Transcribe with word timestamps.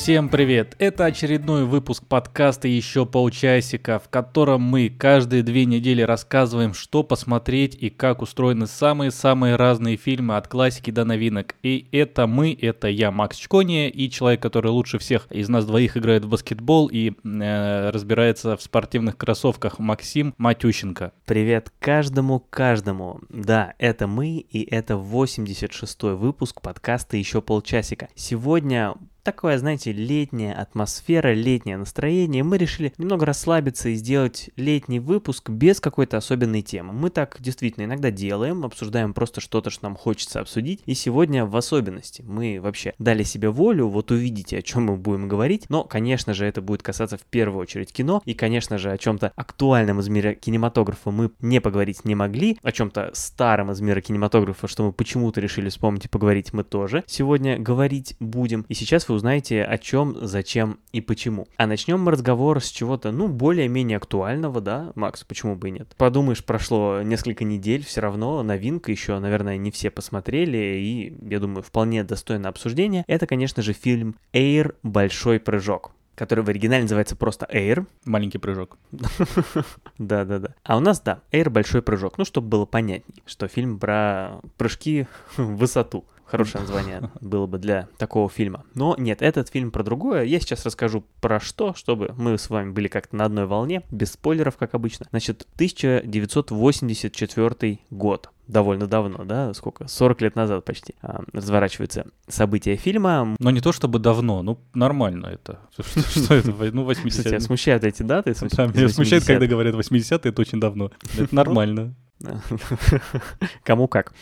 Всем 0.00 0.30
привет! 0.30 0.76
Это 0.78 1.04
очередной 1.04 1.66
выпуск 1.66 2.02
подкаста 2.08 2.66
«Еще 2.66 3.04
полчасика», 3.04 3.98
в 3.98 4.08
котором 4.08 4.62
мы 4.62 4.88
каждые 4.88 5.42
две 5.42 5.66
недели 5.66 6.00
рассказываем, 6.00 6.72
что 6.72 7.02
посмотреть 7.02 7.74
и 7.78 7.90
как 7.90 8.22
устроены 8.22 8.66
самые-самые 8.66 9.56
разные 9.56 9.98
фильмы 9.98 10.38
от 10.38 10.48
классики 10.48 10.90
до 10.90 11.04
новинок. 11.04 11.54
И 11.62 11.86
это 11.92 12.26
мы, 12.26 12.56
это 12.58 12.88
я, 12.88 13.10
Макс 13.10 13.36
Чкония, 13.36 13.90
и 13.90 14.08
человек, 14.08 14.40
который 14.40 14.70
лучше 14.70 14.96
всех 14.98 15.26
из 15.30 15.50
нас 15.50 15.66
двоих 15.66 15.98
играет 15.98 16.24
в 16.24 16.30
баскетбол 16.30 16.88
и 16.90 17.12
э, 17.22 17.90
разбирается 17.90 18.56
в 18.56 18.62
спортивных 18.62 19.18
кроссовках, 19.18 19.78
Максим 19.78 20.32
Матющенко. 20.38 21.12
Привет 21.26 21.70
каждому-каждому. 21.78 23.20
Да, 23.28 23.74
это 23.76 24.06
мы, 24.06 24.38
и 24.38 24.62
это 24.62 24.94
86-й 24.94 26.14
выпуск 26.14 26.62
подкаста 26.62 27.18
«Еще 27.18 27.42
полчасика». 27.42 28.08
Сегодня 28.14 28.94
такое, 29.22 29.58
знаете, 29.58 29.92
летняя 29.92 30.54
атмосфера, 30.54 31.32
летнее 31.32 31.76
настроение. 31.76 32.42
Мы 32.42 32.58
решили 32.58 32.92
немного 32.98 33.26
расслабиться 33.26 33.88
и 33.88 33.94
сделать 33.94 34.50
летний 34.56 35.00
выпуск 35.00 35.50
без 35.50 35.80
какой-то 35.80 36.16
особенной 36.16 36.62
темы. 36.62 36.92
Мы 36.92 37.10
так 37.10 37.36
действительно 37.40 37.84
иногда 37.84 38.10
делаем, 38.10 38.64
обсуждаем 38.64 39.14
просто 39.14 39.40
что-то, 39.40 39.70
что 39.70 39.84
нам 39.84 39.96
хочется 39.96 40.40
обсудить. 40.40 40.82
И 40.86 40.94
сегодня 40.94 41.44
в 41.44 41.56
особенности 41.56 42.22
мы 42.22 42.60
вообще 42.60 42.94
дали 42.98 43.22
себе 43.22 43.50
волю, 43.50 43.88
вот 43.88 44.10
увидите, 44.10 44.58
о 44.58 44.62
чем 44.62 44.84
мы 44.84 44.96
будем 44.96 45.28
говорить. 45.28 45.66
Но, 45.68 45.84
конечно 45.84 46.34
же, 46.34 46.46
это 46.46 46.62
будет 46.62 46.82
касаться 46.82 47.16
в 47.16 47.22
первую 47.22 47.62
очередь 47.62 47.92
кино. 47.92 48.22
И, 48.24 48.34
конечно 48.34 48.78
же, 48.78 48.90
о 48.90 48.98
чем-то 48.98 49.32
актуальном 49.36 50.00
из 50.00 50.08
мира 50.08 50.34
кинематографа 50.34 51.10
мы 51.10 51.30
не 51.40 51.60
поговорить 51.60 52.04
не 52.04 52.14
могли. 52.14 52.58
О 52.62 52.72
чем-то 52.72 53.10
старом 53.14 53.70
из 53.70 53.80
мира 53.80 54.00
кинематографа, 54.00 54.68
что 54.68 54.84
мы 54.84 54.92
почему-то 54.92 55.40
решили 55.40 55.68
вспомнить 55.68 56.06
и 56.06 56.08
поговорить, 56.08 56.52
мы 56.52 56.64
тоже 56.64 57.04
сегодня 57.06 57.58
говорить 57.58 58.16
будем. 58.20 58.64
И 58.68 58.74
сейчас 58.74 59.08
вы 59.08 59.14
узнаете 59.20 59.62
о 59.62 59.76
чем, 59.76 60.16
зачем 60.22 60.80
и 60.92 61.00
почему. 61.00 61.46
А 61.56 61.66
начнем 61.66 62.00
мы 62.00 62.12
разговор 62.12 62.62
с 62.62 62.68
чего-то, 62.68 63.12
ну, 63.12 63.28
более-менее 63.28 63.98
актуального, 63.98 64.60
да, 64.60 64.92
Макс, 64.94 65.24
почему 65.24 65.56
бы 65.56 65.68
и 65.68 65.72
нет. 65.72 65.94
Подумаешь, 65.98 66.42
прошло 66.42 67.02
несколько 67.02 67.44
недель, 67.44 67.84
все 67.84 68.00
равно 68.00 68.42
новинка 68.42 68.90
еще, 68.90 69.18
наверное, 69.18 69.58
не 69.58 69.70
все 69.70 69.90
посмотрели, 69.90 70.56
и, 70.56 71.14
я 71.28 71.38
думаю, 71.38 71.62
вполне 71.62 72.02
достойно 72.02 72.48
обсуждения. 72.48 73.04
Это, 73.06 73.26
конечно 73.26 73.62
же, 73.62 73.74
фильм 73.74 74.16
«Эйр. 74.32 74.74
Большой 74.82 75.38
прыжок» 75.38 75.92
который 76.16 76.44
в 76.44 76.50
оригинале 76.50 76.82
называется 76.82 77.16
просто 77.16 77.48
Air. 77.50 77.86
Маленький 78.04 78.36
прыжок. 78.36 78.76
Да-да-да. 79.98 80.54
А 80.64 80.76
у 80.76 80.80
нас, 80.80 81.00
да, 81.00 81.22
Air 81.32 81.48
Большой 81.48 81.80
прыжок. 81.80 82.18
Ну, 82.18 82.26
чтобы 82.26 82.46
было 82.46 82.66
понятней, 82.66 83.22
что 83.24 83.48
фильм 83.48 83.78
про 83.78 84.42
прыжки 84.58 85.06
в 85.38 85.56
высоту. 85.56 86.04
Хорошее 86.30 86.62
название 86.62 87.10
было 87.20 87.46
бы 87.46 87.58
для 87.58 87.88
такого 87.98 88.30
фильма. 88.30 88.64
Но 88.74 88.94
нет, 88.96 89.20
этот 89.20 89.48
фильм 89.48 89.72
про 89.72 89.82
другое. 89.82 90.22
Я 90.24 90.38
сейчас 90.38 90.64
расскажу 90.64 91.04
про 91.20 91.40
что, 91.40 91.74
чтобы 91.74 92.14
мы 92.16 92.38
с 92.38 92.48
вами 92.50 92.70
были 92.70 92.86
как-то 92.88 93.16
на 93.16 93.24
одной 93.24 93.46
волне, 93.46 93.82
без 93.90 94.12
спойлеров, 94.12 94.56
как 94.56 94.74
обычно. 94.74 95.06
Значит, 95.10 95.44
1984 95.56 97.80
год 97.90 98.30
довольно 98.46 98.86
давно, 98.86 99.24
да, 99.24 99.52
сколько, 99.54 99.88
40 99.88 100.20
лет 100.22 100.36
назад 100.36 100.64
почти, 100.64 100.94
а, 101.02 101.24
разворачиваются 101.32 102.06
события 102.28 102.76
фильма. 102.76 103.34
Но 103.38 103.50
не 103.50 103.60
то 103.60 103.72
чтобы 103.72 103.98
давно, 103.98 104.42
ну 104.42 104.60
нормально 104.74 105.26
это. 105.26 105.58
Что 106.10 106.34
это, 106.34 106.52
ну 106.72 106.84
80 106.84 107.24
Тебя 107.24 107.40
смущают 107.40 107.82
эти 107.84 108.02
даты? 108.02 108.34
Да, 108.56 108.66
меня 108.66 108.88
смущает, 108.88 109.24
когда 109.24 109.46
говорят 109.46 109.74
80 109.74 110.26
это 110.26 110.40
очень 110.40 110.60
давно. 110.60 110.92
Это 111.18 111.34
нормально. 111.42 111.94
Кому 113.64 113.88
как. 113.88 114.12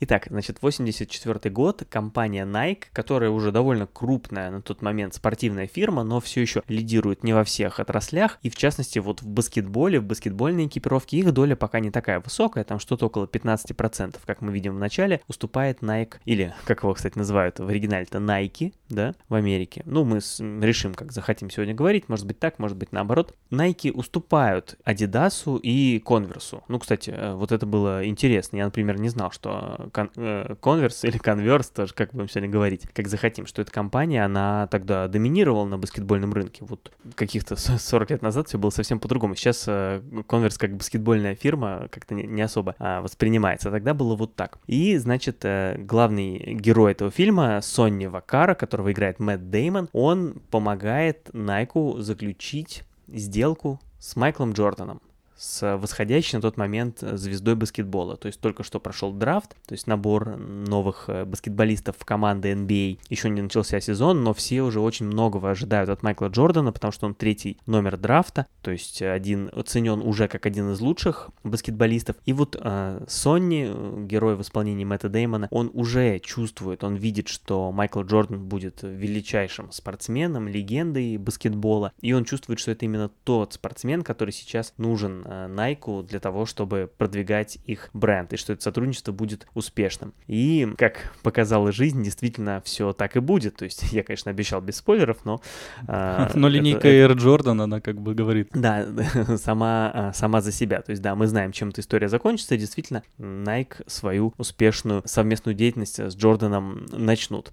Итак, 0.00 0.26
значит, 0.30 0.58
84 0.62 1.50
год, 1.50 1.82
компания 1.90 2.44
Nike, 2.44 2.84
которая 2.92 3.30
уже 3.30 3.52
довольно 3.52 3.86
крупная 3.86 4.50
на 4.50 4.62
тот 4.62 4.82
момент 4.82 5.14
спортивная 5.14 5.66
фирма, 5.66 6.04
но 6.04 6.20
все 6.20 6.40
еще 6.40 6.62
лидирует 6.68 7.24
не 7.24 7.32
во 7.32 7.44
всех 7.44 7.80
отраслях, 7.80 8.38
и 8.42 8.50
в 8.50 8.56
частности 8.56 8.98
вот 8.98 9.22
в 9.22 9.26
баскетболе, 9.26 10.00
в 10.00 10.04
баскетбольной 10.04 10.66
экипировке 10.66 11.18
их 11.18 11.32
доля 11.32 11.56
пока 11.56 11.80
не 11.80 11.90
такая 11.90 12.20
высокая, 12.20 12.64
там 12.64 12.78
что-то 12.78 13.06
около 13.06 13.26
15%, 13.26 14.16
как 14.24 14.40
мы 14.40 14.52
видим 14.52 14.76
в 14.76 14.78
начале, 14.78 15.20
уступает 15.26 15.80
Nike, 15.80 16.14
или 16.24 16.54
как 16.64 16.82
его, 16.82 16.94
кстати, 16.94 17.18
называют 17.18 17.58
в 17.58 17.66
оригинале-то 17.66 18.18
Nike, 18.18 18.72
да, 18.88 19.14
в 19.28 19.34
Америке. 19.34 19.82
Ну, 19.84 20.04
мы 20.04 20.18
решим, 20.18 20.94
как 20.94 21.12
захотим 21.12 21.50
сегодня 21.50 21.74
говорить, 21.74 22.08
может 22.08 22.26
быть 22.26 22.38
так, 22.38 22.58
может 22.58 22.76
быть 22.76 22.92
наоборот. 22.92 23.34
Nike 23.50 23.90
уступают 23.90 24.78
Adidas 24.84 25.58
и 25.60 26.02
Converse. 26.04 26.62
Ну, 26.68 26.78
кстати, 26.78 27.10
э, 27.10 27.34
вот 27.34 27.47
вот 27.48 27.56
это 27.56 27.66
было 27.66 28.06
интересно. 28.06 28.56
Я, 28.56 28.64
например, 28.66 29.00
не 29.00 29.08
знал, 29.08 29.30
что 29.30 29.90
э, 30.16 30.54
Converse 30.60 31.08
или 31.08 31.20
Converse, 31.20 31.72
тоже 31.74 31.94
как 31.94 32.12
будем 32.12 32.28
сегодня 32.28 32.50
говорить, 32.50 32.82
как 32.92 33.08
захотим, 33.08 33.46
что 33.46 33.62
эта 33.62 33.72
компания, 33.72 34.24
она 34.24 34.66
тогда 34.68 35.08
доминировала 35.08 35.64
на 35.64 35.78
баскетбольном 35.78 36.32
рынке. 36.32 36.64
Вот 36.64 36.92
каких-то 37.14 37.56
40 37.56 38.10
лет 38.10 38.22
назад 38.22 38.48
все 38.48 38.58
было 38.58 38.70
совсем 38.70 39.00
по-другому. 39.00 39.34
Сейчас 39.34 39.64
э, 39.66 40.00
Converse 40.28 40.58
как 40.58 40.76
баскетбольная 40.76 41.34
фирма 41.34 41.88
как-то 41.90 42.14
не 42.14 42.42
особо 42.42 42.74
а, 42.78 43.00
воспринимается. 43.00 43.70
Тогда 43.70 43.94
было 43.94 44.16
вот 44.16 44.34
так. 44.34 44.58
И, 44.66 44.96
значит, 44.98 45.44
э, 45.44 45.76
главный 45.78 46.54
герой 46.54 46.92
этого 46.92 47.10
фильма, 47.10 47.60
Сонни 47.62 48.06
Вакара, 48.06 48.54
которого 48.54 48.92
играет 48.92 49.18
Мэтт 49.18 49.50
Деймон, 49.50 49.88
он 49.92 50.42
помогает 50.50 51.30
Найку 51.32 51.96
заключить 51.98 52.84
сделку 53.08 53.80
с 53.98 54.16
Майклом 54.16 54.52
Джорданом 54.52 55.00
с 55.38 55.76
восходящей 55.76 56.36
на 56.36 56.42
тот 56.42 56.56
момент 56.56 56.98
звездой 57.00 57.54
баскетбола. 57.54 58.16
То 58.16 58.26
есть 58.26 58.40
только 58.40 58.64
что 58.64 58.80
прошел 58.80 59.12
драфт, 59.12 59.50
то 59.66 59.72
есть 59.72 59.86
набор 59.86 60.36
новых 60.36 61.04
э, 61.06 61.24
баскетболистов 61.24 61.96
в 61.96 62.04
команды 62.04 62.52
NBA. 62.52 62.98
Еще 63.08 63.30
не 63.30 63.40
начался 63.40 63.80
сезон, 63.80 64.24
но 64.24 64.34
все 64.34 64.62
уже 64.62 64.80
очень 64.80 65.06
многого 65.06 65.50
ожидают 65.50 65.90
от 65.90 66.02
Майкла 66.02 66.26
Джордана, 66.26 66.72
потому 66.72 66.92
что 66.92 67.06
он 67.06 67.14
третий 67.14 67.58
номер 67.66 67.96
драфта, 67.96 68.46
то 68.62 68.72
есть 68.72 69.00
один 69.00 69.50
оценен 69.54 70.00
уже 70.00 70.26
как 70.26 70.44
один 70.44 70.72
из 70.72 70.80
лучших 70.80 71.30
баскетболистов. 71.44 72.16
И 72.26 72.32
вот 72.32 72.56
э, 72.60 73.04
Сонни, 73.06 74.06
герой 74.06 74.34
в 74.34 74.42
исполнении 74.42 74.84
Мэтта 74.84 75.08
Деймона, 75.08 75.46
он 75.52 75.70
уже 75.72 76.18
чувствует, 76.18 76.82
он 76.82 76.96
видит, 76.96 77.28
что 77.28 77.70
Майкл 77.70 78.02
Джордан 78.02 78.44
будет 78.44 78.80
величайшим 78.82 79.70
спортсменом, 79.70 80.48
легендой 80.48 81.16
баскетбола, 81.16 81.92
и 82.00 82.12
он 82.12 82.24
чувствует, 82.24 82.58
что 82.58 82.72
это 82.72 82.84
именно 82.84 83.08
тот 83.22 83.52
спортсмен, 83.52 84.02
который 84.02 84.30
сейчас 84.30 84.74
нужен 84.78 85.27
Э, 85.27 85.27
Nike 85.28 86.02
для 86.04 86.20
того, 86.20 86.46
чтобы 86.46 86.90
продвигать 86.96 87.58
их 87.64 87.90
бренд, 87.92 88.32
и 88.32 88.36
что 88.36 88.52
это 88.52 88.62
сотрудничество 88.62 89.12
будет 89.12 89.46
успешным. 89.54 90.14
И, 90.26 90.68
как 90.78 91.12
показала 91.22 91.70
жизнь, 91.72 92.02
действительно 92.02 92.62
все 92.64 92.92
так 92.92 93.16
и 93.16 93.20
будет. 93.20 93.56
То 93.56 93.64
есть 93.64 93.82
я, 93.92 94.02
конечно, 94.02 94.30
обещал 94.30 94.60
без 94.60 94.76
спойлеров, 94.76 95.24
но... 95.24 95.40
Э, 95.86 96.30
но 96.34 96.48
линейка 96.48 96.88
Air 96.88 97.14
Jordan, 97.14 97.62
она 97.62 97.80
как 97.80 98.00
бы 98.00 98.14
говорит. 98.14 98.48
Да, 98.54 98.86
сама, 99.36 99.92
э, 99.94 100.12
сама 100.14 100.40
за 100.40 100.52
себя. 100.52 100.80
То 100.82 100.90
есть, 100.90 101.02
да, 101.02 101.14
мы 101.14 101.26
знаем, 101.26 101.52
чем 101.52 101.68
эта 101.68 101.80
история 101.80 102.08
закончится, 102.08 102.54
и 102.54 102.58
действительно, 102.58 103.02
Nike 103.18 103.82
свою 103.86 104.32
успешную 104.38 105.02
совместную 105.04 105.54
деятельность 105.54 105.98
с 105.98 106.16
Джорданом 106.16 106.86
начнут. 106.86 107.52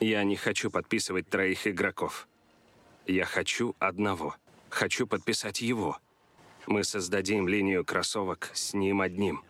Я 0.00 0.24
не 0.24 0.36
хочу 0.36 0.70
подписывать 0.70 1.28
троих 1.28 1.66
игроков. 1.66 2.28
Я 3.06 3.24
хочу 3.24 3.74
одного— 3.78 4.34
Хочу 4.68 5.06
подписать 5.06 5.60
его. 5.60 5.98
Мы 6.66 6.84
создадим 6.84 7.48
линию 7.48 7.84
кроссовок 7.84 8.50
с 8.54 8.74
ним 8.74 9.00
одним. 9.00 9.42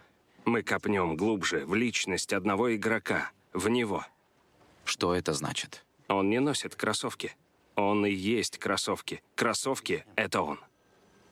Мы 0.44 0.62
копнем 0.62 1.16
глубже 1.16 1.64
в 1.66 1.74
личность 1.74 2.32
одного 2.32 2.74
игрока, 2.76 3.32
в 3.52 3.68
него. 3.68 4.04
Что 4.84 5.14
это 5.14 5.32
значит? 5.32 5.84
Он 6.08 6.30
не 6.30 6.40
носит 6.40 6.76
кроссовки. 6.76 7.34
Он 7.74 8.06
и 8.06 8.12
есть 8.12 8.58
кроссовки. 8.58 9.22
Кроссовки— 9.34 10.04
это 10.16 10.42
он. 10.42 10.60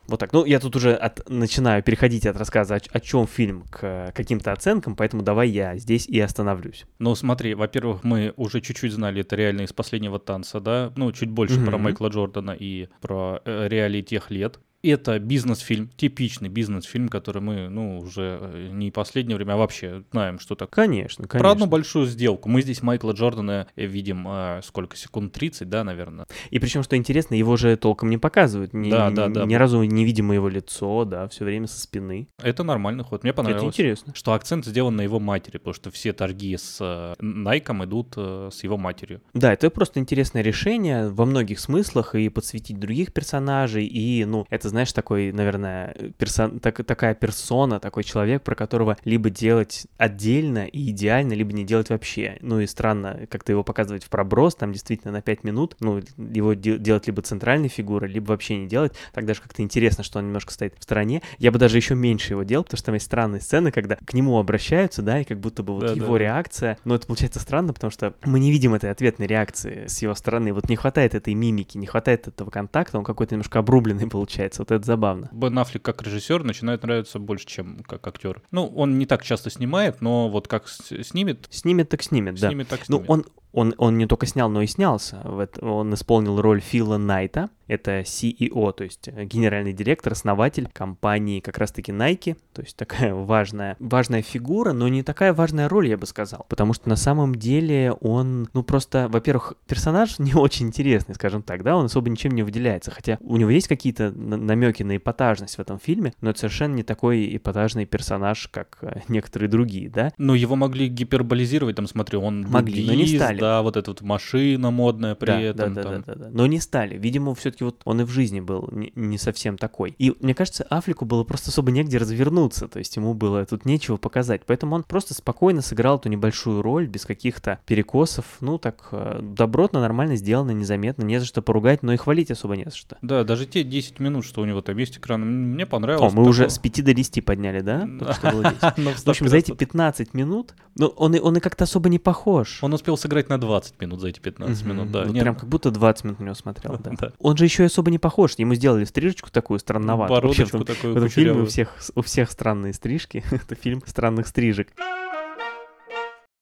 Вот 0.06 0.20
так. 0.20 0.32
Ну, 0.32 0.44
я 0.44 0.60
тут 0.60 0.76
уже 0.76 0.94
от, 0.94 1.28
начинаю 1.28 1.82
переходить 1.82 2.26
от 2.26 2.36
рассказа, 2.36 2.76
о, 2.76 2.80
о 2.92 3.00
чем 3.00 3.26
фильм, 3.26 3.64
к 3.70 4.12
каким-то 4.14 4.52
оценкам, 4.52 4.96
поэтому 4.96 5.22
давай 5.22 5.48
я 5.48 5.76
здесь 5.76 6.06
и 6.06 6.20
остановлюсь. 6.20 6.84
Ну, 6.98 7.14
смотри, 7.14 7.54
во-первых, 7.54 8.04
мы 8.04 8.32
уже 8.36 8.60
чуть-чуть 8.60 8.92
знали 8.92 9.22
это 9.22 9.36
реально 9.36 9.62
из 9.62 9.72
последнего 9.72 10.18
танца, 10.18 10.60
да, 10.60 10.92
ну, 10.96 11.10
чуть 11.12 11.30
больше 11.30 11.56
mm-hmm. 11.56 11.66
про 11.66 11.78
Майкла 11.78 12.08
Джордана 12.08 12.50
и 12.52 12.88
про 13.00 13.40
э, 13.44 13.68
реалии 13.68 14.02
тех 14.02 14.30
лет 14.30 14.58
это 14.88 15.18
бизнес-фильм, 15.18 15.88
типичный 15.96 16.48
бизнес-фильм, 16.48 17.08
который 17.08 17.42
мы, 17.42 17.68
ну, 17.68 17.98
уже 17.98 18.38
э, 18.40 18.68
не 18.72 18.90
последнее 18.90 19.36
время, 19.36 19.54
а 19.54 19.56
вообще 19.56 20.04
знаем, 20.12 20.38
что 20.38 20.54
такое. 20.54 20.86
Конечно, 20.86 21.26
конечно. 21.26 21.38
Про 21.38 21.52
одну 21.52 21.66
большую 21.66 22.06
сделку. 22.06 22.48
Мы 22.48 22.62
здесь 22.62 22.82
Майкла 22.82 23.12
Джордана 23.12 23.66
э, 23.76 23.86
видим 23.86 24.26
э, 24.28 24.60
сколько 24.64 24.96
секунд? 24.96 25.32
30, 25.32 25.68
да, 25.68 25.84
наверное. 25.84 26.26
И 26.50 26.58
причем, 26.58 26.82
что 26.82 26.96
интересно, 26.96 27.34
его 27.34 27.56
же 27.56 27.76
толком 27.76 28.10
не 28.10 28.18
показывают. 28.18 28.72
Ни, 28.72 28.90
да, 28.90 29.10
да, 29.10 29.28
да. 29.28 29.44
Ни 29.44 29.54
разу 29.54 29.82
не 29.82 30.04
видим 30.04 30.32
его 30.32 30.48
лицо, 30.48 31.04
да, 31.04 31.28
все 31.28 31.44
время 31.44 31.66
со 31.66 31.80
спины. 31.80 32.28
Это 32.42 32.62
нормальный 32.62 33.04
ход. 33.04 33.22
Мне 33.22 33.32
понравилось. 33.32 33.62
Это 33.62 33.68
интересно. 33.70 34.14
Что 34.14 34.34
акцент 34.34 34.66
сделан 34.66 34.96
на 34.96 35.02
его 35.02 35.18
матери, 35.20 35.58
потому 35.58 35.74
что 35.74 35.90
все 35.90 36.12
торги 36.12 36.56
с 36.56 37.14
Найком 37.18 37.84
идут 37.84 38.16
с 38.16 38.62
его 38.62 38.76
матерью. 38.76 39.22
Да, 39.32 39.52
это 39.52 39.70
просто 39.70 40.00
интересное 40.00 40.42
решение 40.42 41.08
во 41.08 41.24
многих 41.24 41.58
смыслах 41.60 42.14
и 42.14 42.28
подсветить 42.28 42.78
других 42.78 43.12
персонажей, 43.12 43.86
и, 43.86 44.24
ну, 44.24 44.46
это, 44.50 44.68
знаешь, 44.74 44.92
такой, 44.92 45.30
наверное, 45.32 45.94
персон... 46.18 46.58
так, 46.60 46.84
такая 46.84 47.14
персона, 47.14 47.78
такой 47.80 48.02
человек, 48.04 48.42
про 48.42 48.54
которого 48.54 48.96
либо 49.04 49.30
делать 49.30 49.86
отдельно 49.98 50.66
и 50.66 50.90
идеально, 50.90 51.32
либо 51.32 51.52
не 51.52 51.64
делать 51.64 51.90
вообще. 51.90 52.38
Ну 52.40 52.60
и 52.60 52.66
странно 52.66 53.26
как-то 53.30 53.52
его 53.52 53.62
показывать 53.62 54.04
в 54.04 54.08
проброс, 54.08 54.54
там 54.56 54.72
действительно 54.72 55.12
на 55.12 55.22
5 55.22 55.44
минут, 55.44 55.76
ну, 55.80 56.00
его 56.16 56.54
де- 56.54 56.78
делать 56.78 57.06
либо 57.06 57.22
центральной 57.22 57.68
фигурой, 57.68 58.10
либо 58.10 58.28
вообще 58.32 58.56
не 58.56 58.66
делать. 58.66 58.92
Так 59.12 59.24
даже 59.26 59.40
как-то 59.40 59.62
интересно, 59.62 60.02
что 60.04 60.18
он 60.18 60.26
немножко 60.26 60.52
стоит 60.52 60.74
в 60.78 60.82
стороне. 60.82 61.22
Я 61.38 61.52
бы 61.52 61.58
даже 61.58 61.76
еще 61.76 61.94
меньше 61.94 62.32
его 62.32 62.42
делал, 62.42 62.64
потому 62.64 62.78
что 62.78 62.86
там 62.86 62.94
есть 62.94 63.06
странные 63.06 63.40
сцены, 63.40 63.70
когда 63.70 63.96
к 64.04 64.12
нему 64.12 64.38
обращаются, 64.38 65.02
да, 65.02 65.20
и 65.20 65.24
как 65.24 65.38
будто 65.38 65.62
бы 65.62 65.74
вот 65.74 65.86
Да, 65.86 65.92
его 65.92 66.14
да. 66.14 66.18
реакция. 66.18 66.78
Но 66.84 66.96
это 66.96 67.06
получается 67.06 67.38
странно, 67.38 67.72
потому 67.72 67.90
что 67.92 68.14
мы 68.24 68.40
не 68.40 68.50
видим 68.50 68.74
этой 68.74 68.90
ответной 68.90 69.26
реакции 69.28 69.86
с 69.86 70.02
его 70.02 70.14
стороны. 70.14 70.52
Вот 70.52 70.68
не 70.68 70.76
хватает 70.76 71.14
этой 71.14 71.34
мимики, 71.34 71.78
не 71.78 71.86
хватает 71.86 72.26
этого 72.26 72.50
контакта, 72.50 72.98
он 72.98 73.04
какой-то 73.04 73.34
немножко 73.34 73.60
обрубленный 73.60 74.06
получается. 74.10 74.62
Вот 74.64 74.70
это 74.70 74.86
забавно. 74.86 75.28
Бен 75.30 75.58
Аффлек 75.58 75.82
как 75.82 76.00
режиссер 76.02 76.42
начинает 76.42 76.82
нравиться 76.84 77.18
больше, 77.18 77.44
чем 77.46 77.82
как 77.86 78.06
актер. 78.06 78.40
Ну, 78.50 78.66
он 78.66 78.98
не 78.98 79.04
так 79.04 79.22
часто 79.22 79.50
снимает, 79.50 80.00
но 80.00 80.30
вот 80.30 80.48
как 80.48 80.66
снимет, 80.68 81.46
Снимет 81.50 81.90
так 81.90 82.02
снимет, 82.02 82.40
да. 82.40 82.48
снимет 82.48 82.68
так 82.68 82.80
Ну, 82.88 82.96
снимет. 82.96 83.10
он, 83.10 83.26
он, 83.54 83.74
он 83.78 83.96
не 83.96 84.06
только 84.06 84.26
снял, 84.26 84.50
но 84.50 84.62
и 84.62 84.66
снялся. 84.66 85.22
Он 85.62 85.94
исполнил 85.94 86.40
роль 86.40 86.60
Фила 86.60 86.98
Найта. 86.98 87.50
Это 87.66 88.00
CEO, 88.00 88.74
то 88.74 88.84
есть 88.84 89.08
э, 89.08 89.24
генеральный 89.24 89.72
директор, 89.72 90.12
основатель 90.12 90.68
компании 90.70 91.40
как 91.40 91.56
раз-таки 91.56 91.92
Nike. 91.92 92.36
То 92.52 92.60
есть 92.60 92.76
такая 92.76 93.14
важная, 93.14 93.76
важная 93.78 94.20
фигура, 94.20 94.72
но 94.72 94.86
не 94.88 95.02
такая 95.02 95.32
важная 95.32 95.68
роль, 95.68 95.88
я 95.88 95.96
бы 95.96 96.04
сказал. 96.06 96.44
Потому 96.48 96.74
что 96.74 96.90
на 96.90 96.96
самом 96.96 97.34
деле 97.36 97.92
он, 97.92 98.48
ну 98.52 98.62
просто, 98.64 99.08
во-первых, 99.08 99.54
персонаж 99.66 100.18
не 100.18 100.34
очень 100.34 100.66
интересный, 100.66 101.14
скажем 101.14 101.42
так, 101.42 101.62
да, 101.62 101.76
он 101.76 101.86
особо 101.86 102.10
ничем 102.10 102.32
не 102.32 102.42
выделяется. 102.42 102.90
Хотя 102.90 103.16
у 103.20 103.36
него 103.38 103.50
есть 103.50 103.68
какие-то 103.68 104.10
намеки 104.10 104.82
на 104.82 104.96
эпатажность 104.96 105.56
в 105.56 105.60
этом 105.60 105.78
фильме, 105.78 106.12
но 106.20 106.30
это 106.30 106.40
совершенно 106.40 106.74
не 106.74 106.82
такой 106.82 107.34
эпатажный 107.34 107.86
персонаж, 107.86 108.48
как 108.48 108.78
э, 108.82 109.00
некоторые 109.08 109.48
другие, 109.48 109.88
да. 109.88 110.12
Ну, 110.18 110.34
его 110.34 110.56
могли 110.56 110.88
гиперболизировать, 110.88 111.76
там, 111.76 111.86
смотри, 111.86 112.18
он 112.18 112.42
Могли, 112.42 112.86
но 112.86 112.94
не 112.94 113.06
стали. 113.06 113.43
Да, 113.44 113.62
вот 113.62 113.76
эта 113.76 113.90
вот 113.90 114.00
машина 114.00 114.70
модная 114.70 115.14
при 115.14 115.26
да, 115.26 115.40
этом. 115.40 115.74
да, 115.74 115.82
да, 115.82 115.90
там. 115.90 116.02
да, 116.06 116.14
да, 116.14 116.24
да. 116.24 116.30
Но 116.32 116.46
не 116.46 116.60
стали. 116.60 116.96
Видимо, 116.96 117.34
все-таки 117.34 117.64
вот 117.64 117.80
он 117.84 118.00
и 118.00 118.04
в 118.04 118.08
жизни 118.10 118.40
был 118.40 118.68
не, 118.72 118.90
не 118.94 119.18
совсем 119.18 119.58
такой. 119.58 119.94
И 119.98 120.14
мне 120.20 120.34
кажется, 120.34 120.64
Афлику 120.70 121.04
было 121.04 121.24
просто 121.24 121.50
особо 121.50 121.70
негде 121.70 121.98
развернуться. 121.98 122.68
То 122.68 122.78
есть 122.78 122.96
ему 122.96 123.12
было 123.14 123.44
тут 123.44 123.64
нечего 123.66 123.96
показать. 123.96 124.42
Поэтому 124.46 124.74
он 124.76 124.82
просто 124.82 125.12
спокойно 125.14 125.60
сыграл 125.60 125.98
эту 125.98 126.08
небольшую 126.08 126.62
роль, 126.62 126.86
без 126.86 127.04
каких-то 127.04 127.58
перекосов. 127.66 128.24
Ну, 128.40 128.58
так 128.58 128.88
э, 128.92 129.20
добротно, 129.22 129.80
нормально 129.80 130.16
сделано, 130.16 130.52
незаметно. 130.52 131.02
Не 131.04 131.20
за 131.20 131.26
что 131.26 131.42
поругать, 131.42 131.82
но 131.82 131.92
и 131.92 131.96
хвалить 131.96 132.30
особо 132.30 132.56
не 132.56 132.64
за 132.64 132.74
что. 132.76 132.96
Да, 133.02 133.24
даже 133.24 133.46
те 133.46 133.62
10 133.62 134.00
минут, 134.00 134.24
что 134.24 134.40
у 134.40 134.44
него 134.44 134.62
там 134.62 134.76
есть 134.78 134.96
экран, 134.98 135.20
мне 135.22 135.64
О, 135.64 135.66
понравилось. 135.66 136.12
мы 136.12 136.22
уже 136.22 136.44
Такое- 136.44 136.54
с 136.54 136.58
5 136.58 136.82
до 136.84 136.94
10 136.94 137.24
подняли, 137.24 137.60
да? 137.60 137.86
Только 137.98 138.14
что 138.14 138.30
было 138.30 138.42
10. 138.62 138.78
Ну, 138.78 138.90
В 138.90 139.08
общем, 139.08 139.28
за 139.28 139.36
эти 139.36 139.44
вставка 139.46 139.66
15 139.66 140.14
минут, 140.14 140.54
ну, 140.76 140.86
он 140.86 141.14
и, 141.14 141.20
он 141.20 141.36
и 141.36 141.40
как-то 141.40 141.64
особо 141.64 141.88
не 141.88 141.98
похож. 141.98 142.58
Он 142.62 142.72
успел 142.74 142.96
сыграть 142.96 143.28
на 143.28 143.33
20 143.38 143.80
минут 143.80 144.00
за 144.00 144.08
эти 144.08 144.20
15 144.20 144.64
Мгм. 144.64 144.72
минут, 144.72 144.90
да. 144.90 145.04
Вот 145.04 145.12
Не, 145.14 145.20
прям 145.20 145.34
как 145.34 145.48
будто 145.48 145.70
20 145.70 146.04
минут 146.04 146.20
на 146.20 146.24
него 146.24 146.34
смотрел, 146.34 146.78
да. 146.84 146.90
Да. 146.98 147.12
Он 147.18 147.36
же 147.36 147.44
еще 147.44 147.62
и 147.64 147.66
особо 147.66 147.90
не 147.90 147.98
похож. 147.98 148.34
Ему 148.38 148.54
сделали 148.54 148.84
стрижечку 148.84 149.30
такую 149.30 149.58
странноватую. 149.60 150.20
Вообще 150.22 150.42
бородочку 150.44 150.56
этом, 150.62 150.74
такую 150.74 150.94
в 150.94 150.96
этом 150.96 151.08
фильме 151.08 151.42
у 151.42 151.46
всех, 151.46 151.76
у 151.94 152.02
всех 152.02 152.30
странные 152.30 152.72
стрижки. 152.72 153.24
Это 153.30 153.54
фильм 153.54 153.82
странных 153.86 154.26
стрижек. 154.26 154.68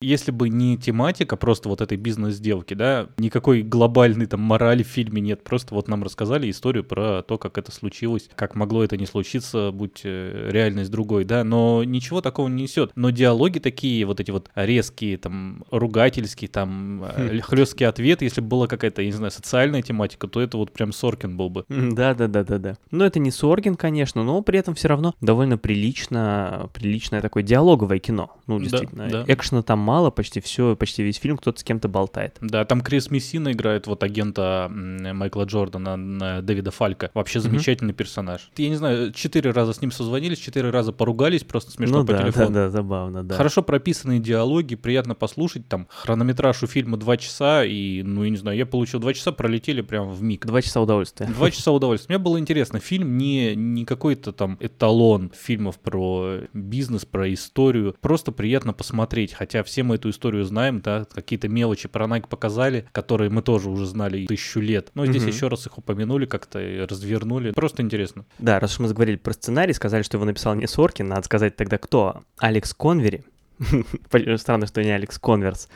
Если 0.02 0.31
бы 0.31 0.49
не 0.49 0.76
тематика, 0.76 1.37
просто 1.37 1.69
вот 1.69 1.81
этой 1.81 1.96
бизнес-сделки, 1.96 2.75
да, 2.75 3.06
никакой 3.19 3.62
глобальной 3.62 4.26
там 4.26 4.40
морали 4.40 4.82
в 4.82 4.88
фильме 4.88 5.20
нет, 5.22 5.43
просто 5.44 5.75
вот 5.75 5.88
нам 5.88 6.02
рассказали 6.02 6.50
историю 6.50 6.84
про 6.84 7.22
то, 7.22 7.38
как 7.38 7.58
это 7.58 7.72
случилось, 7.72 8.28
как 8.34 8.54
могло 8.54 8.82
это 8.84 8.96
не 8.96 9.06
случиться, 9.06 9.70
будь 9.72 10.00
э, 10.04 10.49
реальность 10.50 10.90
другой, 10.90 11.25
да, 11.25 11.44
но 11.44 11.84
ничего 11.84 12.20
такого 12.20 12.49
не 12.49 12.62
несет. 12.64 12.93
Но 12.94 13.10
диалоги 13.10 13.58
такие, 13.58 14.04
вот 14.04 14.20
эти 14.20 14.31
вот 14.31 14.50
резкие, 14.54 15.16
там, 15.19 15.64
ругательские, 15.70 16.48
там, 16.48 17.05
Хм. 17.16 17.40
хлесткие 17.40 17.88
ответы, 17.88 18.25
если 18.25 18.40
бы 18.40 18.48
была 18.48 18.66
какая-то, 18.66 19.02
я 19.02 19.06
не 19.06 19.12
знаю, 19.12 19.31
социальная 19.31 19.82
тематика, 19.82 20.26
то 20.28 20.40
это 20.40 20.56
вот 20.56 20.72
прям 20.72 20.93
Соркин 20.93 21.37
был 21.37 21.48
бы. 21.50 21.64
Да, 21.69 22.14
да, 22.14 22.26
да, 22.28 22.44
да, 22.44 22.58
да. 22.58 22.76
Но 22.90 23.05
это 23.05 23.19
не 23.19 23.31
Соргин, 23.31 23.76
конечно, 23.76 24.22
но 24.25 24.43
при 24.43 24.58
этом 24.58 24.75
все 24.75 24.88
равно 24.88 25.14
довольно 25.20 25.58
прилично, 25.58 26.69
приличное 26.72 27.20
такое 27.20 27.43
диалоговое 27.43 27.98
кино. 27.98 28.31
Ну, 28.46 28.58
Да, 28.58 28.64
действительно. 28.64 29.08
да. 29.08 29.25
Экшена 29.28 29.62
там 29.62 29.78
мало, 29.93 30.11
почти 30.11 30.41
все, 30.41 30.75
почти 30.75 31.03
весь 31.03 31.17
фильм 31.17 31.37
кто-то 31.37 31.61
с 31.61 31.65
кем-то 31.65 31.87
болтает. 31.87 32.39
Да, 32.41 32.65
там 32.65 32.81
Крис 32.81 33.11
Мессина 33.11 33.53
играет 33.53 33.87
вот 33.87 34.03
агента 34.03 34.71
Майкла 34.71 35.44
Джордана, 35.44 35.91
м, 35.91 36.47
Дэвида 36.47 36.71
Фалька. 36.71 37.11
Вообще 37.12 37.41
замечательный 37.41 37.93
персонаж. 37.93 38.50
Я 38.56 38.71
не 38.71 38.77
знаю, 38.77 39.12
четыре 39.12 39.50
раза 39.50 39.75
с 39.75 39.83
ним 39.83 39.93
созвонились, 39.93 40.39
четыре 40.39 40.71
раза 40.71 40.93
поругались, 40.93 41.44
просто 41.44 41.73
смешно 41.73 41.99
ну 41.99 42.06
по 42.06 42.12
да, 42.12 42.23
телефону. 42.23 42.47
да, 42.47 42.53
да, 42.53 42.71
забавно, 42.71 43.23
да. 43.23 43.35
Хорошо 43.35 43.62
прописанные 43.62 44.19
диалоги, 44.19 44.77
приятно 44.77 45.15
послушать. 45.15 45.69
Там 45.69 45.89
хронометраж 45.91 46.62
у 46.62 46.67
фильма 46.67 46.97
два 46.97 47.19
часа, 47.19 47.62
и, 47.62 48.03
ну, 48.03 48.25
я 48.25 48.31
не 48.31 48.39
знаю, 48.39 48.56
я 48.56 48.65
получил 48.65 48.99
два 48.99 49.12
часа, 49.12 49.31
пролетели 49.33 49.83
прям 49.83 50.09
в 50.09 50.23
миг. 50.23 50.47
Два 50.47 50.62
часа 50.62 50.81
удовольствия. 50.81 51.27
Два 51.27 51.50
часа 51.50 51.71
удовольствия. 51.71 52.17
Мне 52.17 52.25
было 52.25 52.39
интересно. 52.39 52.81
Фильм 52.81 53.19
не, 53.19 53.55
не 53.55 53.85
какой-то 53.85 54.33
там 54.33 54.56
эталон 54.59 55.33
фильмов 55.39 55.79
про 55.79 56.39
бизнес, 56.55 57.05
про 57.05 57.31
историю. 57.35 57.94
Просто 58.00 58.33
приятно 58.33 58.73
посмотреть. 58.73 59.35
Хотя 59.35 59.62
все 59.62 59.81
мы 59.82 59.96
эту 59.96 60.11
историю 60.11 60.44
знаем, 60.44 60.81
да, 60.81 61.05
какие-то 61.12 61.49
мелочи 61.49 61.88
про 61.88 62.06
Nike 62.06 62.29
показали, 62.29 62.87
которые 62.93 63.31
мы 63.31 63.43
тоже 63.43 63.69
уже 63.70 63.87
знали 63.87 64.26
тысячу 64.26 64.61
лет. 64.61 64.90
Но 64.94 65.06
здесь 65.06 65.23
Мгм. 65.23 65.31
еще 65.31 65.49
раз 65.49 65.67
их 65.67 65.79
упомянули, 65.79 66.26
как-то 66.26 66.61
и 66.61 66.81
развернули. 66.81 67.50
Просто 67.52 67.82
интересно. 67.82 68.25
Да, 68.38 68.58
раз 68.61 68.75
уж 68.75 68.81
мы 68.81 68.88
заговорили 68.88 69.17
про 69.17 69.32
сценарий, 69.32 69.73
сказали, 69.73 70.02
что 70.02 70.17
его 70.17 70.25
написал 70.25 70.55
не 70.55 70.67
Соркин, 70.67 71.08
надо 71.08 71.23
сказать 71.25 71.56
тогда 71.56 71.79
кто? 71.79 72.23
Алекс 72.38 72.73
Конвери. 72.75 73.25
Странно, 74.37 74.67
что 74.67 74.82
не 74.82 74.90
Алекс 74.90 75.19
Конверс. 75.19 75.69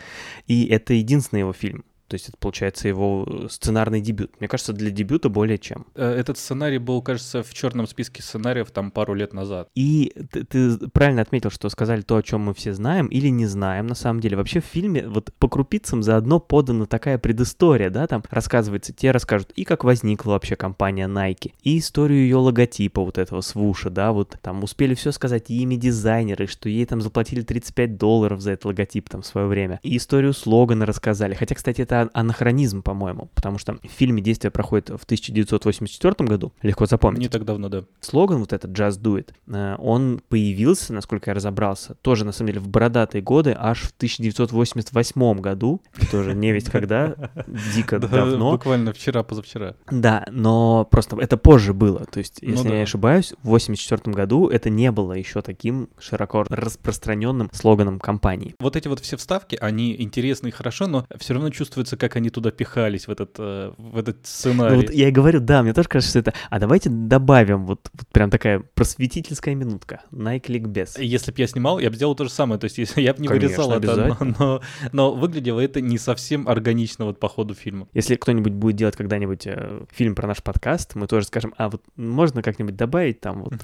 И 0.47 0.67
это 0.67 0.95
единственный 0.95 1.41
его 1.41 1.53
фильм. 1.53 1.85
То 2.09 2.15
есть 2.15 2.29
это, 2.29 2.37
получается, 2.39 2.89
его 2.89 3.27
э, 3.27 3.47
сценарный 3.51 4.01
дебют. 4.01 4.33
Мне 4.39 4.49
кажется, 4.49 4.73
для 4.73 4.91
дебюта 4.91 5.29
более 5.29 5.59
чем. 5.59 5.87
Э, 5.95 6.09
Этот 6.09 6.39
сценарий 6.39 6.79
был, 6.79 7.03
кажется, 7.03 7.43
в 7.43 7.53
черном 7.53 7.87
списке 7.87 8.23
сценариев 8.23 8.71
там 8.71 8.91
пару 8.91 9.15
лет 9.15 9.33
назад. 9.33 9.69
И 9.75 10.13
ты, 10.31 10.45
ты 10.45 10.79
правильно 10.91 11.23
отметил, 11.23 11.51
что 11.51 11.69
сказали 11.69 12.03
то, 12.03 12.17
о 12.17 12.23
чем 12.23 12.43
мы 12.43 12.55
все 12.55 12.73
знаем 12.73 13.07
или 13.07 13.29
не 13.29 13.47
знаем 13.47 13.87
на 13.87 13.95
самом 13.95 14.21
деле. 14.21 14.37
Вообще 14.37 14.61
в 14.61 14.65
фильме 14.65 15.07
вот 15.07 15.33
по 15.39 15.49
крупицам 15.49 16.03
заодно 16.03 16.39
подана 16.39 16.87
такая 16.87 17.19
предыстория, 17.19 17.91
да, 17.91 18.07
там 18.07 18.23
рассказывается, 18.31 18.93
те 18.93 19.11
расскажут 19.11 19.53
и 19.57 19.65
как 19.65 19.85
возникла 19.85 20.33
вообще 20.33 20.57
компания 20.57 21.09
Nike, 21.09 21.53
и 21.63 21.79
историю 21.79 22.21
ее 22.21 22.37
логотипа 22.37 23.03
вот 23.03 23.19
этого 23.19 23.41
свуша, 23.41 23.91
да, 23.91 24.13
вот 24.13 24.37
там 24.43 24.63
успели 24.63 24.95
все 24.95 25.13
сказать, 25.13 25.51
и 25.51 25.63
имя 25.63 25.77
дизайнера, 25.77 26.45
и 26.45 26.49
что 26.49 26.69
ей 26.69 26.87
там 26.87 27.01
заплатили 27.01 27.43
35 27.43 27.97
долларов 27.97 28.41
за 28.41 28.53
этот 28.53 28.67
логотип 28.67 29.09
там 29.09 29.23
в 29.23 29.27
свое 29.27 29.47
время, 29.47 29.81
и 29.83 29.97
историю 29.97 30.33
слогана 30.33 30.87
рассказали. 30.87 31.35
Хотя, 31.35 31.55
кстати, 31.55 31.81
это 31.81 31.96
анахронизм, 32.13 32.83
по-моему, 32.83 33.31
потому 33.35 33.59
что 33.59 33.75
в 33.75 33.89
фильме 33.89 34.23
действие 34.23 34.51
проходит 34.51 34.89
в 34.91 35.05
1984 35.05 36.29
году, 36.29 36.53
легко 36.63 36.87
запомнить 36.87 37.21
Не 37.23 37.29
так 37.29 37.45
давно, 37.45 37.69
да. 37.69 37.85
слоган 38.01 38.41
вот 38.41 38.53
этот 38.53 38.71
«Just 38.71 39.01
Do 39.01 39.19
It», 39.19 39.33
э, 39.49 39.77
он 39.79 40.21
появился, 40.29 40.93
насколько 40.93 41.31
я 41.31 41.35
разобрался, 41.35 41.95
тоже, 42.03 42.25
на 42.25 42.33
самом 42.33 42.49
деле, 42.49 42.61
в 42.61 42.69
бородатые 42.69 43.23
годы, 43.23 43.55
аж 43.57 43.83
в 43.83 43.93
1988 43.97 45.41
году, 45.41 45.83
тоже 46.11 46.35
не 46.35 46.53
весть 46.53 46.71
когда, 46.71 47.15
дико 47.75 47.99
Да, 47.99 48.09
давно. 48.09 48.53
Буквально 48.53 48.93
вчера, 48.93 49.23
позавчера. 49.23 49.75
Да, 49.91 50.27
но 50.31 50.85
просто 50.91 51.17
это 51.21 51.37
позже 51.37 51.75
было, 51.75 52.05
то 52.05 52.19
есть, 52.19 52.39
Ну 52.43 52.51
если 52.51 52.69
я 52.69 52.77
не 52.77 52.83
ошибаюсь, 52.83 53.31
в 53.43 53.49
1984 53.49 54.15
году 54.15 54.49
это 54.49 54.71
не 54.71 54.91
было 54.91 55.13
еще 55.13 55.43
таким 55.43 55.89
широко 55.99 56.45
распространенным 56.49 57.51
слоганом 57.53 58.01
компании. 58.01 58.55
Вот 58.59 58.77
эти 58.77 58.89
вот 58.89 59.01
все 59.01 59.17
вставки, 59.17 59.57
они 59.61 59.95
интересны 60.01 60.49
и 60.49 60.51
хорошо, 60.51 60.87
но 60.87 61.07
все 61.19 61.35
равно 61.35 61.51
чувствуется, 61.51 61.86
как 61.95 62.17
они 62.17 62.31
туда 62.31 62.51
пихались, 62.51 63.07
в 63.07 63.11
этот, 63.11 63.37
э, 63.39 63.73
в 63.77 63.97
этот 63.97 64.17
Ну 64.17 64.23
сценарий. 64.25 64.77
вот 64.77 64.91
я 64.91 65.09
и 65.09 65.11
говорю, 65.13 65.41
да, 65.41 65.63
мне 65.63 65.73
тоже 65.73 65.89
кажется, 65.89 66.11
что 66.11 66.19
это... 66.19 66.35
А 66.51 66.59
давайте 66.59 66.89
добавим 66.91 67.67
вот, 67.67 67.89
вот 67.93 68.09
прям 68.09 68.31
такая 68.31 68.61
просветительская 68.75 69.55
минутка. 69.55 70.01
Nike 70.11 70.45
ликбез. 70.49 70.99
Если 70.99 71.31
бы 71.31 71.39
я 71.39 71.47
снимал, 71.47 71.79
я 71.79 71.91
бы 71.91 71.97
сделал 71.97 72.15
то 72.15 72.25
же 72.25 72.31
самое. 72.31 72.59
То 72.59 72.65
есть, 72.65 72.79
если 72.79 73.03
я 73.03 73.15
бы 73.15 73.21
не 73.21 73.29
Конечно, 73.29 73.65
вырезал 73.65 73.73
это, 73.73 74.17
но, 74.21 74.35
но, 74.39 74.61
но 74.93 75.13
выглядело 75.13 75.61
это 75.61 75.81
не 75.81 75.99
совсем 75.99 76.49
органично 76.49 77.05
вот 77.05 77.21
по 77.21 77.29
ходу 77.29 77.55
фильма. 77.55 77.89
Если 77.93 78.17
кто-нибудь 78.17 78.53
будет 78.53 78.77
делать 78.77 78.97
когда-нибудь 78.97 79.47
э, 79.47 79.85
фильм 79.93 80.15
про 80.15 80.27
наш 80.27 80.43
подкаст, 80.43 80.95
мы 80.95 81.07
тоже 81.07 81.27
скажем, 81.27 81.55
а 81.59 81.69
вот 81.69 81.83
можно 81.97 82.43
как-нибудь 82.43 82.77
добавить 82.77 83.21
там 83.21 83.45
вот, 83.45 83.55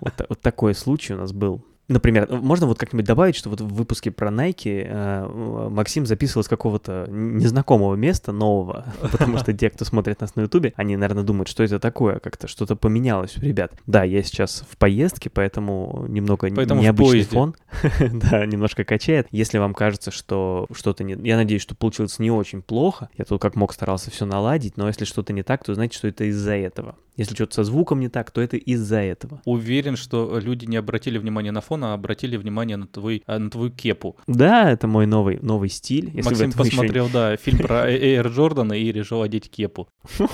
вот 0.28 0.40
такой 0.40 0.74
случай 0.74 1.14
у 1.14 1.16
нас 1.16 1.32
был. 1.32 1.64
Например, 1.88 2.28
можно 2.30 2.66
вот 2.66 2.78
как-нибудь 2.78 3.06
добавить, 3.06 3.34
что 3.34 3.48
вот 3.48 3.62
в 3.62 3.74
выпуске 3.74 4.10
про 4.10 4.30
Nike 4.30 4.84
э, 4.86 5.68
Максим 5.70 6.04
записывал 6.04 6.44
с 6.44 6.48
какого-то 6.48 7.06
незнакомого 7.08 7.94
места 7.94 8.30
нового, 8.30 8.84
потому 9.00 9.38
что 9.38 9.54
те, 9.54 9.70
кто 9.70 9.86
смотрит 9.86 10.20
нас 10.20 10.36
на 10.36 10.42
Ютубе, 10.42 10.74
они, 10.76 10.96
наверное, 10.96 11.24
думают, 11.24 11.48
что 11.48 11.62
это 11.62 11.78
такое, 11.80 12.18
как-то 12.18 12.46
что-то 12.46 12.76
поменялось 12.76 13.38
у 13.38 13.40
ребят. 13.40 13.72
Да, 13.86 14.04
я 14.04 14.22
сейчас 14.22 14.64
в 14.70 14.76
поездке, 14.76 15.30
поэтому 15.30 16.04
немного 16.08 16.50
Поэтому 16.54 16.82
необычный 16.82 17.24
фон. 17.24 17.54
да, 18.00 18.44
немножко 18.44 18.84
качает. 18.84 19.26
Если 19.30 19.56
вам 19.56 19.72
кажется, 19.72 20.10
что 20.10 20.66
что-то 20.72 21.04
не... 21.04 21.14
Я 21.26 21.36
надеюсь, 21.36 21.62
что 21.62 21.74
получилось 21.74 22.18
не 22.18 22.30
очень 22.30 22.60
плохо. 22.60 23.08
Я 23.16 23.24
тут 23.24 23.40
как 23.40 23.56
мог 23.56 23.72
старался 23.72 24.10
все 24.10 24.26
наладить, 24.26 24.76
но 24.76 24.88
если 24.88 25.06
что-то 25.06 25.32
не 25.32 25.42
так, 25.42 25.64
то 25.64 25.74
знаете, 25.74 25.96
что 25.96 26.08
это 26.08 26.24
из-за 26.24 26.52
этого. 26.52 26.96
Если 27.18 27.34
что-то 27.34 27.54
со 27.56 27.64
звуком 27.64 27.98
не 27.98 28.08
так, 28.08 28.30
то 28.30 28.40
это 28.40 28.56
из-за 28.56 29.00
этого. 29.00 29.42
Уверен, 29.44 29.96
что 29.96 30.38
люди 30.38 30.66
не 30.66 30.76
обратили 30.76 31.18
внимания 31.18 31.50
на 31.50 31.60
фон, 31.60 31.82
а 31.84 31.92
обратили 31.92 32.36
внимание 32.36 32.76
на, 32.76 32.86
твой, 32.86 33.24
а, 33.26 33.40
на 33.40 33.50
твою 33.50 33.72
кепу. 33.72 34.16
Да, 34.28 34.70
это 34.70 34.86
мой 34.86 35.06
новый, 35.06 35.40
новый 35.42 35.68
стиль. 35.68 36.12
Если 36.14 36.30
Максим 36.30 36.52
посмотрел, 36.52 37.06
еще... 37.06 37.12
да, 37.12 37.36
фильм 37.36 37.58
про 37.58 37.90
Эйр 37.90 38.28
Джордана 38.28 38.74
и 38.74 38.92
решил 38.92 39.22
одеть 39.22 39.50
кепу. 39.50 39.88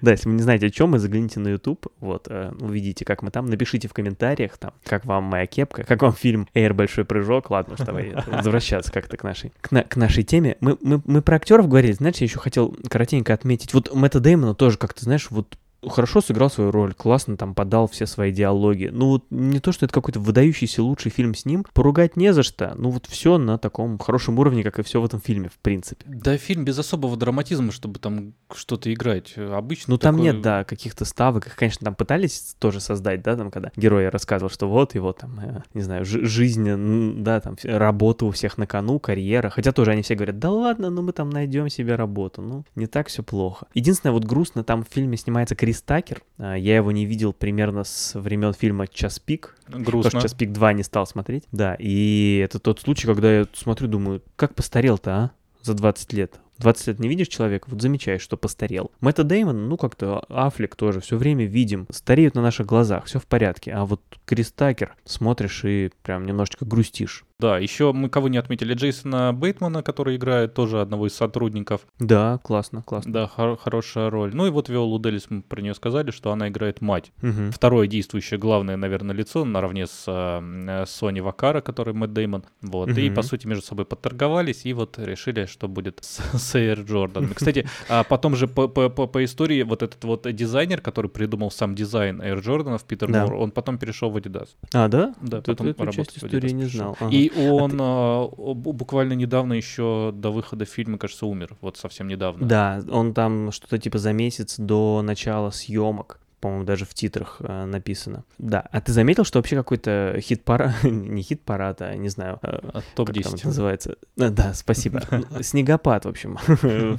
Да, 0.00 0.12
если 0.12 0.28
вы 0.28 0.34
не 0.34 0.42
знаете, 0.42 0.66
о 0.66 0.70
чем 0.70 0.90
мы, 0.90 0.98
загляните 0.98 1.38
на 1.38 1.48
YouTube, 1.48 1.86
вот, 2.00 2.28
э, 2.28 2.52
увидите, 2.60 3.04
как 3.04 3.22
мы 3.22 3.30
там. 3.30 3.46
Напишите 3.46 3.88
в 3.88 3.92
комментариях, 3.92 4.56
там, 4.56 4.72
как 4.84 5.04
вам 5.04 5.24
моя 5.24 5.46
кепка, 5.46 5.84
как 5.84 6.02
вам 6.02 6.12
фильм 6.12 6.48
Эйр 6.54 6.72
Большой 6.72 7.04
прыжок. 7.04 7.50
Ладно, 7.50 7.74
уж 7.74 7.80
давай 7.80 8.14
возвращаться 8.26 8.90
как-то 8.90 9.16
к 9.16 9.22
нашей, 9.22 9.52
к, 9.60 9.70
на, 9.70 9.82
к 9.82 9.96
нашей 9.96 10.24
теме. 10.24 10.56
Мы, 10.60 10.78
мы, 10.80 11.02
мы 11.04 11.22
про 11.22 11.36
актеров 11.36 11.68
говорили, 11.68 11.92
знаешь, 11.92 12.16
я 12.16 12.24
еще 12.24 12.38
хотел 12.38 12.74
коротенько 12.88 13.34
отметить. 13.34 13.74
Вот 13.74 13.94
Мэтта 13.94 14.18
Дэймона 14.18 14.54
тоже 14.54 14.78
как-то, 14.78 15.04
знаешь, 15.04 15.26
вот 15.30 15.58
хорошо 15.88 16.20
сыграл 16.20 16.50
свою 16.50 16.70
роль, 16.70 16.94
классно 16.94 17.36
там 17.36 17.54
подал 17.54 17.88
все 17.88 18.06
свои 18.06 18.32
диалоги. 18.32 18.90
Ну 18.92 19.08
вот 19.08 19.24
не 19.30 19.60
то, 19.60 19.72
что 19.72 19.84
это 19.84 19.94
какой-то 19.94 20.20
выдающийся 20.20 20.82
лучший 20.82 21.10
фильм 21.10 21.34
с 21.34 21.44
ним, 21.44 21.64
поругать 21.72 22.16
не 22.16 22.32
за 22.32 22.42
что. 22.42 22.74
Ну 22.76 22.90
вот 22.90 23.06
все 23.06 23.38
на 23.38 23.58
таком 23.58 23.98
хорошем 23.98 24.38
уровне, 24.38 24.62
как 24.62 24.78
и 24.78 24.82
все 24.82 25.00
в 25.00 25.04
этом 25.04 25.20
фильме, 25.20 25.48
в 25.48 25.58
принципе. 25.58 26.04
Да, 26.06 26.36
фильм 26.36 26.64
без 26.64 26.78
особого 26.78 27.16
драматизма, 27.16 27.72
чтобы 27.72 27.98
там 27.98 28.34
что-то 28.54 28.92
играть. 28.92 29.34
Обычно 29.36 29.92
Ну 29.92 29.98
такой... 29.98 30.16
там 30.16 30.22
нет, 30.22 30.40
да, 30.40 30.64
каких-то 30.64 31.04
ставок. 31.04 31.46
Их, 31.46 31.56
конечно, 31.56 31.84
там 31.84 31.94
пытались 31.94 32.56
тоже 32.58 32.80
создать, 32.80 33.22
да, 33.22 33.36
там, 33.36 33.50
когда 33.50 33.70
герой 33.76 34.08
рассказывал, 34.08 34.50
что 34.50 34.68
вот 34.68 34.94
его 34.94 35.12
там, 35.12 35.38
э, 35.40 35.62
не 35.74 35.82
знаю, 35.82 36.04
жизнь, 36.04 37.22
да, 37.22 37.40
там, 37.40 37.56
работа 37.62 38.26
у 38.26 38.30
всех 38.30 38.58
на 38.58 38.66
кону, 38.66 38.98
карьера. 38.98 39.50
Хотя 39.50 39.72
тоже 39.72 39.92
они 39.92 40.02
все 40.02 40.14
говорят, 40.14 40.38
да 40.38 40.50
ладно, 40.50 40.90
ну 40.90 41.02
мы 41.02 41.12
там 41.12 41.30
найдем 41.30 41.68
себе 41.68 41.94
работу. 41.96 42.42
Ну, 42.42 42.64
не 42.74 42.86
так 42.86 43.08
все 43.08 43.22
плохо. 43.22 43.66
Единственное, 43.74 44.12
вот 44.12 44.24
грустно, 44.24 44.64
там 44.64 44.84
в 44.84 44.88
фильме 44.92 45.16
снимается 45.16 45.54
Крис 45.54 45.75
Такер. 45.82 46.22
А, 46.38 46.54
я 46.54 46.76
его 46.76 46.92
не 46.92 47.06
видел 47.06 47.32
примерно 47.32 47.84
с 47.84 48.18
времен 48.18 48.52
фильма 48.52 48.86
«Час 48.86 49.18
пик». 49.18 49.56
Грустно. 49.68 50.10
Потому 50.10 50.10
что 50.10 50.20
«Час 50.22 50.34
пик 50.34 50.50
2» 50.50 50.74
не 50.74 50.82
стал 50.82 51.06
смотреть. 51.06 51.44
Да, 51.52 51.76
и 51.78 52.40
это 52.44 52.58
тот 52.58 52.80
случай, 52.80 53.06
когда 53.06 53.40
я 53.40 53.46
смотрю, 53.52 53.88
думаю, 53.88 54.22
как 54.36 54.54
постарел-то, 54.54 55.10
а? 55.10 55.30
За 55.62 55.74
20 55.74 56.12
лет. 56.12 56.40
20 56.58 56.86
лет 56.86 56.98
не 57.00 57.08
видишь 57.08 57.28
человека, 57.28 57.68
вот 57.68 57.82
замечаешь, 57.82 58.22
что 58.22 58.36
постарел. 58.36 58.90
Мэтта 59.00 59.24
Деймон, 59.24 59.68
ну 59.68 59.76
как-то 59.76 60.24
Аффлек 60.28 60.76
тоже, 60.76 61.00
все 61.00 61.16
время 61.16 61.44
видим, 61.44 61.86
стареют 61.90 62.34
на 62.34 62.42
наших 62.42 62.66
глазах, 62.66 63.04
все 63.04 63.18
в 63.18 63.26
порядке. 63.26 63.72
А 63.72 63.84
вот 63.84 64.00
Крис 64.24 64.52
Такер 64.52 64.96
смотришь 65.04 65.64
и 65.64 65.90
прям 66.02 66.24
немножечко 66.24 66.64
грустишь. 66.64 67.24
Да, 67.38 67.58
еще 67.58 67.92
мы 67.92 68.08
кого 68.08 68.28
не 68.28 68.38
отметили, 68.38 68.72
Джейсона 68.72 69.34
Бейтмана, 69.34 69.82
который 69.82 70.16
играет 70.16 70.54
тоже 70.54 70.80
одного 70.80 71.06
из 71.06 71.14
сотрудников. 71.14 71.82
Да, 71.98 72.38
классно, 72.42 72.82
классно. 72.82 73.12
Да, 73.12 73.26
хор- 73.26 73.58
хорошая 73.58 74.08
роль. 74.08 74.34
Ну 74.34 74.46
и 74.46 74.50
вот 74.50 74.70
Виолу 74.70 74.98
Делис 74.98 75.26
мы 75.28 75.42
про 75.42 75.60
нее 75.60 75.74
сказали, 75.74 76.10
что 76.10 76.32
она 76.32 76.48
играет 76.48 76.80
мать. 76.80 77.12
Угу. 77.22 77.50
Второе 77.52 77.88
действующее, 77.88 78.38
главное, 78.38 78.78
наверное, 78.78 79.14
лицо 79.14 79.44
наравне 79.44 79.86
с 79.86 80.04
э, 80.06 80.84
Сони 80.86 81.20
Вакара, 81.20 81.60
который 81.60 81.92
Мэтт 81.92 82.14
Деймон. 82.14 82.44
Вот, 82.62 82.90
угу. 82.90 82.98
и 82.98 83.10
по 83.10 83.20
сути 83.20 83.46
между 83.46 83.66
собой 83.66 83.84
подторговались 83.84 84.64
и 84.64 84.72
вот 84.72 84.98
решили, 84.98 85.44
что 85.44 85.68
будет 85.68 85.98
с, 86.02 86.20
с 86.38 86.54
Эйр 86.54 86.80
Джордан. 86.80 87.34
Кстати, 87.34 87.68
а 87.90 88.02
потом 88.04 88.34
же 88.34 88.48
по, 88.48 88.66
по, 88.66 88.88
по, 88.88 89.06
по 89.06 89.22
истории 89.22 89.62
вот 89.62 89.82
этот 89.82 90.02
вот 90.04 90.26
дизайнер, 90.32 90.80
который 90.80 91.10
придумал 91.10 91.50
сам 91.50 91.74
дизайн 91.74 92.22
Эйр 92.22 92.38
Джорданов, 92.38 92.84
Питер 92.84 93.12
да. 93.12 93.26
Мур, 93.26 93.34
он 93.34 93.50
потом 93.50 93.76
перешел 93.76 94.08
в 94.08 94.16
Adidas. 94.16 94.48
А, 94.72 94.88
да? 94.88 95.14
Да, 95.20 95.42
потом 95.42 95.66
эту 95.66 95.92
часть 95.92 96.16
истории 96.16 96.50
не 96.50 96.64
знал. 96.64 96.96
Ага. 96.98 97.14
И 97.14 97.25
и 97.26 97.50
он 97.50 97.78
а 97.80 98.28
ты... 98.28 98.54
буквально 98.54 99.14
недавно 99.14 99.54
еще 99.54 100.12
до 100.14 100.30
выхода 100.30 100.64
фильма, 100.64 100.98
кажется, 100.98 101.26
умер. 101.26 101.56
Вот 101.60 101.76
совсем 101.76 102.08
недавно. 102.08 102.46
Да, 102.46 102.82
он 102.90 103.14
там 103.14 103.52
что-то 103.52 103.78
типа 103.78 103.98
за 103.98 104.12
месяц 104.12 104.56
до 104.58 105.02
начала 105.02 105.50
съемок 105.50 106.20
по-моему, 106.40 106.64
даже 106.64 106.84
в 106.84 106.94
титрах 106.94 107.38
э, 107.40 107.64
написано. 107.64 108.24
Да, 108.38 108.60
а 108.70 108.80
ты 108.80 108.92
заметил, 108.92 109.24
что 109.24 109.38
вообще 109.38 109.56
какой-то 109.56 110.16
хит-парад, 110.20 110.74
не 110.84 111.22
хит-парад, 111.22 111.82
а 111.82 111.96
не 111.96 112.08
знаю, 112.08 112.38
э, 112.42 112.58
а, 112.72 112.82
топ-10 112.94 113.46
называется. 113.46 113.96
А, 114.18 114.30
да, 114.30 114.54
спасибо. 114.54 115.02
Снегопад, 115.40 116.04
в 116.04 116.08
общем, 116.08 116.38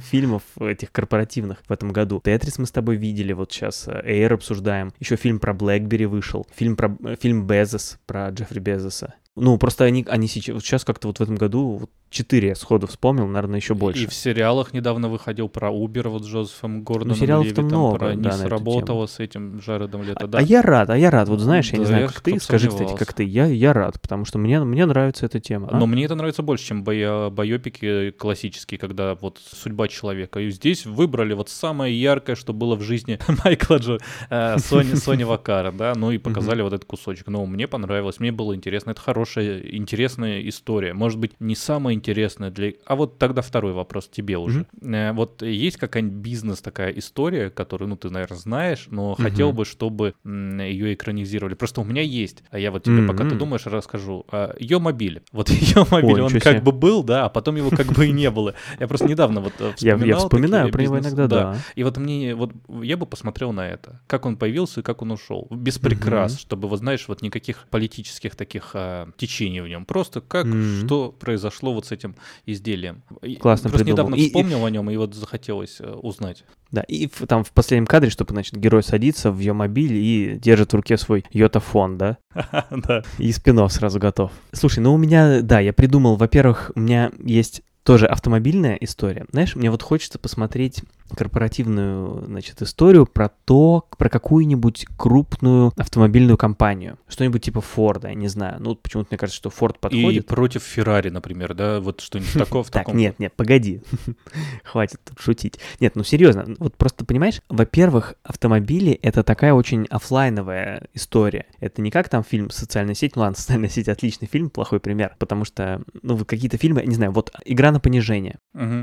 фильмов 0.00 0.42
этих 0.60 0.92
корпоративных 0.92 1.62
в 1.66 1.72
этом 1.72 1.92
году. 1.92 2.20
Тетрис 2.22 2.58
мы 2.58 2.66
с 2.66 2.70
тобой 2.70 2.96
видели, 2.96 3.32
вот 3.32 3.52
сейчас 3.52 3.88
Эйр 3.88 4.34
обсуждаем. 4.34 4.92
Еще 4.98 5.16
фильм 5.16 5.38
про 5.38 5.54
Блэкбери 5.54 6.06
вышел, 6.06 6.46
фильм 6.54 6.76
про 6.76 6.94
фильм 7.20 7.46
Безос, 7.46 7.98
про 8.06 8.28
Джеффри 8.30 8.58
Безоса. 8.58 9.14
Ну, 9.40 9.58
просто 9.58 9.84
они, 9.84 10.04
они 10.08 10.28
сейчас, 10.28 10.62
сейчас 10.62 10.84
как-то 10.84 11.08
вот 11.08 11.18
в 11.18 11.22
этом 11.22 11.36
году 11.36 11.76
вот 11.78 11.90
четыре 12.10 12.54
сходу 12.54 12.86
вспомнил, 12.86 13.26
наверное, 13.26 13.58
еще 13.58 13.74
больше. 13.74 14.02
И 14.02 14.06
в 14.06 14.14
сериалах 14.14 14.72
недавно 14.72 15.08
выходил 15.08 15.48
про 15.48 15.70
Uber 15.70 16.08
вот 16.08 16.24
с 16.24 16.26
Джозефом 16.26 16.82
Гордоном. 16.82 17.08
Ну, 17.08 17.14
сериалов 17.14 17.52
там 17.52 17.66
много, 17.66 17.98
про 17.98 18.14
да, 18.14 18.30
не 18.30 18.32
сработало 18.32 19.06
с 19.06 19.18
этим 19.18 19.58
Джаредом 19.58 20.02
Лето, 20.02 20.26
да. 20.26 20.38
А 20.38 20.42
я 20.42 20.62
рад, 20.62 20.90
а 20.90 20.96
я 20.96 21.10
рад. 21.10 21.28
Вот 21.28 21.40
знаешь, 21.40 21.70
я 21.72 21.78
не 21.78 21.84
знаю, 21.84 22.08
как 22.08 22.20
ты, 22.20 22.38
скажи, 22.40 22.68
кстати, 22.68 22.94
как 22.96 23.12
ты. 23.12 23.24
Я, 23.24 23.46
я 23.46 23.72
рад, 23.72 24.00
потому 24.00 24.24
что 24.24 24.38
мне, 24.38 24.60
мне 24.60 24.86
нравится 24.86 25.26
эта 25.26 25.40
тема. 25.40 25.68
А? 25.70 25.76
Но 25.78 25.86
мне 25.86 26.04
это 26.04 26.14
нравится 26.14 26.42
больше, 26.42 26.66
чем 26.66 26.84
боя, 26.84 27.30
байопики 27.30 28.10
классические, 28.12 28.78
когда 28.78 29.14
вот 29.14 29.38
судьба 29.38 29.88
человека. 29.88 30.40
И 30.40 30.50
здесь 30.50 30.86
выбрали 30.86 31.34
вот 31.34 31.48
самое 31.48 31.98
яркое, 31.98 32.36
что 32.36 32.52
было 32.52 32.74
в 32.74 32.82
жизни 32.82 33.18
Майкла 33.44 33.76
Джо, 33.76 33.98
э, 34.30 34.58
Сони, 34.58 34.94
Сони 34.94 35.24
Вакара, 35.24 35.72
да, 35.72 35.94
ну 35.94 36.10
и 36.10 36.18
показали 36.18 36.62
вот 36.62 36.72
этот 36.72 36.86
кусочек. 36.86 37.26
Ну, 37.28 37.44
мне 37.46 37.66
понравилось, 37.66 38.20
мне 38.20 38.32
было 38.32 38.54
интересно. 38.54 38.90
Это 38.92 39.00
хорошая, 39.00 39.60
интересная 39.60 40.40
история. 40.48 40.94
Может 40.94 41.18
быть, 41.18 41.32
не 41.40 41.54
самая 41.54 41.97
интересная 41.98 42.50
для... 42.50 42.72
А 42.86 42.96
вот 42.96 43.18
тогда 43.18 43.42
второй 43.42 43.72
вопрос 43.72 44.08
тебе 44.08 44.38
уже. 44.38 44.66
Mm-hmm. 44.80 45.12
Вот 45.12 45.42
есть 45.42 45.76
какая-нибудь 45.76 46.18
бизнес 46.18 46.60
такая 46.60 46.90
история, 46.92 47.50
которую, 47.50 47.88
ну, 47.90 47.96
ты, 47.96 48.10
наверное, 48.10 48.38
знаешь, 48.38 48.86
но 48.90 49.12
mm-hmm. 49.12 49.22
хотел 49.22 49.52
бы, 49.52 49.64
чтобы 49.64 50.14
ее 50.24 50.94
экранизировали. 50.94 51.54
Просто 51.54 51.80
у 51.80 51.84
меня 51.84 52.02
есть, 52.02 52.42
а 52.50 52.58
я 52.58 52.70
вот 52.70 52.84
тебе, 52.84 53.00
mm-hmm. 53.00 53.06
пока 53.06 53.28
ты 53.28 53.34
думаешь, 53.34 53.66
расскажу. 53.66 54.24
А, 54.30 54.54
ее 54.58 54.78
мобиль. 54.78 55.22
Вот 55.32 55.50
ее 55.50 55.86
мобиль, 55.90 56.20
он 56.20 56.40
как 56.40 56.64
бы 56.64 56.72
был, 56.72 57.04
да, 57.04 57.26
а 57.26 57.28
потом 57.28 57.56
его 57.56 57.70
как 57.70 57.86
бы 57.92 58.06
и 58.06 58.10
не 58.10 58.30
было. 58.30 58.54
Я 58.80 58.88
просто 58.88 59.06
недавно 59.06 59.40
вот 59.40 59.52
вспоминал. 59.76 60.06
Я 60.06 60.16
вспоминаю 60.16 60.72
про 60.72 60.82
него 60.82 60.98
иногда, 60.98 61.26
да. 61.26 61.56
И 61.74 61.84
вот 61.84 61.96
мне, 61.96 62.34
вот 62.34 62.52
я 62.82 62.96
бы 62.96 63.06
посмотрел 63.06 63.52
на 63.52 63.68
это. 63.68 64.00
Как 64.06 64.26
он 64.26 64.36
появился 64.36 64.80
и 64.80 64.82
как 64.82 65.02
он 65.02 65.12
ушел. 65.12 65.46
Без 65.50 65.78
прикрас, 65.78 66.38
чтобы, 66.38 66.68
вот 66.68 66.78
знаешь, 66.78 67.06
вот 67.08 67.22
никаких 67.22 67.66
политических 67.70 68.34
таких 68.34 68.70
а, 68.74 69.08
течений 69.16 69.60
в 69.60 69.68
нем 69.68 69.84
просто 69.84 70.20
как, 70.20 70.46
что 70.84 71.12
произошло 71.12 71.74
вот 71.74 71.86
с 71.88 71.92
этим 71.92 72.14
изделием. 72.46 73.02
Классно 73.40 73.70
Просто 73.70 73.84
придумал. 73.84 74.10
недавно 74.10 74.14
и, 74.14 74.26
вспомнил 74.26 74.64
и... 74.64 74.68
о 74.68 74.70
нем, 74.70 74.90
и 74.90 74.96
вот 74.96 75.14
захотелось 75.14 75.80
э, 75.80 75.90
узнать. 75.90 76.44
Да, 76.70 76.82
и 76.82 77.08
в, 77.08 77.26
там 77.26 77.44
в 77.44 77.52
последнем 77.52 77.86
кадре, 77.86 78.10
чтобы, 78.10 78.32
значит, 78.32 78.56
герой 78.56 78.82
садится 78.82 79.30
в 79.30 79.38
ее 79.38 79.54
мобиль 79.54 79.94
и 79.94 80.38
держит 80.38 80.72
в 80.72 80.76
руке 80.76 80.96
свой 80.96 81.24
йотафон, 81.30 81.98
да? 81.98 82.18
Да. 82.70 83.02
И 83.18 83.32
спинов 83.32 83.72
сразу 83.72 83.98
готов. 83.98 84.30
Слушай, 84.52 84.80
ну 84.80 84.94
у 84.94 84.98
меня, 84.98 85.40
да, 85.42 85.60
я 85.60 85.72
придумал, 85.72 86.16
во-первых, 86.16 86.70
у 86.74 86.80
меня 86.80 87.10
есть 87.22 87.62
тоже 87.88 88.04
автомобильная 88.04 88.74
история. 88.74 89.24
Знаешь, 89.32 89.56
мне 89.56 89.70
вот 89.70 89.82
хочется 89.82 90.18
посмотреть 90.18 90.82
корпоративную, 91.16 92.22
значит, 92.26 92.60
историю 92.60 93.06
про 93.06 93.30
то, 93.30 93.86
про 93.96 94.10
какую-нибудь 94.10 94.86
крупную 94.98 95.72
автомобильную 95.76 96.36
компанию. 96.36 96.98
Что-нибудь 97.08 97.42
типа 97.42 97.62
Форда, 97.62 98.08
я 98.08 98.14
не 98.14 98.28
знаю. 98.28 98.60
Ну, 98.60 98.74
почему-то 98.74 99.08
мне 99.10 99.18
кажется, 99.18 99.38
что 99.38 99.48
Форд 99.48 99.78
подходит. 99.78 100.24
И 100.24 100.26
против 100.26 100.62
Феррари, 100.64 101.08
например, 101.08 101.54
да? 101.54 101.80
Вот 101.80 102.00
что-нибудь 102.00 102.32
такое 102.34 102.62
в 102.62 102.70
таком... 102.70 102.92
Так, 102.92 102.94
нет, 102.94 103.18
нет, 103.18 103.32
погоди. 103.34 103.80
Хватит 104.64 105.00
шутить. 105.18 105.58
Нет, 105.80 105.96
ну 105.96 106.04
серьезно, 106.04 106.44
вот 106.58 106.76
просто 106.76 107.06
понимаешь, 107.06 107.40
во-первых, 107.48 108.16
автомобили— 108.22 108.92
это 109.02 109.22
такая 109.22 109.54
очень 109.54 109.86
офлайновая 109.88 110.88
история. 110.92 111.46
Это 111.60 111.80
не 111.80 111.90
как 111.90 112.10
там 112.10 112.22
фильм 112.22 112.50
«Социальная 112.50 112.94
сеть». 112.94 113.16
Ну 113.16 113.22
ладно, 113.22 113.36
«Социальная 113.36 113.70
сеть»— 113.70 113.88
отличный 113.88 114.28
фильм, 114.28 114.50
плохой 114.50 114.78
пример, 114.78 115.16
потому 115.18 115.46
что, 115.46 115.80
ну, 116.02 116.22
какие-то 116.24 116.58
фильмы, 116.58 116.82
не 116.84 116.94
знаю, 116.94 117.12
вот 117.12 117.32
«Игра 117.44 117.72
на 117.72 117.77
понижение». 117.78 118.38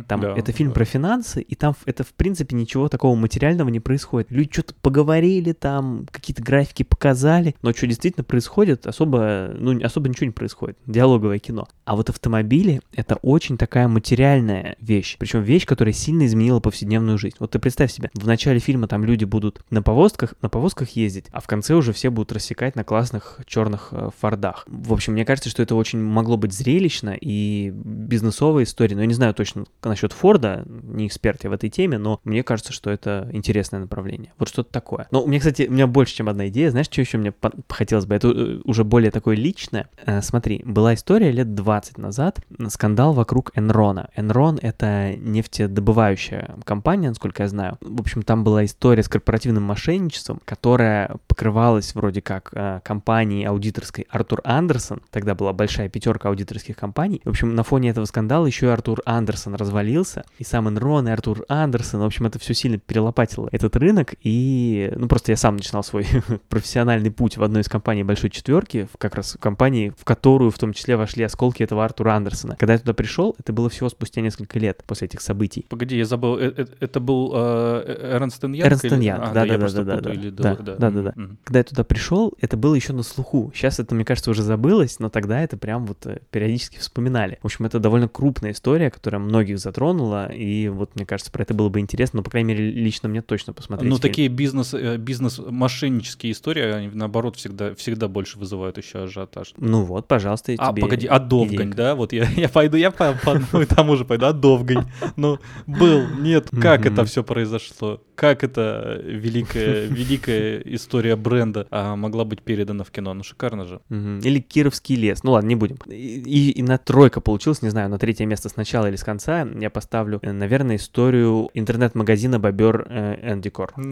Там 0.07 0.21
это 0.21 0.51
фильм 0.51 0.71
про 0.71 0.85
финансы, 0.85 1.41
и 1.41 1.55
там 1.55 1.75
это 1.85 2.03
в 2.03 2.13
принципе 2.13 2.55
ничего 2.55 2.87
такого 2.87 3.15
материального 3.15 3.69
не 3.69 3.79
происходит. 3.79 4.31
Люди 4.31 4.49
что-то 4.51 4.73
поговорили 4.81 5.51
там, 5.51 6.07
какие-то 6.11 6.41
графики 6.41 6.83
показали, 6.83 7.55
но 7.61 7.73
что 7.73 7.87
действительно 7.87 8.23
происходит, 8.23 8.87
особо, 8.87 9.51
ну, 9.57 9.83
особо 9.83 10.07
ничего 10.07 10.27
не 10.27 10.31
происходит. 10.31 10.77
Диалоговое 10.85 11.39
кино. 11.39 11.67
А 11.83 11.95
вот 11.95 12.09
автомобили— 12.09 12.81
это 12.93 13.15
очень 13.15 13.57
такая 13.57 13.87
материальная 13.87 14.77
вещь. 14.79 15.17
Причем 15.19 15.41
вещь, 15.41 15.65
которая 15.65 15.93
сильно 15.93 16.25
изменила 16.25 16.59
повседневную 16.59 17.17
жизнь. 17.17 17.35
Вот 17.39 17.51
ты 17.51 17.59
представь 17.59 17.91
себе, 17.91 18.09
в 18.13 18.25
начале 18.25 18.59
фильма 18.59 18.87
там 18.87 19.03
люди 19.03 19.25
будут 19.25 19.63
на 19.69 19.81
повозках, 19.81 20.35
на 20.41 20.49
повозках 20.49 20.89
ездить, 20.91 21.25
а 21.31 21.41
в 21.41 21.47
конце 21.47 21.73
уже 21.73 21.91
все 21.91 22.09
будут 22.09 22.31
рассекать 22.31 22.75
на 22.75 22.83
классных 22.83 23.41
черных 23.45 23.89
э, 23.91 24.09
фордах. 24.19 24.63
В 24.67 24.93
общем, 24.93 25.13
мне 25.13 25.25
кажется, 25.25 25.49
что 25.49 25.63
это 25.63 25.75
очень 25.75 25.99
могло 25.99 26.37
быть 26.37 26.53
зрелищно 26.53 27.15
и 27.19 27.71
бизнесовая 27.73 28.63
история 28.63 28.75
истории, 28.75 28.94
но 28.94 29.01
я 29.01 29.08
не 29.08 29.13
знаю 29.13 29.34
точно 29.34 29.63
насчет 29.84 30.12
Форда, 30.12 30.63
не 30.65 31.08
эксперт 31.08 31.46
я 31.46 31.50
в 31.50 31.53
этой 31.53 31.70
теме, 31.70 31.98
но 31.98 32.20
мне 32.25 32.44
кажется, 32.44 32.74
что 32.74 32.89
это 32.89 33.29
интересное 33.32 33.79
направление. 33.79 34.34
Вот 34.38 34.50
что-то 34.50 34.72
такое. 34.72 35.08
Но 35.12 35.24
у 35.24 35.27
меня, 35.27 35.39
кстати, 35.39 35.67
у 35.70 35.72
меня 35.72 35.88
больше, 35.88 36.15
чем 36.15 36.27
одна 36.27 36.50
идея. 36.50 36.72
Знаешь, 36.72 36.88
что 36.88 37.00
еще 37.00 37.17
мне 37.17 37.34
хотелось 37.70 38.05
бы? 38.05 38.15
Это 38.15 38.27
э, 38.27 38.60
уже 38.65 38.84
более 38.84 39.12
такое 39.12 39.38
личное. 39.38 39.88
Э, 40.05 40.22
смотри, 40.22 40.62
была 40.65 40.94
история 40.94 41.32
лет 41.32 41.55
20 41.55 41.98
назад, 41.98 42.39
скандал 42.67 43.13
вокруг 43.13 43.51
Энрона. 43.55 44.10
Энрон— 44.15 44.60
это 44.62 45.15
нефтедобывающая 45.15 46.55
компания, 46.65 47.10
насколько 47.10 47.44
я 47.44 47.50
знаю. 47.50 47.77
В 47.82 48.01
общем, 48.01 48.24
там 48.24 48.44
была 48.44 48.65
история 48.65 49.03
с 49.03 49.08
корпоративным 49.08 49.63
мошенничеством, 49.63 50.41
которая 50.44 51.15
покрывалась 51.27 51.96
вроде 51.96 52.22
как 52.22 52.50
э, 52.53 52.82
компанией 52.84 53.46
аудиторской 53.46 54.05
Артур 54.10 54.41
Андерсон. 54.44 55.01
Тогда 55.12 55.34
была 55.34 55.53
большая 55.53 55.88
пятерка 55.88 56.27
аудиторских 56.27 56.75
компаний. 56.75 57.22
В 57.24 57.29
общем, 57.29 57.55
на 57.55 57.63
фоне 57.63 57.89
этого 57.89 58.05
скандала 58.05 58.46
еще 58.46 58.64
и 58.69 58.72
Артур 58.72 59.01
Андерсон 59.05 59.55
развалился, 59.55 60.24
и 60.39 60.43
сам 60.43 60.69
Энрон, 60.69 61.07
и 61.07 61.12
Артур 61.12 61.45
Андерсон. 61.48 62.01
В 62.01 62.05
общем, 62.05 62.25
это 62.25 62.39
все 62.39 62.53
сильно 62.53 62.77
перелопатило 62.77 63.50
этот 63.51 63.75
рынок, 63.75 64.15
и, 64.22 64.91
ну, 64.95 65.07
просто 65.07 65.31
я 65.31 65.38
сам 65.38 65.57
начинал 65.57 65.84
свой 65.84 66.05
профессиональный 66.50 67.12
путь 67.12 67.38
в 67.38 67.43
одной 67.43 67.62
из 67.62 67.69
компаний 67.69 68.03
Большой 68.03 68.29
Четверки, 68.29 68.88
как 68.98 69.15
раз 69.15 69.36
в 69.36 69.39
компании, 69.39 69.93
в 69.98 70.05
которую 70.05 70.51
в 70.51 70.57
том 70.57 70.74
числе 70.74 70.98
вошли 70.98 71.24
осколки 71.24 71.63
этого 71.63 71.84
Артура 71.84 72.13
Андерсона. 72.13 72.55
Когда 72.57 72.74
я 72.74 72.79
туда 72.79 72.93
пришел, 72.93 73.36
это 73.39 73.53
было 73.53 73.69
всего 73.69 73.89
спустя 73.89 74.22
несколько 74.22 74.60
лет 74.60 74.84
после 74.86 75.07
этих 75.07 75.22
событий. 75.22 75.65
Погоди, 75.69 75.98
я 75.98 76.05
забыл, 76.05 76.38
это, 76.38 76.67
это 76.79 77.00
был 77.00 77.31
э, 77.36 78.13
Эрнстен 78.13 78.53
Янг? 78.53 78.72
Эрнстен 78.72 79.00
Янг, 79.00 79.24
а, 79.24 79.34
да, 79.34 79.45
да, 79.45 79.57
да, 79.57 79.67
да, 79.67 79.84
да, 79.84 80.01
да, 80.01 80.13
или... 80.13 80.29
да, 80.29 80.55
да, 80.55 80.75
да, 80.75 80.91
да, 80.91 81.01
да. 81.01 81.10
Mm-hmm. 81.10 81.38
Когда 81.43 81.60
я 81.60 81.63
туда 81.63 81.84
пришел, 81.84 82.34
это 82.41 82.57
было 82.57 82.75
еще 82.75 82.93
на 82.93 83.03
слуху. 83.03 83.51
Сейчас 83.53 83.79
это, 83.79 83.95
мне 83.95 84.05
кажется, 84.05 84.31
уже 84.31 84.43
забылось, 84.43 85.00
но 85.00 85.10
тогда 85.10 85.41
это 85.41 85.57
прям 85.57 85.86
вот 85.86 86.05
э, 86.05 86.19
периодически 86.31 86.79
вспоминали. 86.79 87.39
В 87.41 87.45
общем, 87.45 87.65
это 87.65 87.79
довольно 87.79 88.07
крупная 88.07 88.53
история, 88.55 88.89
которая 88.89 89.21
многих 89.21 89.59
затронула, 89.59 90.31
и 90.31 90.67
вот 90.69 90.95
мне 90.95 91.05
кажется, 91.05 91.31
про 91.31 91.43
это 91.43 91.53
было 91.53 91.69
бы 91.69 91.79
интересно, 91.79 92.17
но, 92.17 92.24
по 92.24 92.31
крайней 92.31 92.53
мере, 92.53 92.71
лично 92.71 93.07
мне 93.07 93.21
точно 93.21 93.53
посмотреть. 93.53 93.89
Ну, 93.89 94.00
такие 94.00 94.27
бизнес, 94.27 94.74
э, 94.74 94.97
бизнес-мошеннические 94.97 96.31
истории, 96.31 96.63
они, 96.63 96.89
наоборот, 96.93 97.35
всегда, 97.35 97.75
всегда 97.75 98.07
больше 98.07 98.39
вызывают 98.39 98.77
еще 98.77 99.03
ажиотаж. 99.03 99.53
Ну 99.57 99.83
вот, 99.83 100.07
пожалуйста, 100.07 100.53
А, 100.57 100.74
погоди, 100.74 101.07
а 101.07 101.19
Довгань, 101.19 101.71
да? 101.71 101.95
Вот 101.95 102.13
я, 102.13 102.27
я 102.35 102.50
пойду, 102.50 102.77
я 102.77 102.91
по, 102.91 103.13
по 103.13 103.65
тому 103.65 103.95
же 103.95 104.05
пойду, 104.05 104.25
а 104.25 104.33
Довгань? 104.33 104.85
Ну, 105.15 105.39
был, 105.67 106.07
нет, 106.19 106.50
как 106.62 106.85
это 106.85 107.05
все 107.05 107.24
произошло? 107.24 108.01
Как 108.15 108.43
это 108.43 109.01
великая, 109.03 109.86
великая 109.88 110.60
история 110.65 111.15
бренда 111.15 111.67
а, 111.69 111.95
могла 111.95 112.25
быть 112.25 112.41
передана 112.41 112.84
в 112.84 112.91
кино? 112.91 113.13
Ну, 113.13 113.24
шикарно 113.24 113.65
же. 113.65 113.81
Или 113.89 114.39
Кировский 114.39 114.95
лес. 114.95 115.24
Ну 115.24 115.31
ладно, 115.31 115.48
не 115.48 115.55
будем. 115.55 115.77
И, 115.88 116.51
и 116.51 116.63
на 116.63 116.77
тройка 116.77 117.22
получилось, 117.22 117.62
не 117.62 117.69
знаю, 117.69 117.89
на 117.89 118.00
третье 118.00 118.25
место 118.25 118.50
сначала 118.50 118.88
или 118.88 118.95
с 118.95 119.03
конца. 119.03 119.48
Я 119.60 119.69
поставлю, 119.69 120.19
э, 120.22 120.31
наверное, 120.31 120.77
историю 120.77 121.50
интернет-магазина 121.53 122.39
Бобер 122.39 122.88
э, 122.89 123.39
Декор. 123.39 123.74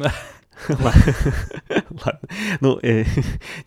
Ладно. 0.70 2.20
Ну, 2.62 2.80
э, 2.82 3.06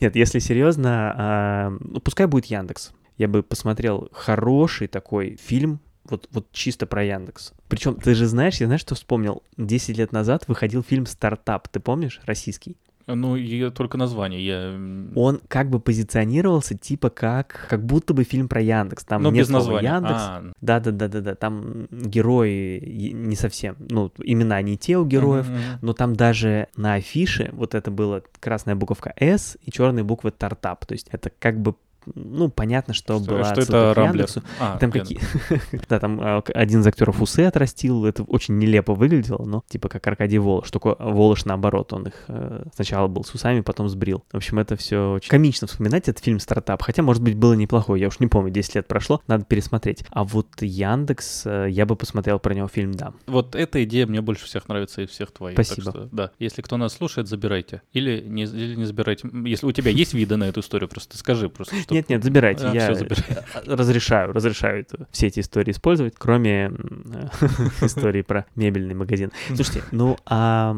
нет, 0.00 0.16
если 0.16 0.38
серьезно, 0.38 1.14
а, 1.16 1.72
ну, 1.80 2.00
пускай 2.00 2.26
будет 2.26 2.46
Яндекс. 2.46 2.92
Я 3.18 3.28
бы 3.28 3.42
посмотрел 3.42 4.08
хороший 4.12 4.88
такой 4.88 5.36
фильм, 5.36 5.80
вот, 6.08 6.28
вот 6.32 6.50
чисто 6.52 6.86
про 6.86 7.04
Яндекс. 7.04 7.52
Причем, 7.68 7.94
ты 7.94 8.14
же 8.14 8.26
знаешь, 8.26 8.60
я 8.60 8.66
знаешь, 8.66 8.80
что 8.80 8.94
вспомнил? 8.94 9.42
Десять 9.56 9.98
лет 9.98 10.12
назад 10.12 10.48
выходил 10.48 10.82
фильм 10.82 11.06
«Стартап», 11.06 11.68
ты 11.68 11.80
помнишь, 11.80 12.20
российский? 12.24 12.76
Ну, 13.06 13.36
и 13.36 13.70
только 13.70 13.98
название. 13.98 14.44
Я... 14.44 14.74
Он 15.14 15.40
как 15.46 15.70
бы 15.70 15.78
позиционировался 15.78 16.76
типа 16.76 17.08
как, 17.08 17.66
как 17.70 17.84
будто 17.84 18.14
бы 18.14 18.24
фильм 18.24 18.48
про 18.48 18.60
Яндекс. 18.60 19.04
Там 19.04 19.22
Но 19.22 19.30
нет 19.30 19.44
без 19.44 19.48
названия. 19.48 19.88
Яндекс. 19.88 20.14
А. 20.16 20.52
Да, 20.60 20.80
да, 20.80 20.90
да, 20.90 21.08
да, 21.08 21.20
да. 21.20 21.34
Там 21.36 21.86
герои 21.90 22.80
не 23.12 23.36
совсем, 23.36 23.76
ну 23.78 24.10
имена 24.18 24.60
не 24.62 24.76
те 24.76 24.98
у 24.98 25.04
героев, 25.04 25.48
uh-huh. 25.48 25.78
но 25.82 25.92
там 25.92 26.16
даже 26.16 26.66
на 26.76 26.94
афише 26.94 27.50
вот 27.52 27.76
это 27.76 27.92
было 27.92 28.22
красная 28.40 28.74
буковка 28.74 29.14
S 29.16 29.56
и 29.62 29.70
черные 29.70 30.02
буквы 30.02 30.32
Тартап. 30.32 30.84
То 30.84 30.94
есть 30.94 31.06
это 31.12 31.30
как 31.38 31.60
бы 31.60 31.76
ну, 32.14 32.48
понятно, 32.48 32.94
что, 32.94 33.18
что 33.18 33.30
была 33.30 33.44
что 33.52 33.62
это 33.62 33.94
Рамблер. 33.94 34.28
А, 34.60 34.78
там 34.78 34.90
какие... 34.90 35.20
да, 35.88 35.98
там 35.98 36.20
а, 36.20 36.42
один 36.54 36.80
из 36.80 36.86
актеров 36.86 37.20
усы 37.20 37.40
отрастил, 37.40 38.04
это 38.04 38.22
очень 38.24 38.58
нелепо 38.58 38.94
выглядело, 38.94 39.44
но 39.44 39.62
типа 39.68 39.88
как 39.88 40.06
Аркадий 40.06 40.38
Волош, 40.38 40.70
только 40.70 40.96
Волош 40.98 41.44
наоборот, 41.44 41.92
он 41.92 42.08
их 42.08 42.24
э, 42.28 42.64
сначала 42.74 43.08
был 43.08 43.24
с 43.24 43.34
усами, 43.34 43.60
потом 43.60 43.88
сбрил. 43.88 44.24
В 44.32 44.36
общем, 44.36 44.58
это 44.58 44.76
все 44.76 45.12
очень 45.14 45.30
комично 45.30 45.66
вспоминать, 45.66 46.08
этот 46.08 46.22
фильм 46.22 46.38
«Стартап», 46.38 46.82
хотя, 46.82 47.02
может 47.02 47.22
быть, 47.22 47.36
было 47.36 47.54
неплохой, 47.54 48.00
я 48.00 48.08
уж 48.08 48.20
не 48.20 48.26
помню, 48.26 48.50
10 48.50 48.76
лет 48.76 48.88
прошло, 48.88 49.20
надо 49.26 49.44
пересмотреть. 49.44 50.04
А 50.10 50.24
вот 50.24 50.48
Яндекс, 50.60 51.42
э, 51.46 51.66
я 51.70 51.86
бы 51.86 51.96
посмотрел 51.96 52.38
про 52.38 52.54
него 52.54 52.68
фильм, 52.68 52.92
да. 52.92 53.12
Вот 53.26 53.54
эта 53.54 53.82
идея 53.84 54.06
мне 54.06 54.20
больше 54.20 54.44
всех 54.44 54.68
нравится 54.68 55.02
из 55.02 55.10
всех 55.10 55.32
твоих. 55.32 55.54
Спасибо. 55.54 55.90
Что, 55.90 56.08
да, 56.12 56.30
если 56.38 56.62
кто 56.62 56.76
нас 56.76 56.94
слушает, 56.94 57.28
забирайте. 57.28 57.82
Или 57.92 58.22
не, 58.26 58.44
или 58.44 58.76
не 58.76 58.84
забирайте. 58.84 59.28
Если 59.44 59.66
у 59.66 59.72
тебя 59.72 59.90
есть 59.90 60.14
виды 60.14 60.36
на 60.36 60.44
эту 60.44 60.60
историю, 60.60 60.88
просто 60.88 61.16
скажи, 61.18 61.48
просто 61.48 61.76
что 61.80 61.94
нет, 61.96 62.08
нет, 62.10 62.24
забирайте. 62.24 62.66
А, 62.66 62.74
я 62.74 62.88
разрешаю, 63.66 64.32
разрешаю 64.32 64.80
это, 64.80 65.08
все 65.10 65.28
эти 65.28 65.40
истории 65.40 65.70
использовать, 65.70 66.14
кроме 66.16 66.66
истории 67.80 68.22
про 68.22 68.44
мебельный 68.54 68.94
магазин. 68.94 69.32
Слушайте, 69.54 69.82
ну 69.92 70.18
а 70.26 70.76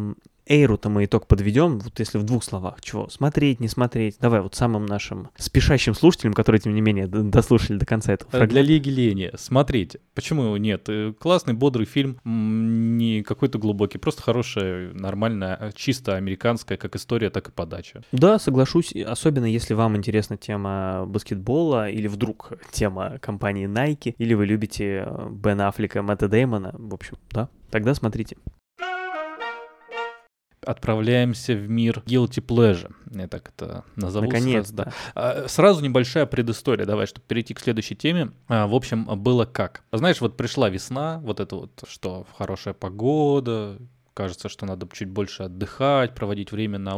Эйру-то 0.49 0.89
мы 0.89 1.05
итог 1.05 1.27
подведем, 1.27 1.79
вот 1.79 1.99
если 1.99 2.19
в 2.19 2.25
двух 2.25 2.43
словах, 2.43 2.81
чего, 2.81 3.09
смотреть, 3.09 3.61
не 3.61 3.69
смотреть. 3.69 4.17
Давай 4.21 4.41
вот 4.41 4.55
самым 4.55 4.87
нашим 4.87 5.29
спешащим 5.37 5.95
слушателям, 5.95 6.33
которые, 6.33 6.61
тем 6.61 6.75
не 6.75 6.81
менее, 6.81 7.07
дослушали 7.07 7.77
до 7.77 7.87
конца 7.87 8.15
этого 8.15 8.31
фрагмента. 8.31 8.55
Для 8.55 8.63
Лиги 8.63 8.89
Лени, 8.89 9.31
смотреть. 9.37 9.99
Почему 10.15 10.57
нет? 10.57 10.89
Э, 10.89 11.13
классный, 11.19 11.55
бодрый 11.55 11.87
фильм, 11.87 12.19
не 12.25 13.23
какой-то 13.23 13.59
глубокий, 13.59 13.99
просто 13.99 14.23
хорошая, 14.23 14.93
нормальная, 14.95 15.73
чисто 15.75 16.17
американская, 16.17 16.79
как 16.79 16.97
история, 16.97 17.31
так 17.31 17.49
и 17.49 17.53
подача. 17.53 18.03
Да, 18.13 18.39
соглашусь, 18.39 18.95
особенно 18.95 19.45
если 19.45 19.75
вам 19.75 19.97
интересна 19.97 20.37
тема 20.37 21.05
баскетбола 21.07 21.91
или 21.91 22.07
вдруг 22.07 22.53
тема 22.73 23.19
компании 23.21 23.69
Nike, 23.69 24.15
или 24.17 24.35
вы 24.35 24.47
любите 24.47 25.05
э, 25.07 25.29
Бен 25.31 25.61
Аффлека, 25.61 26.03
Мэтта 26.03 26.29
Деймона, 26.29 26.75
в 26.79 26.95
общем, 26.95 27.19
да, 27.31 27.49
тогда 27.71 27.95
смотрите 27.95 28.37
отправляемся 30.69 31.55
в 31.55 31.69
мир 31.69 32.03
guilty 32.07 32.45
pleasure. 32.45 32.95
Я 33.11 33.27
так 33.27 33.49
это 33.49 33.85
назову. 33.97 34.27
Наконец, 34.27 34.69
сразу, 34.69 34.75
да. 34.75 34.93
А, 35.15 35.49
сразу 35.49 35.83
небольшая 35.83 36.27
предыстория, 36.27 36.85
давай, 36.85 37.07
чтобы 37.07 37.27
перейти 37.27 37.55
к 37.55 37.61
следующей 37.61 37.97
теме. 37.97 38.33
А, 38.49 38.67
в 38.67 38.75
общем, 38.75 39.05
было 39.23 39.47
как. 39.47 39.83
Знаешь, 39.93 40.21
вот 40.21 40.37
пришла 40.37 40.69
весна, 40.69 41.21
вот 41.21 41.41
это 41.41 41.57
вот, 41.57 41.85
что 41.89 42.27
хорошая 42.37 42.75
погода, 42.75 43.79
кажется, 44.19 44.49
что 44.49 44.67
надо 44.67 44.89
чуть 44.93 45.09
больше 45.09 45.45
отдыхать, 45.45 46.17
проводить 46.17 46.51
время 46.51 46.79
на, 46.79 46.97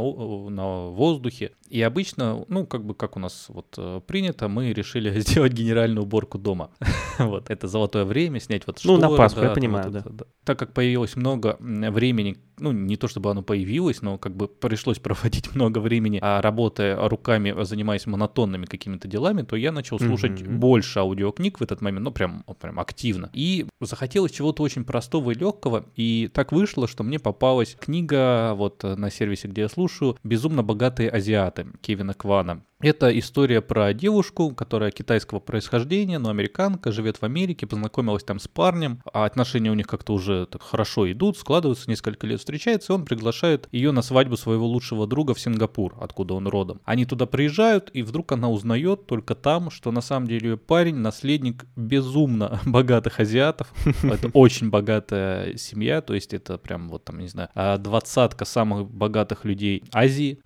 на 0.51 0.87
воздухе. 0.87 1.53
И 1.69 1.83
обычно, 1.83 2.47
ну, 2.49 2.67
как 2.67 2.83
бы 2.83 2.95
как 2.95 3.17
у 3.17 3.21
нас 3.21 3.45
вот 3.49 3.75
э, 3.77 4.01
принято, 4.07 4.49
мы 4.49 4.73
решили 4.73 5.21
сделать 5.21 5.53
генеральную 5.53 6.05
уборку 6.05 6.39
дома. 6.39 6.71
вот, 7.19 7.51
это 7.51 7.69
золотое 7.69 8.07
время, 8.07 8.41
снять 8.41 8.67
вот 8.67 8.79
шторы. 8.79 9.03
Ну, 9.03 9.11
на 9.11 9.17
Пасху, 9.17 9.41
да, 9.41 9.49
я 9.49 9.55
понимаю, 9.55 9.85
вот 9.91 9.93
да. 9.93 10.11
да. 10.11 10.25
Так 10.45 10.59
как 10.59 10.73
появилось 10.73 11.15
много 11.15 11.59
времени, 11.61 12.39
ну, 12.59 12.73
не 12.73 12.97
то 12.97 13.07
чтобы 13.07 13.31
оно 13.31 13.43
появилось, 13.43 14.01
но 14.01 14.17
как 14.17 14.35
бы 14.35 14.49
пришлось 14.49 14.99
проводить 15.09 15.55
много 15.55 15.79
времени, 15.79 16.19
а 16.23 16.41
работая 16.41 16.97
руками, 17.09 17.55
занимаясь 17.65 18.07
монотонными 18.07 18.65
какими-то 18.65 19.09
делами, 19.09 19.43
то 19.43 19.57
я 19.57 19.73
начал 19.73 19.99
слушать 19.99 20.41
mm-hmm. 20.41 20.57
больше 20.57 21.01
аудиокниг 21.01 21.61
в 21.61 21.63
этот 21.63 21.83
момент, 21.83 22.05
ну, 22.05 22.13
прям, 22.13 22.45
прям 22.59 22.81
активно. 22.81 23.29
И 23.35 23.67
захотелось 23.81 24.33
чего-то 24.33 24.63
очень 24.63 24.85
простого 24.85 25.33
и 25.33 25.35
легкого, 25.35 25.85
и 25.97 26.31
так 26.33 26.53
вышло, 26.53 26.89
что 26.89 27.05
мне 27.11 27.19
попалась 27.19 27.77
книга 27.79 28.55
вот 28.55 28.85
на 28.85 29.11
сервисе, 29.11 29.49
где 29.49 29.63
я 29.63 29.69
слушаю, 29.69 30.17
«Безумно 30.23 30.63
богатые 30.63 31.11
азиаты» 31.11 31.67
Кевина 31.83 32.15
Квана. 32.15 32.63
Это 32.83 33.17
история 33.19 33.61
про 33.61 33.93
девушку, 33.93 34.55
которая 34.55 34.91
китайского 34.91 35.39
происхождения, 35.39 36.19
но 36.19 36.31
американка, 36.31 36.93
живет 36.93 37.19
в 37.19 37.23
Америке, 37.25 37.67
познакомилась 37.67 38.25
там 38.25 38.39
с 38.39 38.49
парнем, 38.49 39.03
а 39.13 39.27
отношения 39.27 39.71
у 39.71 39.75
них 39.75 39.87
как-то 39.87 40.15
уже 40.15 40.47
так 40.47 40.63
хорошо 40.63 41.11
идут, 41.13 41.37
складываются, 41.37 41.91
несколько 41.91 42.27
лет 42.27 42.39
встречаются, 42.39 42.93
и 42.93 42.97
он 42.97 43.05
приглашает 43.05 43.69
ее 43.71 43.93
на 43.93 44.01
свадьбу 44.01 44.39
своего 44.39 44.67
лучшего 44.67 45.07
друга 45.07 45.35
в 45.35 45.41
Сингапур, 45.41 45.95
откуда 46.01 46.33
он 46.33 46.49
родом. 46.49 46.81
Они 46.87 47.05
туда 47.05 47.27
приезжают, 47.27 47.91
и 47.93 48.03
вдруг 48.03 48.33
она 48.33 48.49
узнает 48.49 49.07
только 49.07 49.35
там, 49.35 49.71
что 49.71 49.93
на 49.93 50.01
самом 50.01 50.27
деле 50.27 50.53
ее 50.53 50.57
парень 50.57 50.97
наследник 50.97 51.67
безумно 51.77 52.61
богатых 52.65 53.21
азиатов. 53.21 53.71
Это 54.03 54.31
очень 54.33 54.71
богатая 54.71 55.55
семья, 55.59 56.01
то 56.01 56.15
есть 56.15 56.33
это 56.33 56.57
прям 56.57 56.89
вот 56.89 57.00
там, 57.05 57.19
не 57.19 57.29
знаю, 57.29 57.49
а, 57.55 57.77
двадцатка 57.79 58.45
самых 58.45 58.89
богатых 58.91 59.45
людей 59.45 59.85
Азии. 59.93 60.41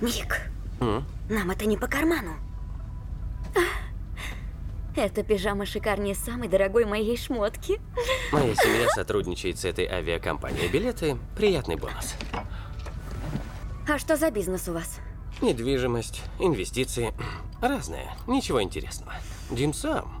Ник, 0.00 0.50
mm? 0.80 1.02
нам 1.30 1.50
это 1.50 1.66
не 1.66 1.76
по 1.76 1.86
карману. 1.86 2.34
Эта 4.96 5.22
пижама 5.22 5.66
шикарнее 5.66 6.14
самой 6.14 6.48
дорогой 6.48 6.84
моей 6.84 7.16
шмотки. 7.16 7.80
Моя 8.32 8.54
семья 8.54 8.88
сотрудничает 8.88 9.58
с 9.58 9.64
этой 9.64 9.86
авиакомпанией. 9.86 10.68
Билеты– 10.68 11.16
приятный 11.36 11.76
бонус. 11.76 12.14
А 13.88 13.98
что 13.98 14.16
за 14.16 14.30
бизнес 14.30 14.68
у 14.68 14.72
вас? 14.72 14.98
Недвижимость, 15.40 16.22
инвестиции. 16.38 17.14
Разные. 17.62 18.10
Ничего 18.26 18.62
интересного. 18.62 19.14
Дин 19.50 19.72
сам. 19.72 20.19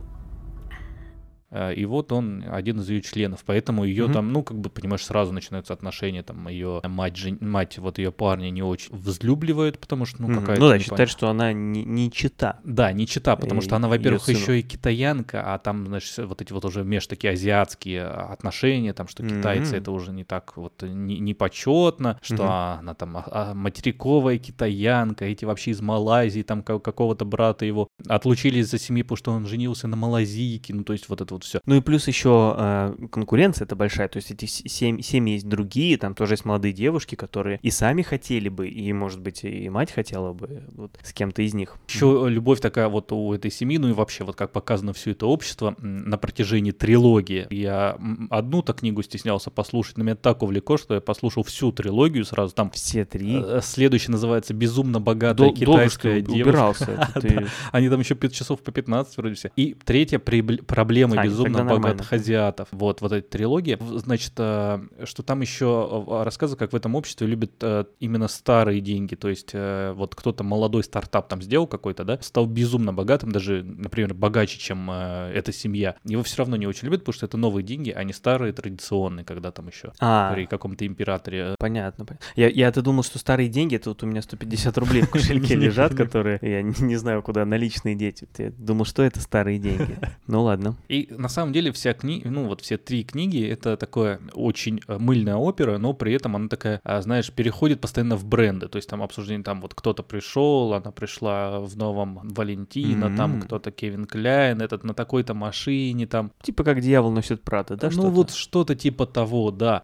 Э, 1.52 1.74
И 1.74 1.84
вот 1.84 2.12
он 2.12 2.44
один 2.48 2.80
из 2.80 2.88
ее 2.88 3.00
членов, 3.02 3.42
поэтому 3.44 3.84
ее 3.84 4.04
Мгм. 4.04 4.12
там, 4.14 4.32
ну, 4.32 4.42
как 4.42 4.58
бы, 4.58 4.70
понимаешь, 4.70 5.04
сразу 5.04 5.32
начинаются 5.32 5.72
отношения, 5.72 6.22
там, 6.22 6.46
ее 6.48 6.80
мать, 6.84 7.16
жен- 7.16 7.38
мать 7.40 7.78
вот 7.78 7.98
ее 7.98 8.12
парня 8.12 8.50
не 8.50 8.62
очень 8.62 8.94
взлюбливает, 8.94 9.78
потому 9.78 10.04
что, 10.06 10.22
ну, 10.22 10.28
Мгм. 10.28 10.40
какая-то... 10.40 10.60
Ну 10.62 10.68
да, 10.68 10.78
считает, 10.78 11.08
что 11.08 11.28
она 11.28 11.52
не, 11.52 11.84
не 11.84 12.10
чита. 12.10 12.60
Да, 12.64 12.92
не 12.92 13.06
чита, 13.06 13.34
потому 13.36 13.60
что 13.62 13.74
И 13.74 13.76
она, 13.76 13.88
её 13.88 13.96
во-первых, 13.96 14.28
еще 14.28 14.58
и 14.60 14.62
китаянка, 14.62 15.54
а 15.54 15.58
там, 15.58 15.86
значит, 15.86 16.18
вот 16.18 16.40
эти 16.42 16.52
вот 16.52 16.64
уже 16.64 16.84
меж 16.84 17.06
такие 17.06 17.32
азиатские 17.32 18.04
отношения, 18.06 18.92
там, 18.92 19.08
что 19.08 19.22
китайцы 19.24 19.74
Мгм. 19.74 19.82
это 19.82 19.90
уже 19.92 20.12
не 20.12 20.24
так 20.24 20.56
вот 20.56 20.82
не, 20.82 21.18
не 21.18 21.34
почетно, 21.34 22.18
что 22.22 22.42
Мгм. 22.44 22.80
она 22.80 22.94
там 22.94 23.16
а- 23.16 23.24
а, 23.30 23.54
материковая 23.54 24.38
китаянка, 24.38 25.24
эти 25.24 25.44
вообще 25.44 25.72
из 25.72 25.80
Малайзии, 25.80 26.42
там 26.42 26.62
ка- 26.62 26.78
какого-то 26.78 27.24
брата 27.24 27.64
его 27.64 27.88
отлучили 28.08 28.58
из-за 28.60 28.78
семьи, 28.78 29.02
потому 29.02 29.16
что 29.16 29.32
он 29.32 29.46
женился 29.46 29.88
на 29.88 29.96
малазийке, 29.96 30.74
ну, 30.74 30.84
то 30.84 30.92
есть 30.92 31.08
вот 31.08 31.20
это 31.20 31.34
вот 31.34 31.39
все. 31.44 31.60
Ну 31.66 31.76
и 31.76 31.80
плюс 31.80 32.06
еще 32.08 32.54
э, 32.56 32.94
конкуренция 33.10 33.64
это 33.64 33.76
большая, 33.76 34.08
то 34.08 34.16
есть 34.18 34.30
эти 34.30 34.44
семь- 34.46 35.00
семьи 35.00 35.34
есть 35.34 35.48
другие, 35.48 35.96
там 35.98 36.14
тоже 36.14 36.34
есть 36.34 36.44
молодые 36.44 36.72
девушки, 36.72 37.14
которые 37.14 37.58
и 37.62 37.70
сами 37.70 38.02
хотели 38.02 38.48
бы, 38.48 38.68
и, 38.68 38.92
может 38.92 39.20
быть, 39.20 39.44
и 39.44 39.68
мать 39.68 39.92
хотела 39.92 40.32
бы 40.32 40.62
вот 40.74 40.98
с 41.02 41.12
кем-то 41.12 41.42
из 41.42 41.54
них. 41.54 41.76
Еще 41.88 42.26
любовь 42.28 42.60
такая 42.60 42.88
вот 42.88 43.12
у 43.12 43.32
этой 43.32 43.50
семьи, 43.50 43.78
ну 43.78 43.88
и 43.88 43.92
вообще 43.92 44.24
вот 44.24 44.36
как 44.36 44.52
показано 44.52 44.92
все 44.92 45.10
это 45.12 45.26
общество 45.26 45.74
на 45.78 46.18
протяжении 46.18 46.70
трилогии. 46.72 47.46
Я 47.50 47.96
одну-то 48.30 48.72
книгу 48.72 49.02
стеснялся 49.02 49.50
послушать, 49.50 49.96
но 49.98 50.04
меня 50.04 50.16
так 50.16 50.42
увлекло, 50.42 50.76
что 50.76 50.94
я 50.94 51.00
послушал 51.00 51.42
всю 51.42 51.72
трилогию 51.72 52.24
сразу. 52.24 52.54
Там 52.54 52.70
Все 52.70 53.04
три. 53.04 53.40
э, 53.42 53.60
следующий 53.62 54.10
называется 54.10 54.54
«Безумно 54.54 55.00
богатая 55.00 55.48
Дол- 55.48 55.54
китайская 55.54 56.20
девушка». 56.20 56.42
убирался. 56.48 57.08
ты- 57.20 57.46
Они 57.72 57.88
там 57.88 58.00
еще 58.00 58.14
5 58.14 58.32
часов 58.32 58.60
по 58.60 58.72
15 58.72 59.16
вроде 59.16 59.34
все. 59.34 59.50
И 59.56 59.74
третья 59.84 60.18
проблема 60.18 61.20
А, 61.20 61.22
безумно 61.30 61.58
тогда 61.58 61.64
нормально. 61.74 61.88
богатых 61.98 62.12
азиатов. 62.12 62.68
Вот, 62.70 63.00
вот 63.00 63.12
эта 63.12 63.28
трилогия. 63.28 63.78
Значит, 63.80 64.32
э, 64.38 64.80
что 65.04 65.22
там 65.22 65.40
еще 65.40 66.04
э, 66.08 66.22
рассказывают, 66.24 66.58
как 66.58 66.72
в 66.72 66.76
этом 66.76 66.94
обществе 66.94 67.26
любят 67.26 67.52
э, 67.62 67.84
именно 68.00 68.28
старые 68.28 68.80
деньги. 68.80 69.14
То 69.14 69.28
есть 69.28 69.52
вот 69.54 70.14
кто-то 70.14 70.44
молодой 70.44 70.84
стартап 70.84 71.28
там 71.28 71.42
сделал 71.42 71.66
какой-то, 71.66 72.04
да, 72.04 72.18
стал 72.20 72.46
безумно 72.46 72.92
богатым, 72.92 73.32
даже, 73.32 73.62
например, 73.62 74.14
богаче, 74.14 74.58
чем 74.58 74.90
эта 74.90 75.52
семья. 75.52 75.96
Его 76.04 76.22
все 76.22 76.38
равно 76.38 76.56
не 76.56 76.66
очень 76.66 76.86
любят, 76.86 77.00
потому 77.00 77.14
что 77.14 77.26
это 77.26 77.36
новые 77.36 77.64
деньги, 77.64 77.90
а 77.90 78.02
не 78.04 78.12
старые 78.12 78.52
традиционные, 78.52 79.24
когда 79.24 79.50
там 79.50 79.68
еще 79.68 79.92
А, 80.00 80.32
при 80.34 80.46
каком-то 80.46 80.86
императоре. 80.86 81.54
понятно. 81.58 82.04
пон- 82.04 82.18
Я, 82.36 82.48
я-то 82.48 82.82
думал, 82.82 83.02
что 83.02 83.18
старые 83.18 83.48
деньги, 83.48 83.76
это 83.76 83.90
вот 83.90 84.02
у 84.02 84.06
меня 84.06 84.22
150 84.22 84.76
рублей 84.78 85.02
в 85.02 85.10
кошельке 85.10 85.54
лежат, 85.54 85.94
которые 85.94 86.38
я 86.42 86.62
не, 86.62 86.96
знаю, 86.96 87.22
куда 87.22 87.44
наличные. 87.44 87.96
Вот 88.00 88.38
Я 88.38 88.50
думал, 88.50 88.84
что 88.84 89.02
это 89.02 89.20
старые 89.20 89.58
деньги. 89.58 89.98
Ну 90.26 90.42
ладно. 90.42 90.76
И 90.88 91.08
на 91.20 91.28
самом 91.28 91.52
деле 91.52 91.70
вся 91.72 91.92
книга, 91.92 92.30
ну 92.30 92.46
вот 92.46 92.62
все 92.62 92.76
три 92.78 93.04
книги, 93.04 93.46
это 93.46 93.76
такое 93.76 94.20
очень 94.32 94.80
э, 94.88 94.98
мыльная 94.98 95.36
опера, 95.36 95.78
но 95.78 95.92
при 95.92 96.14
этом 96.14 96.34
она 96.34 96.48
такая, 96.48 96.80
а, 96.82 97.00
знаешь, 97.02 97.30
переходит 97.30 97.80
постоянно 97.80 98.16
в 98.16 98.24
бренды. 98.24 98.68
То 98.68 98.76
есть 98.76 98.88
там 98.88 99.02
обсуждение, 99.02 99.44
там 99.44 99.60
вот 99.60 99.74
кто-то 99.74 100.02
пришел, 100.02 100.72
она 100.74 100.90
пришла 100.90 101.60
в 101.60 101.76
новом 101.76 102.20
Валентина, 102.22 103.14
там 103.16 103.34
М. 103.34 103.42
кто-то 103.42 103.70
Кевин 103.70 104.06
Кляйн, 104.06 104.62
этот 104.62 104.82
на 104.82 104.94
такой-то 104.94 105.34
машине, 105.34 106.06
там. 106.06 106.32
Типа 106.42 106.64
как 106.64 106.80
дьявол 106.80 107.12
носит 107.12 107.42
Прада, 107.42 107.76
да? 107.76 107.88
ну 107.88 107.92
что-то? 107.92 108.08
вот 108.08 108.30
что-то 108.30 108.74
типа 108.74 109.06
того, 109.06 109.50
да. 109.50 109.82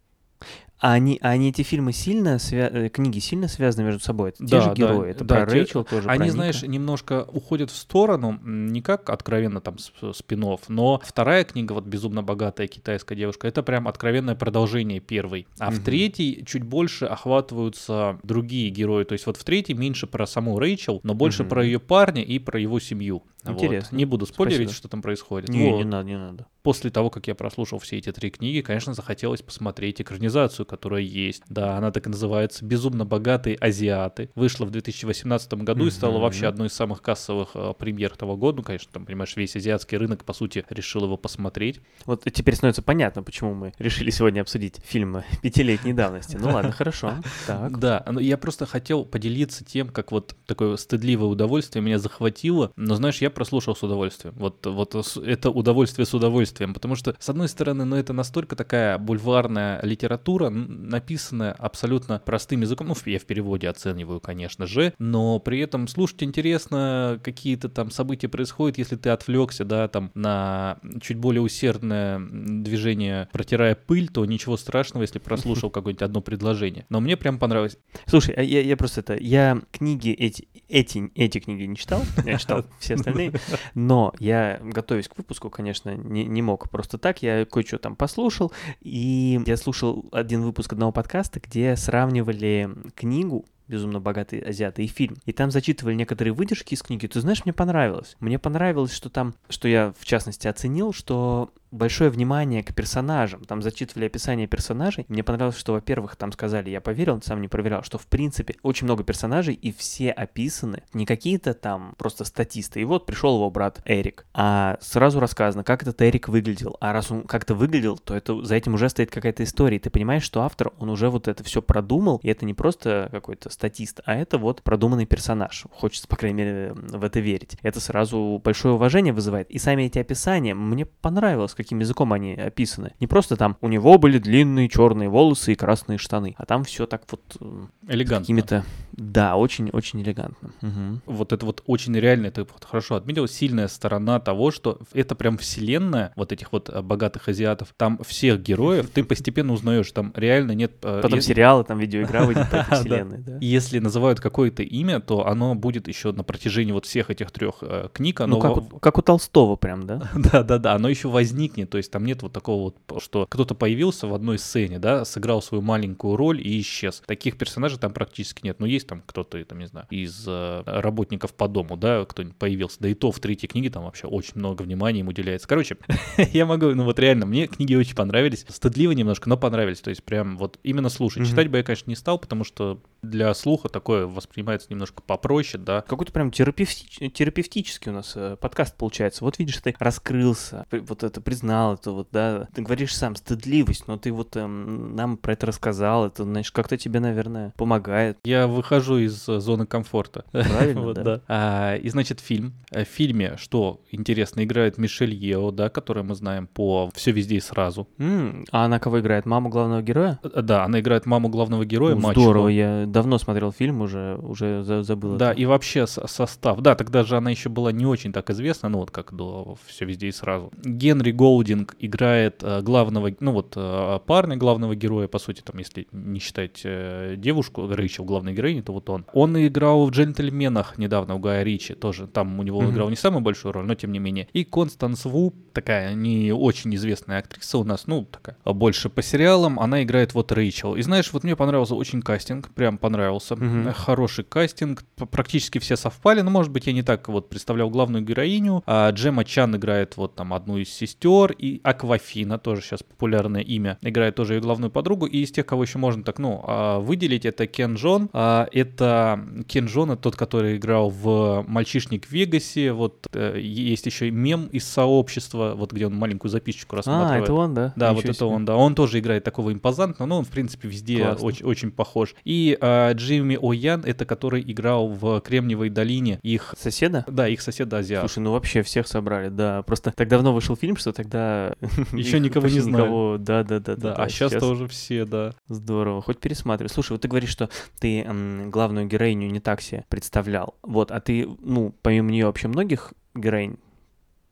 А 0.78 0.92
они, 0.92 1.18
а 1.22 1.30
они 1.30 1.48
эти 1.48 1.62
фильмы 1.62 1.92
сильно, 1.92 2.36
свя- 2.36 2.70
э, 2.70 2.88
книги 2.90 3.18
сильно 3.18 3.48
связаны 3.48 3.84
между 3.86 4.00
собой? 4.00 4.30
Это 4.30 4.44
те 4.44 4.50
Да, 4.50 4.60
же 4.60 4.68
да, 4.68 4.74
герои, 4.74 5.10
это 5.10 5.24
да, 5.24 5.36
про 5.36 5.46
те- 5.46 5.52
Рэйчел 5.52 5.84
тоже, 5.84 6.08
Они, 6.08 6.24
про 6.24 6.30
знаешь, 6.32 6.62
немножко 6.62 7.24
уходят 7.32 7.70
в 7.70 7.76
сторону, 7.76 8.38
не 8.44 8.82
как 8.82 9.08
откровенно 9.08 9.60
там 9.60 9.76
спин 9.78 10.44
но 10.68 11.00
вторая 11.02 11.44
книга, 11.44 11.72
вот 11.72 11.84
«Безумно 11.86 12.22
богатая 12.22 12.66
китайская 12.66 13.16
девушка», 13.16 13.48
это 13.48 13.62
прям 13.62 13.88
откровенное 13.88 14.34
продолжение 14.34 15.00
первой. 15.00 15.46
А 15.58 15.70
в 15.70 15.76
Мгм. 15.76 15.84
третьей 15.84 16.44
чуть 16.44 16.62
больше 16.62 17.06
охватываются 17.06 18.18
другие 18.22 18.70
герои. 18.70 19.04
То 19.04 19.14
есть 19.14 19.26
вот 19.26 19.36
в 19.38 19.44
третьей 19.44 19.74
меньше 19.74 20.06
про 20.06 20.26
саму 20.26 20.58
Рэйчел, 20.58 21.00
но 21.04 21.14
больше 21.14 21.42
Мгм. 21.44 21.50
про 21.50 21.64
ее 21.64 21.80
парня 21.80 22.22
и 22.22 22.38
про 22.38 22.60
его 22.60 22.78
семью. 22.80 23.22
Вот. 23.52 23.62
Интересно. 23.62 23.96
Не 23.96 24.04
буду 24.04 24.26
спойлерить, 24.26 24.68
Спасибо. 24.68 24.76
что 24.76 24.88
там 24.88 25.02
происходит. 25.02 25.48
Не, 25.48 25.70
Вот. 25.70 25.78
не 25.78 25.84
надо, 25.84 26.08
не 26.08 26.18
надо. 26.18 26.46
После 26.62 26.90
того, 26.90 27.10
как 27.10 27.28
я 27.28 27.34
прослушал 27.34 27.78
все 27.78 27.96
эти 27.98 28.10
три 28.10 28.30
книги, 28.30 28.60
конечно, 28.60 28.92
захотелось 28.92 29.40
посмотреть 29.42 30.00
экранизацию, 30.00 30.66
которая 30.66 31.02
есть. 31.02 31.42
Да, 31.48 31.76
она 31.76 31.92
так 31.92 32.06
и 32.06 32.10
называется 32.10 32.64
«Безумно 32.64 33.04
богатые 33.04 33.56
азиаты». 33.56 34.30
Вышла 34.34 34.64
в 34.64 34.70
2018 34.70 35.54
году 35.54 35.86
и 35.86 35.90
стала 35.90 36.18
вообще 36.18 36.46
одной 36.46 36.66
из 36.66 36.72
самых 36.72 37.02
кассовых 37.02 37.50
э, 37.54 37.72
премьер 37.78 38.16
того 38.16 38.36
года. 38.36 38.58
Ну, 38.58 38.62
конечно, 38.64 38.90
там, 38.92 39.06
понимаешь, 39.06 39.36
весь 39.36 39.54
азиатский 39.54 39.96
рынок, 39.96 40.24
по 40.24 40.32
сути, 40.32 40.64
решил 40.68 41.04
его 41.04 41.16
посмотреть. 41.16 41.80
Вот 42.04 42.24
теперь 42.32 42.56
становится 42.56 42.82
понятно, 42.82 43.22
почему 43.22 43.54
мы 43.54 43.72
решили 43.78 44.10
сегодня 44.10 44.40
обсудить 44.40 44.76
фильм 44.84 45.22
пятилетней 45.42 45.92
давности. 45.92 46.36
Ну 46.36 46.50
ладно, 46.50 46.72
хорошо. 46.72 47.14
Да, 47.46 48.04
я 48.18 48.36
просто 48.38 48.66
хотел 48.66 49.04
поделиться 49.04 49.64
тем, 49.64 49.88
как 49.88 50.10
вот 50.12 50.34
такое 50.46 50.76
стыдливое 50.76 51.28
удовольствие 51.28 51.82
меня 51.82 51.98
захватило. 51.98 52.72
Но, 52.76 52.94
знаешь, 52.94 53.20
я 53.20 53.30
прослушал 53.36 53.76
с 53.76 53.82
удовольствием. 53.82 54.34
Вот, 54.38 54.64
вот 54.64 54.94
это 55.18 55.50
удовольствие 55.50 56.06
с 56.06 56.14
удовольствием. 56.14 56.72
Потому 56.72 56.94
что, 56.96 57.14
с 57.18 57.28
одной 57.28 57.48
стороны, 57.48 57.84
ну, 57.84 57.94
это 57.94 58.14
настолько 58.14 58.56
такая 58.56 58.96
бульварная 58.96 59.78
литература, 59.82 60.48
написанная 60.48 61.52
абсолютно 61.52 62.22
простым 62.24 62.62
языком. 62.62 62.88
Ну, 62.88 62.94
я 63.04 63.18
в 63.18 63.26
переводе 63.26 63.68
оцениваю, 63.68 64.20
конечно 64.20 64.66
же. 64.66 64.94
Но 64.98 65.38
при 65.38 65.60
этом 65.60 65.86
слушать 65.86 66.22
интересно, 66.22 67.20
какие-то 67.22 67.68
там 67.68 67.90
события 67.90 68.28
происходят, 68.28 68.78
если 68.78 68.96
ты 68.96 69.10
отвлекся, 69.10 69.66
да, 69.66 69.86
там, 69.88 70.10
на 70.14 70.78
чуть 71.02 71.18
более 71.18 71.42
усердное 71.42 72.18
движение, 72.18 73.28
протирая 73.32 73.74
пыль, 73.74 74.08
то 74.08 74.24
ничего 74.24 74.56
страшного, 74.56 75.02
если 75.02 75.18
прослушал 75.18 75.68
какое-нибудь 75.76 76.02
одно 76.02 76.22
предложение. 76.22 76.86
Но 76.88 77.00
мне 77.00 77.18
прям 77.18 77.38
понравилось. 77.38 77.76
Слушай, 78.06 78.34
а 78.34 78.42
я, 78.42 78.62
я 78.62 78.78
просто 78.78 79.00
это, 79.00 79.14
я 79.14 79.60
книги 79.72 80.10
эти, 80.12 80.48
эти, 80.68 81.10
эти 81.14 81.38
книги 81.38 81.64
не 81.64 81.76
читал, 81.76 82.02
я 82.24 82.38
читал 82.38 82.64
все 82.78 82.94
остальные, 82.94 83.32
но 83.74 84.12
я, 84.18 84.60
готовясь 84.62 85.08
к 85.08 85.16
выпуску, 85.16 85.50
конечно, 85.50 85.94
не, 85.94 86.24
не 86.24 86.42
мог 86.42 86.68
просто 86.70 86.98
так, 86.98 87.22
я 87.22 87.44
кое-что 87.44 87.78
там 87.78 87.96
послушал, 87.96 88.52
и 88.80 89.40
я 89.46 89.56
слушал 89.56 90.06
один 90.12 90.42
выпуск 90.42 90.72
одного 90.72 90.92
подкаста, 90.92 91.40
где 91.40 91.76
сравнивали 91.76 92.68
книгу 92.94 93.46
безумно 93.68 94.00
богатые 94.00 94.42
азиаты 94.42 94.84
и 94.84 94.86
фильм. 94.86 95.16
И 95.24 95.32
там 95.32 95.50
зачитывали 95.50 95.94
некоторые 95.94 96.32
выдержки 96.32 96.74
из 96.74 96.82
книги. 96.82 97.06
Ты 97.06 97.20
знаешь, 97.20 97.44
мне 97.44 97.52
понравилось. 97.52 98.16
Мне 98.20 98.38
понравилось, 98.38 98.92
что 98.92 99.10
там, 99.10 99.34
что 99.48 99.68
я 99.68 99.92
в 99.98 100.04
частности 100.04 100.46
оценил, 100.46 100.92
что 100.92 101.50
большое 101.76 102.10
внимание 102.10 102.62
к 102.62 102.74
персонажам. 102.74 103.44
Там 103.44 103.62
зачитывали 103.62 104.06
описание 104.06 104.46
персонажей. 104.46 105.04
Мне 105.08 105.22
понравилось, 105.22 105.58
что, 105.58 105.72
во-первых, 105.72 106.16
там 106.16 106.32
сказали, 106.32 106.70
я 106.70 106.80
поверил, 106.80 107.20
сам 107.22 107.40
не 107.40 107.48
проверял, 107.48 107.82
что 107.82 107.98
в 107.98 108.06
принципе 108.06 108.56
очень 108.62 108.86
много 108.86 109.04
персонажей 109.04 109.54
и 109.54 109.72
все 109.72 110.10
описаны. 110.10 110.82
Не 110.92 111.06
какие-то 111.06 111.54
там 111.54 111.94
просто 111.98 112.24
статисты. 112.24 112.80
И 112.80 112.84
вот 112.84 113.06
пришел 113.06 113.36
его 113.36 113.50
брат 113.50 113.80
Эрик. 113.84 114.26
А 114.34 114.78
сразу 114.80 115.20
рассказано, 115.20 115.64
как 115.64 115.82
этот 115.82 116.00
Эрик 116.02 116.28
выглядел. 116.28 116.76
А 116.80 116.92
раз 116.92 117.10
он 117.10 117.22
как-то 117.22 117.54
выглядел, 117.54 117.98
то 117.98 118.14
это 118.14 118.42
за 118.44 118.54
этим 118.54 118.74
уже 118.74 118.88
стоит 118.88 119.10
какая-то 119.10 119.44
история. 119.44 119.76
И 119.76 119.80
ты 119.80 119.90
понимаешь, 119.90 120.22
что 120.22 120.42
автор, 120.42 120.72
он 120.78 120.90
уже 120.90 121.10
вот 121.10 121.28
это 121.28 121.44
все 121.44 121.62
продумал. 121.62 122.20
И 122.22 122.28
это 122.28 122.44
не 122.44 122.54
просто 122.54 123.08
какой-то 123.10 123.50
статист, 123.50 124.00
а 124.04 124.14
это 124.14 124.38
вот 124.38 124.62
продуманный 124.62 125.06
персонаж. 125.06 125.64
Хочется, 125.72 126.08
по 126.08 126.16
крайней 126.16 126.36
мере, 126.36 126.72
в 126.74 127.04
это 127.04 127.20
верить. 127.20 127.56
Это 127.62 127.80
сразу 127.80 128.40
большое 128.42 128.74
уважение 128.74 129.12
вызывает. 129.12 129.50
И 129.50 129.58
сами 129.58 129.84
эти 129.84 129.98
описания, 129.98 130.54
мне 130.54 130.86
понравилось, 130.86 131.54
каким 131.66 131.80
языком 131.80 132.12
они 132.12 132.34
описаны. 132.34 132.92
Не 133.00 133.08
просто 133.08 133.36
там 133.36 133.56
у 133.60 133.66
него 133.68 133.98
были 133.98 134.18
длинные 134.18 134.68
черные 134.68 135.08
волосы 135.08 135.52
и 135.52 135.54
красные 135.56 135.98
штаны, 135.98 136.36
а 136.38 136.46
там 136.46 136.62
все 136.62 136.86
так 136.86 137.02
вот 137.10 137.20
э, 137.40 137.64
Элегантно. 137.88 138.20
какими-то... 138.20 138.64
Да, 138.92 139.34
очень-очень 139.36 140.00
элегантно. 140.00 140.52
Мгм. 140.62 141.02
Вот 141.06 141.32
это 141.32 141.44
вот 141.44 141.62
очень 141.66 141.94
реально, 141.98 142.30
ты 142.30 142.42
вот 142.42 142.64
хорошо 142.64 142.94
отметил, 142.94 143.26
сильная 143.26 143.66
сторона 143.66 144.20
того, 144.20 144.52
что 144.52 144.78
это 144.94 145.16
прям 145.16 145.38
вселенная 145.38 146.12
вот 146.14 146.30
этих 146.30 146.52
вот 146.52 146.68
э, 146.68 146.80
богатых 146.82 147.28
азиатов. 147.28 147.74
Там 147.76 147.98
всех 148.06 148.40
героев 148.42 148.88
ты 148.94 149.02
постепенно 149.02 149.52
узнаешь, 149.52 149.90
там 149.90 150.12
реально 150.14 150.52
нет... 150.52 150.74
э, 150.84 151.00
Потом 151.02 151.18
если- 151.18 151.32
сериалы, 151.32 151.64
там 151.64 151.78
видеоигра 151.80 152.22
выйдет 152.24 152.48
по 152.48 152.56
этой 152.62 152.78
вселенной, 152.78 153.18
да? 153.18 153.38
Если 153.40 153.80
называют 153.80 154.20
какое-то 154.20 154.62
имя, 154.62 155.00
то 155.00 155.26
оно 155.26 155.56
будет 155.56 155.88
еще 155.88 156.12
на 156.12 156.22
протяжении 156.22 156.70
вот 156.72 156.86
всех 156.86 157.10
этих 157.10 157.32
трех 157.32 157.56
книг. 157.92 158.20
Ну, 158.20 158.38
как 158.38 158.56
у, 158.56 158.62
как 158.78 158.98
у 158.98 159.02
Толстого 159.02 159.56
прям, 159.56 159.84
да? 159.84 160.08
Да, 160.14 160.42
да, 160.42 160.58
да, 160.58 160.74
оно 160.74 160.88
еще 160.88 161.08
возникнет, 161.08 161.45
то 161.48 161.78
есть 161.78 161.90
там 161.90 162.04
нет 162.04 162.22
вот 162.22 162.32
такого 162.32 162.74
вот, 162.88 163.02
что 163.02 163.26
кто-то 163.28 163.54
появился 163.54 164.06
в 164.06 164.14
одной 164.14 164.38
сцене, 164.38 164.78
да, 164.78 165.04
сыграл 165.04 165.42
свою 165.42 165.62
маленькую 165.62 166.16
роль 166.16 166.40
и 166.46 166.60
исчез. 166.60 167.02
Таких 167.06 167.38
персонажей 167.38 167.78
там 167.78 167.92
практически 167.92 168.44
нет. 168.44 168.60
Ну, 168.60 168.66
есть 168.66 168.86
там 168.86 169.02
кто-то, 169.06 169.42
там, 169.44 169.58
не 169.58 169.66
знаю, 169.66 169.86
из 169.90 170.24
э, 170.26 170.62
работников 170.66 171.34
по 171.34 171.48
дому, 171.48 171.76
да, 171.76 172.04
кто-нибудь 172.04 172.36
появился. 172.36 172.78
Да 172.80 172.88
и 172.88 172.94
то 172.94 173.12
в 173.12 173.20
третьей 173.20 173.48
книге 173.48 173.70
там 173.70 173.84
вообще 173.84 174.06
очень 174.06 174.32
много 174.36 174.62
внимания 174.62 175.00
им 175.00 175.08
уделяется. 175.08 175.48
Короче, 175.48 175.76
я 176.32 176.46
могу, 176.46 176.66
ну 176.74 176.84
вот 176.84 176.98
реально, 176.98 177.26
мне 177.26 177.46
книги 177.46 177.74
очень 177.74 177.94
понравились. 177.94 178.44
Стыдливо 178.48 178.92
немножко, 178.92 179.28
но 179.28 179.36
понравились. 179.36 179.80
То 179.80 179.90
есть 179.90 180.02
прям 180.02 180.36
вот 180.36 180.58
именно 180.62 180.88
слушать. 180.88 181.20
Мгм. 181.20 181.28
Читать 181.30 181.48
бы 181.48 181.58
я, 181.58 181.62
конечно, 181.62 181.90
не 181.90 181.96
стал, 181.96 182.18
потому 182.18 182.44
что 182.44 182.80
для 183.02 183.32
слуха 183.34 183.68
такое 183.68 184.06
воспринимается 184.06 184.68
немножко 184.70 185.02
попроще, 185.02 185.62
да. 185.62 185.82
Какой-то 185.82 186.12
прям 186.12 186.30
терапевти- 186.30 187.08
терапевтический 187.08 187.90
у 187.90 187.94
нас 187.94 188.12
э, 188.16 188.36
подкаст 188.40 188.76
получается. 188.76 189.24
Вот 189.24 189.38
видишь, 189.38 189.58
ты 189.58 189.74
раскрылся, 189.78 190.66
вот 190.70 191.04
это 191.04 191.20
признал 191.36 191.74
это 191.74 191.90
вот, 191.92 192.08
да. 192.12 192.48
Ты 192.54 192.62
говоришь 192.62 192.94
сам, 192.94 193.14
стыдливость, 193.14 193.86
но 193.88 193.96
ты 193.98 194.10
вот 194.12 194.36
эм, 194.36 194.96
нам 194.96 195.16
про 195.18 195.32
это 195.34 195.46
рассказал, 195.46 196.06
это, 196.06 196.24
значит, 196.24 196.52
как-то 196.54 196.76
тебе, 196.78 196.98
наверное, 197.00 197.52
помогает. 197.56 198.18
Я 198.24 198.46
выхожу 198.46 198.96
из 198.98 199.28
э, 199.28 199.38
зоны 199.40 199.66
комфорта. 199.66 200.24
Правильно, 200.32 200.80
Вот, 200.86 200.94
да. 200.96 201.02
да. 201.02 201.20
А, 201.28 201.76
и 201.76 201.88
значит, 201.90 202.20
фильм. 202.20 202.54
Э, 202.70 202.84
В 202.84 202.88
фильме, 202.88 203.36
что 203.36 203.80
интересно, 203.90 204.44
играет 204.44 204.78
Мишель 204.78 205.14
Ео, 205.14 205.50
да, 205.50 205.68
которую 205.68 206.04
мы 206.04 206.14
знаем 206.14 206.46
по 206.46 206.90
«Все 206.94 207.10
везде 207.12 207.36
и 207.36 207.40
сразу». 207.40 207.86
М, 207.98 208.44
а 208.52 208.64
она 208.64 208.78
кого 208.78 209.00
играет? 209.00 209.26
Маму 209.26 209.48
главного 209.50 209.82
героя? 209.82 210.18
Э, 210.22 210.40
Да, 210.42 210.64
она 210.64 210.80
играет 210.80 211.04
маму 211.06 211.28
главного 211.28 211.64
героя, 211.66 211.94
Ну, 211.94 212.00
мачеху. 212.00 212.22
Здорово, 212.22 212.48
я 212.48 212.84
давно 212.86 213.18
смотрел 213.18 213.52
фильм, 213.52 213.82
уже, 213.82 214.16
уже 214.22 214.62
за- 214.64 214.82
забыл. 214.82 215.16
Да, 215.16 215.32
это. 215.32 215.40
и 215.40 215.44
вообще 215.44 215.86
со- 215.86 216.06
состав. 216.06 216.60
Да, 216.60 216.74
тогда 216.74 217.02
же 217.04 217.16
она 217.16 217.30
еще 217.30 217.48
была 217.50 217.72
не 217.72 217.84
очень 217.86 218.12
так 218.12 218.30
известна, 218.30 218.68
ну 218.70 218.78
вот 218.78 218.90
как 218.90 219.12
до 219.14 219.56
все 219.66 219.84
везде 219.84 220.08
и 220.08 220.12
сразу. 220.12 220.50
Генри 220.64 221.10
Голдинг 221.26 221.74
играет 221.80 222.42
э, 222.44 222.60
главного, 222.62 223.10
ну 223.18 223.32
вот 223.32 223.54
э, 223.56 223.98
парня 224.06 224.36
главного 224.36 224.76
героя, 224.76 225.08
по 225.08 225.18
сути, 225.18 225.40
там, 225.42 225.58
если 225.58 225.88
не 225.90 226.20
считать 226.20 226.60
э, 226.62 227.14
девушку, 227.18 227.66
Рэйчел, 227.68 228.04
главной 228.04 228.32
героини, 228.32 228.60
то 228.60 228.72
вот 228.72 228.88
он. 228.90 229.06
Он 229.12 229.36
играл 229.44 229.86
в 229.86 229.90
«Джентльменах» 229.90 230.78
недавно 230.78 231.16
у 231.16 231.18
Гая 231.18 231.42
Ричи, 231.42 231.74
тоже 231.74 232.06
там 232.06 232.38
у 232.38 232.42
него 232.44 232.60
Мгм. 232.62 232.70
играл 232.70 232.90
не 232.90 232.96
самую 232.96 233.22
большую 233.22 233.52
роль, 233.52 233.64
но 233.66 233.74
тем 233.74 233.90
не 233.90 233.98
менее. 233.98 234.28
И 234.34 234.44
Констанс 234.44 235.04
Ву, 235.04 235.34
такая 235.52 235.94
не 235.94 236.30
очень 236.32 236.72
известная 236.76 237.18
актриса 237.18 237.58
у 237.58 237.64
нас, 237.64 237.88
ну, 237.88 238.04
такая, 238.04 238.36
больше 238.44 238.88
по 238.88 239.02
сериалам, 239.02 239.58
она 239.58 239.82
играет 239.82 240.14
вот 240.14 240.30
Рэйчел. 240.30 240.76
И 240.76 240.82
знаешь, 240.82 241.12
вот 241.12 241.24
мне 241.24 241.34
понравился 241.34 241.74
очень 241.74 242.02
кастинг, 242.02 242.50
прям 242.54 242.78
понравился. 242.78 243.34
Э, 243.40 243.72
Хороший 243.74 244.22
кастинг, 244.24 244.84
практически 245.10 245.58
все 245.58 245.74
совпали, 245.76 246.20
но, 246.20 246.30
может 246.30 246.52
быть, 246.52 246.68
я 246.68 246.72
не 246.72 246.82
так 246.82 247.08
вот 247.08 247.28
представлял 247.28 247.68
главную 247.68 248.04
героиню. 248.04 248.62
А 248.66 248.90
Джема 248.90 249.24
Чан 249.24 249.56
играет 249.56 249.96
вот 249.96 250.14
там 250.14 250.32
одну 250.32 250.58
из 250.58 250.68
сестер, 250.72 251.15
и 251.38 251.60
Аквафина, 251.62 252.38
тоже 252.38 252.62
сейчас 252.62 252.82
популярное 252.82 253.42
имя, 253.42 253.78
играет 253.82 254.14
тоже 254.16 254.34
ее 254.34 254.40
главную 254.40 254.70
подругу. 254.70 255.06
И 255.06 255.18
из 255.22 255.30
тех, 255.32 255.46
кого 255.46 255.62
еще 255.62 255.78
можно 255.78 256.02
так, 256.02 256.18
ну, 256.18 256.42
а, 256.46 256.78
выделить, 256.80 257.24
это 257.24 257.46
Кен 257.46 257.74
Джон. 257.74 258.08
А, 258.12 258.46
Это 258.52 259.20
Кен 259.48 259.66
Джон, 259.66 259.92
это 259.92 260.02
тот, 260.02 260.16
который 260.16 260.56
играл 260.56 260.90
в 260.90 261.44
«Мальчишник 261.48 262.06
в 262.06 262.12
Вегасе». 262.12 262.72
Вот 262.72 263.06
э, 263.12 263.38
есть 263.40 263.86
еще 263.86 264.08
и 264.08 264.10
мем 264.10 264.46
из 264.52 264.64
сообщества, 264.66 265.54
вот 265.56 265.72
где 265.72 265.86
он 265.86 265.94
маленькую 265.94 266.30
записочку 266.30 266.74
А, 266.74 266.78
рассматривает. 266.78 267.24
это 267.24 267.32
он, 267.34 267.54
да? 267.54 267.72
Да, 267.76 267.86
Ничего 267.90 267.94
вот 267.96 268.04
это 268.04 268.14
себе. 268.14 268.26
он, 268.26 268.44
да. 268.44 268.56
Он 268.56 268.74
тоже 268.74 268.98
играет 268.98 269.24
такого 269.24 269.52
импозантного, 269.52 270.08
но 270.08 270.18
он, 270.18 270.24
в 270.24 270.28
принципе, 270.28 270.68
везде 270.68 270.98
Классно. 271.02 271.26
очень, 271.26 271.46
очень 271.46 271.70
похож. 271.70 272.14
И 272.24 272.56
а, 272.60 272.92
Джимми 272.92 273.34
О'Ян, 273.40 273.82
это 273.86 274.04
который 274.04 274.42
играл 274.42 274.88
в 274.88 275.20
Кремниевой 275.20 275.70
долине. 275.70 276.18
Их, 276.22 276.54
Соседа? 276.58 277.04
да, 277.08 277.28
их 277.28 277.40
соседа 277.40 277.78
азиат. 277.78 278.00
Слушай, 278.00 278.20
ну 278.24 278.32
вообще 278.32 278.62
всех 278.62 278.86
собрали, 278.88 279.28
да. 279.28 279.62
Просто 279.62 279.92
так 279.92 280.08
давно 280.08 280.32
вышел 280.34 280.56
фильм, 280.56 280.76
что 280.76 280.92
тогда... 281.06 281.54
Еще 281.92 282.20
никого 282.20 282.48
не 282.48 282.60
знаю. 282.60 283.18
Да, 283.18 283.42
да, 283.42 283.60
да. 283.60 283.76
да, 283.76 283.94
а 283.94 284.08
сейчас 284.08 284.32
тоже 284.32 284.68
все, 284.68 285.04
да. 285.04 285.34
Здорово, 285.48 286.02
хоть 286.02 286.18
пересматривай. 286.18 286.68
Слушай, 286.68 286.92
вот 286.92 287.02
ты 287.02 287.08
говоришь, 287.08 287.30
что 287.30 287.48
ты 287.78 288.06
главную 288.50 288.86
героиню 288.86 289.30
не 289.30 289.40
так 289.40 289.60
себе 289.60 289.84
представлял. 289.88 290.54
Вот, 290.62 290.90
а 290.90 291.00
ты, 291.00 291.28
ну, 291.40 291.74
помимо 291.82 292.10
нее 292.10 292.26
вообще 292.26 292.48
многих 292.48 292.92
героинь 293.14 293.58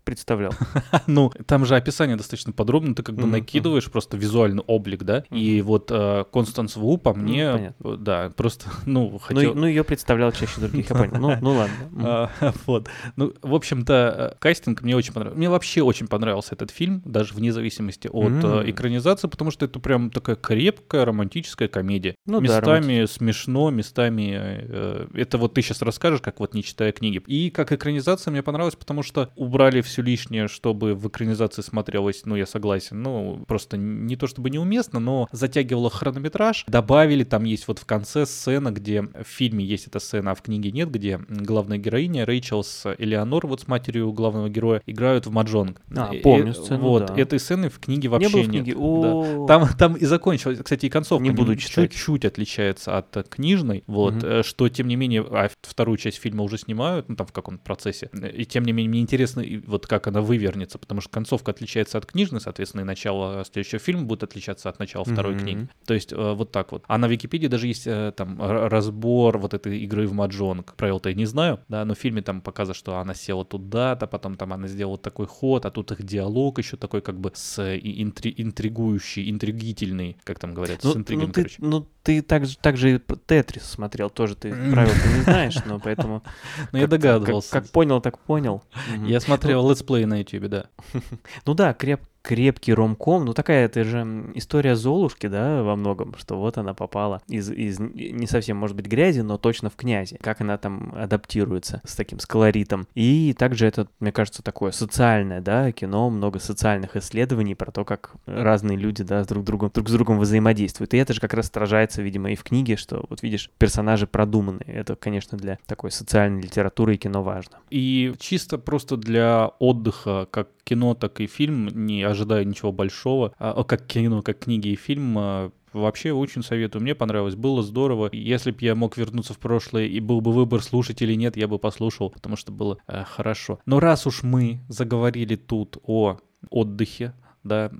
представлял? 0.04 0.52
Ну, 1.06 1.30
там 1.46 1.66
же 1.66 1.76
описание 1.76 2.16
достаточно 2.16 2.52
подробно, 2.52 2.94
ты 2.94 3.02
как 3.02 3.14
бы 3.14 3.26
накидываешь 3.26 3.90
просто 3.90 4.16
визуальный 4.16 4.62
облик, 4.66 5.02
да. 5.02 5.24
И 5.30 5.60
вот 5.62 5.90
э, 5.90 6.24
Констанс 6.32 6.76
Ву 6.76 6.98
по 6.98 7.14
мне, 7.14 7.74
э, 7.82 7.96
да, 7.98 8.30
просто, 8.34 8.70
ну, 8.86 9.10
Ну, 9.10 9.18
хотел... 9.18 9.54
ну, 9.54 9.66
ее 9.66 9.84
представлял 9.84 10.32
чаще 10.32 10.60
других, 10.60 10.88
я 10.90 10.96
понял. 10.96 11.18
Ну, 11.18 11.36
ну 11.40 11.52
ладно. 11.52 11.74
А, 12.06 12.30
вот. 12.66 12.88
Ну, 13.16 13.32
в 13.42 13.54
общем-то, 13.54 14.32
э, 14.34 14.38
кастинг 14.38 14.82
мне 14.82 14.96
очень 14.96 15.12
понравился. 15.12 15.38
Мне 15.38 15.48
вообще 15.48 15.82
очень 15.82 16.06
понравился 16.06 16.54
этот 16.54 16.70
фильм, 16.70 17.02
даже 17.04 17.34
вне 17.34 17.52
зависимости 17.52 18.08
от 18.08 18.68
экранизации, 18.68 19.28
потому 19.28 19.50
что 19.50 19.64
это 19.64 19.78
прям 19.78 20.10
такая 20.10 20.36
крепкая 20.36 21.04
романтическая 21.04 21.68
комедия. 21.68 22.14
Ну 22.26 22.40
местами 22.40 23.06
смешно, 23.06 23.70
местами... 23.70 25.18
это 25.18 25.38
вот 25.38 25.54
ты 25.54 25.62
сейчас 25.62 25.82
расскажешь, 25.82 26.20
как 26.20 26.40
вот 26.40 26.54
не 26.54 26.62
читая 26.62 26.92
книги. 26.92 27.22
И 27.26 27.50
как 27.50 27.72
экранизация 27.72 28.30
мне 28.30 28.42
понравилось, 28.42 28.76
потому 28.76 29.02
что 29.02 29.30
убрали 29.36 29.80
все 29.80 29.93
лишнее, 30.02 30.48
чтобы 30.48 30.94
в 30.94 31.08
экранизации 31.08 31.62
смотрелось, 31.62 32.22
ну, 32.24 32.36
я 32.36 32.46
согласен, 32.46 33.02
ну, 33.02 33.44
просто 33.46 33.76
не 33.76 34.16
то 34.16 34.26
чтобы 34.26 34.50
неуместно, 34.50 35.00
но 35.00 35.28
затягивало 35.32 35.90
хронометраж. 35.90 36.64
Добавили, 36.66 37.24
там 37.24 37.44
есть 37.44 37.68
вот 37.68 37.78
в 37.78 37.86
конце 37.86 38.26
сцена, 38.26 38.70
где 38.70 39.02
в 39.02 39.24
фильме 39.24 39.64
есть 39.64 39.86
эта 39.86 39.98
сцена, 39.98 40.32
а 40.32 40.34
в 40.34 40.42
книге 40.42 40.70
нет, 40.72 40.90
где 40.90 41.18
главная 41.28 41.78
героиня 41.78 42.24
Рэйчел 42.26 42.62
с 42.64 42.94
Элеонор, 42.98 43.46
вот 43.46 43.60
с 43.62 43.68
матерью 43.68 44.12
главного 44.12 44.48
героя, 44.48 44.82
играют 44.86 45.26
в 45.26 45.30
маджонг. 45.30 45.80
А, 45.96 46.14
Э, 46.14 46.20
помню 46.20 46.50
э, 46.50 46.54
сцену, 46.54 46.80
Вот, 46.82 47.06
да. 47.06 47.14
этой 47.16 47.38
сцены 47.38 47.68
в 47.68 47.78
книге 47.78 48.08
вообще 48.08 48.28
Не 48.28 48.32
было 48.34 48.42
в 48.42 48.48
нет. 48.48 48.64
книге? 48.64 48.78
Да. 48.78 49.46
Там, 49.46 49.68
там 49.76 49.94
и 49.94 50.04
закончилось. 50.04 50.58
Кстати, 50.62 50.86
и 50.86 50.88
концовка 50.88 51.22
Не 51.24 51.30
буду 51.30 51.56
читать. 51.56 51.90
чуть-чуть 51.92 52.24
отличается 52.24 52.96
от 52.98 53.28
книжной, 53.28 53.84
вот, 53.86 54.22
э, 54.22 54.42
что, 54.42 54.68
тем 54.68 54.88
не 54.88 54.96
менее, 54.96 55.24
а 55.30 55.48
вторую 55.62 55.96
часть 55.98 56.18
фильма 56.18 56.42
уже 56.44 56.58
снимают, 56.58 57.08
ну, 57.08 57.16
там, 57.16 57.26
в 57.26 57.32
каком-то 57.32 57.62
процессе, 57.62 58.10
и, 58.34 58.44
тем 58.44 58.64
не 58.64 58.72
менее, 58.72 58.90
мне 58.90 59.00
интересно, 59.00 59.40
и 59.40 59.58
вот 59.84 59.88
как 59.90 60.06
она 60.06 60.20
вывернется, 60.22 60.78
потому 60.78 61.00
что 61.00 61.10
концовка 61.10 61.50
отличается 61.50 61.98
от 61.98 62.06
книжной, 62.06 62.40
соответственно, 62.40 62.80
и 62.82 62.84
начало 62.84 63.44
следующего 63.44 63.78
фильма 63.78 64.04
будет 64.04 64.22
отличаться 64.22 64.68
от 64.68 64.78
начала 64.78 65.04
второй 65.04 65.34
Мгм. 65.34 65.42
книги. 65.42 65.68
То 65.86 65.94
есть, 65.94 66.12
э, 66.12 66.32
вот 66.32 66.50
так 66.52 66.72
вот. 66.72 66.84
А 66.88 66.98
на 66.98 67.06
Википедии 67.06 67.46
даже 67.48 67.66
есть 67.66 67.86
э, 67.86 68.12
там 68.16 68.38
разбор 68.40 69.38
вот 69.38 69.54
этой 69.54 69.78
игры 69.80 70.06
в 70.06 70.12
маджонг. 70.14 70.74
Правил-то 70.76 71.10
я 71.10 71.14
не 71.14 71.26
знаю, 71.26 71.60
да, 71.68 71.84
но 71.84 71.94
в 71.94 71.98
фильме 71.98 72.22
там 72.22 72.40
показано, 72.40 72.74
что 72.74 72.96
она 72.98 73.14
села 73.14 73.44
туда-то, 73.44 74.06
потом 74.06 74.36
там 74.36 74.52
она 74.52 74.68
сделала 74.68 74.98
такой 74.98 75.26
ход, 75.26 75.66
а 75.66 75.70
тут 75.70 75.92
их 75.92 76.02
диалог 76.02 76.58
еще 76.58 76.76
такой 76.76 77.00
как 77.02 77.20
бы 77.20 77.30
с 77.34 77.58
интри- 77.76 78.34
интригующий, 78.36 79.30
интригительный, 79.30 80.16
как 80.24 80.38
там 80.38 80.54
говорят, 80.54 80.80
Ну, 80.82 80.92
с 80.92 80.96
интригами, 80.96 81.26
ну, 81.26 81.32
ты, 81.32 81.42
короче. 81.42 81.56
ну, 81.58 81.86
ты 82.04 82.20
так, 82.22 82.46
же- 82.46 82.56
так 82.58 82.76
же 82.76 82.94
и 82.96 82.98
Тетрис 83.26 83.64
смотрел, 83.64 84.10
тоже 84.10 84.36
ты 84.36 84.50
правил 84.72 84.92
не 85.16 85.22
знаешь, 85.24 85.56
но 85.64 85.80
поэтому... 85.80 86.22
Ну, 86.72 86.78
я 86.78 86.86
догадывался. 86.86 87.50
Как, 87.50 87.64
как 87.64 87.72
понял, 87.72 88.00
так 88.00 88.18
понял. 88.18 88.62
Я 89.06 89.20
смотрел 89.20 89.68
летсплей 89.68 90.04
на 90.04 90.18
YouTube, 90.18 90.48
да. 90.48 90.66
Ну 91.46 91.54
да, 91.54 91.72
креп, 91.74 92.00
крепкий 92.24 92.72
ромком. 92.72 93.26
Ну 93.26 93.34
такая, 93.34 93.66
это 93.66 93.84
же 93.84 94.32
история 94.34 94.74
Золушки, 94.76 95.26
да, 95.26 95.62
во 95.62 95.76
многом, 95.76 96.14
что 96.16 96.38
вот 96.38 96.56
она 96.56 96.72
попала 96.72 97.22
из, 97.28 97.50
из 97.50 97.78
не 97.78 98.26
совсем, 98.26 98.56
может 98.56 98.74
быть, 98.74 98.86
грязи, 98.86 99.20
но 99.20 99.36
точно 99.36 99.68
в 99.68 99.76
князи. 99.76 100.16
Как 100.22 100.40
она 100.40 100.56
там 100.56 100.94
адаптируется 100.96 101.82
с 101.84 101.94
таким, 101.94 102.18
с 102.18 102.26
колоритом. 102.26 102.88
И 102.94 103.34
также 103.38 103.66
это, 103.66 103.88
мне 104.00 104.10
кажется, 104.10 104.42
такое 104.42 104.72
социальное, 104.72 105.42
да, 105.42 105.70
кино, 105.70 106.08
много 106.08 106.38
социальных 106.38 106.96
исследований 106.96 107.54
про 107.54 107.70
то, 107.70 107.84
как 107.84 108.14
разные 108.24 108.78
люди, 108.78 109.04
да, 109.04 109.22
друг, 109.24 109.44
другом, 109.44 109.70
друг 109.74 109.90
с 109.90 109.92
другом 109.92 110.18
взаимодействуют. 110.18 110.94
И 110.94 110.96
это 110.96 111.12
же 111.12 111.20
как 111.20 111.34
раз 111.34 111.50
отражается, 111.50 112.00
видимо, 112.00 112.30
и 112.30 112.36
в 112.36 112.42
книге, 112.42 112.76
что, 112.76 113.04
вот 113.10 113.22
видишь, 113.22 113.50
персонажи 113.58 114.06
продуманные. 114.06 114.64
Это, 114.66 114.96
конечно, 114.96 115.36
для 115.36 115.58
такой 115.66 115.90
социальной 115.90 116.40
литературы 116.40 116.94
и 116.94 116.98
кино 116.98 117.22
важно. 117.22 117.58
И 117.68 118.14
чисто 118.18 118.56
просто 118.56 118.96
для 118.96 119.48
отдыха, 119.58 120.26
как 120.30 120.48
кино, 120.64 120.94
так 120.94 121.20
и 121.20 121.26
фильм, 121.26 121.68
не 121.68 122.02
ожидая 122.14 122.44
ничего 122.44 122.72
большого, 122.72 123.34
а, 123.38 123.62
как 123.64 123.86
кино, 123.86 124.22
как 124.22 124.40
книги 124.40 124.68
и 124.68 124.76
фильм, 124.76 125.16
а, 125.18 125.52
Вообще 125.74 126.12
очень 126.12 126.44
советую. 126.44 126.82
Мне 126.82 126.94
понравилось, 126.94 127.34
было 127.34 127.60
здорово. 127.64 128.08
Если 128.12 128.52
бы 128.52 128.58
я 128.60 128.76
мог 128.76 128.96
вернуться 128.96 129.34
в 129.34 129.40
прошлое 129.40 129.86
и 129.86 129.98
был 129.98 130.20
бы 130.20 130.32
выбор 130.32 130.62
слушать 130.62 131.02
или 131.02 131.14
нет, 131.14 131.36
я 131.36 131.48
бы 131.48 131.58
послушал, 131.58 132.10
потому 132.10 132.36
что 132.36 132.52
было 132.52 132.78
э, 132.86 133.02
хорошо. 133.02 133.58
Но 133.66 133.80
раз 133.80 134.06
уж 134.06 134.22
мы 134.22 134.60
заговорили 134.68 135.34
тут 135.34 135.78
о 135.82 136.18
отдыхе, 136.48 137.12
да, 137.44 137.70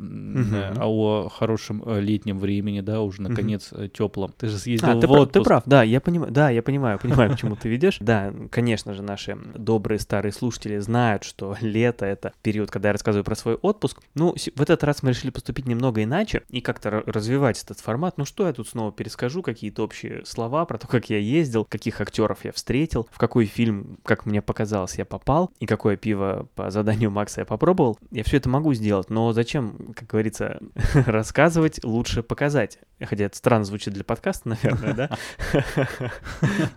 а 0.79 0.87
о 0.87 1.29
хорошем 1.29 1.83
э, 1.87 2.01
летнем 2.01 2.39
времени, 2.39 2.81
да, 2.81 3.01
уже 3.01 3.23
наконец 3.23 3.71
э, 3.73 3.89
теплом. 3.89 4.33
Ты 4.37 4.49
же 4.49 4.59
съездил 4.59 4.91
А, 4.91 5.01
ты, 5.01 5.07
в 5.07 5.11
прав, 5.11 5.23
отпуск. 5.23 5.33
ты 5.33 5.43
прав, 5.43 5.63
да, 5.67 5.83
я 5.83 6.01
понимаю, 6.01 6.33
да, 6.33 6.51
я 6.51 6.63
понимаю, 6.63 6.99
понимаю, 6.99 7.33
к 7.33 7.37
чему 7.39 7.57
ты 7.57 7.69
ведешь. 7.69 7.97
Да, 8.01 8.33
конечно 8.51 8.93
же, 8.95 9.03
наши 9.03 9.37
добрые 9.55 9.99
старые 9.99 10.33
слушатели 10.33 10.79
знают, 10.79 11.25
что 11.25 11.57
лето— 11.61 12.05
это 12.07 12.33
период, 12.43 12.71
когда 12.71 12.91
я 12.91 12.93
рассказываю 12.93 13.25
про 13.25 13.35
свой 13.35 13.55
отпуск. 13.55 14.01
Ну, 14.15 14.35
в 14.35 14.61
этот 14.61 14.85
раз 14.85 15.03
мы 15.03 15.11
решили 15.11 15.31
поступить 15.31 15.67
немного 15.67 16.03
иначе 16.03 16.43
и 16.51 16.61
как-то 16.61 16.89
ра- 16.91 17.03
развивать 17.11 17.63
этот 17.63 17.81
формат. 17.81 18.19
Ну, 18.19 18.25
что 18.25 18.47
я 18.47 18.53
тут 18.53 18.69
снова 18.69 18.93
перескажу, 18.93 19.43
какие-то 19.43 19.83
общие 19.83 20.25
слова 20.27 20.65
про 20.67 20.79
то, 20.79 20.87
как 20.87 21.09
я 21.11 21.19
ездил, 21.19 21.65
каких 21.65 22.01
актеров 22.01 22.45
я 22.45 22.53
встретил, 22.53 23.09
в 23.11 23.19
какой 23.19 23.47
фильм, 23.47 23.99
как 24.05 24.27
мне 24.27 24.43
показалось, 24.43 24.97
я 24.99 25.05
попал, 25.05 25.51
и 25.61 25.67
какое 25.67 25.97
пиво 25.97 26.49
по 26.55 26.71
заданию 26.71 27.11
Макса 27.11 27.41
я 27.43 27.45
попробовал. 27.45 27.99
Я 28.11 28.25
все 28.25 28.37
это 28.37 28.49
могу 28.49 28.75
сделать, 28.75 29.09
но 29.11 29.33
зачем, 29.33 29.54
как 29.63 30.09
говорится, 30.09 30.61
рассказывать, 31.07 31.83
лучше 31.85 32.23
показать. 32.23 32.79
Хотя 33.03 33.25
это 33.25 33.37
странно 33.37 33.65
звучит 33.65 33.95
для 33.95 34.05
подкаста, 34.05 34.51
наверное, 34.51 34.95
да? 34.95 35.11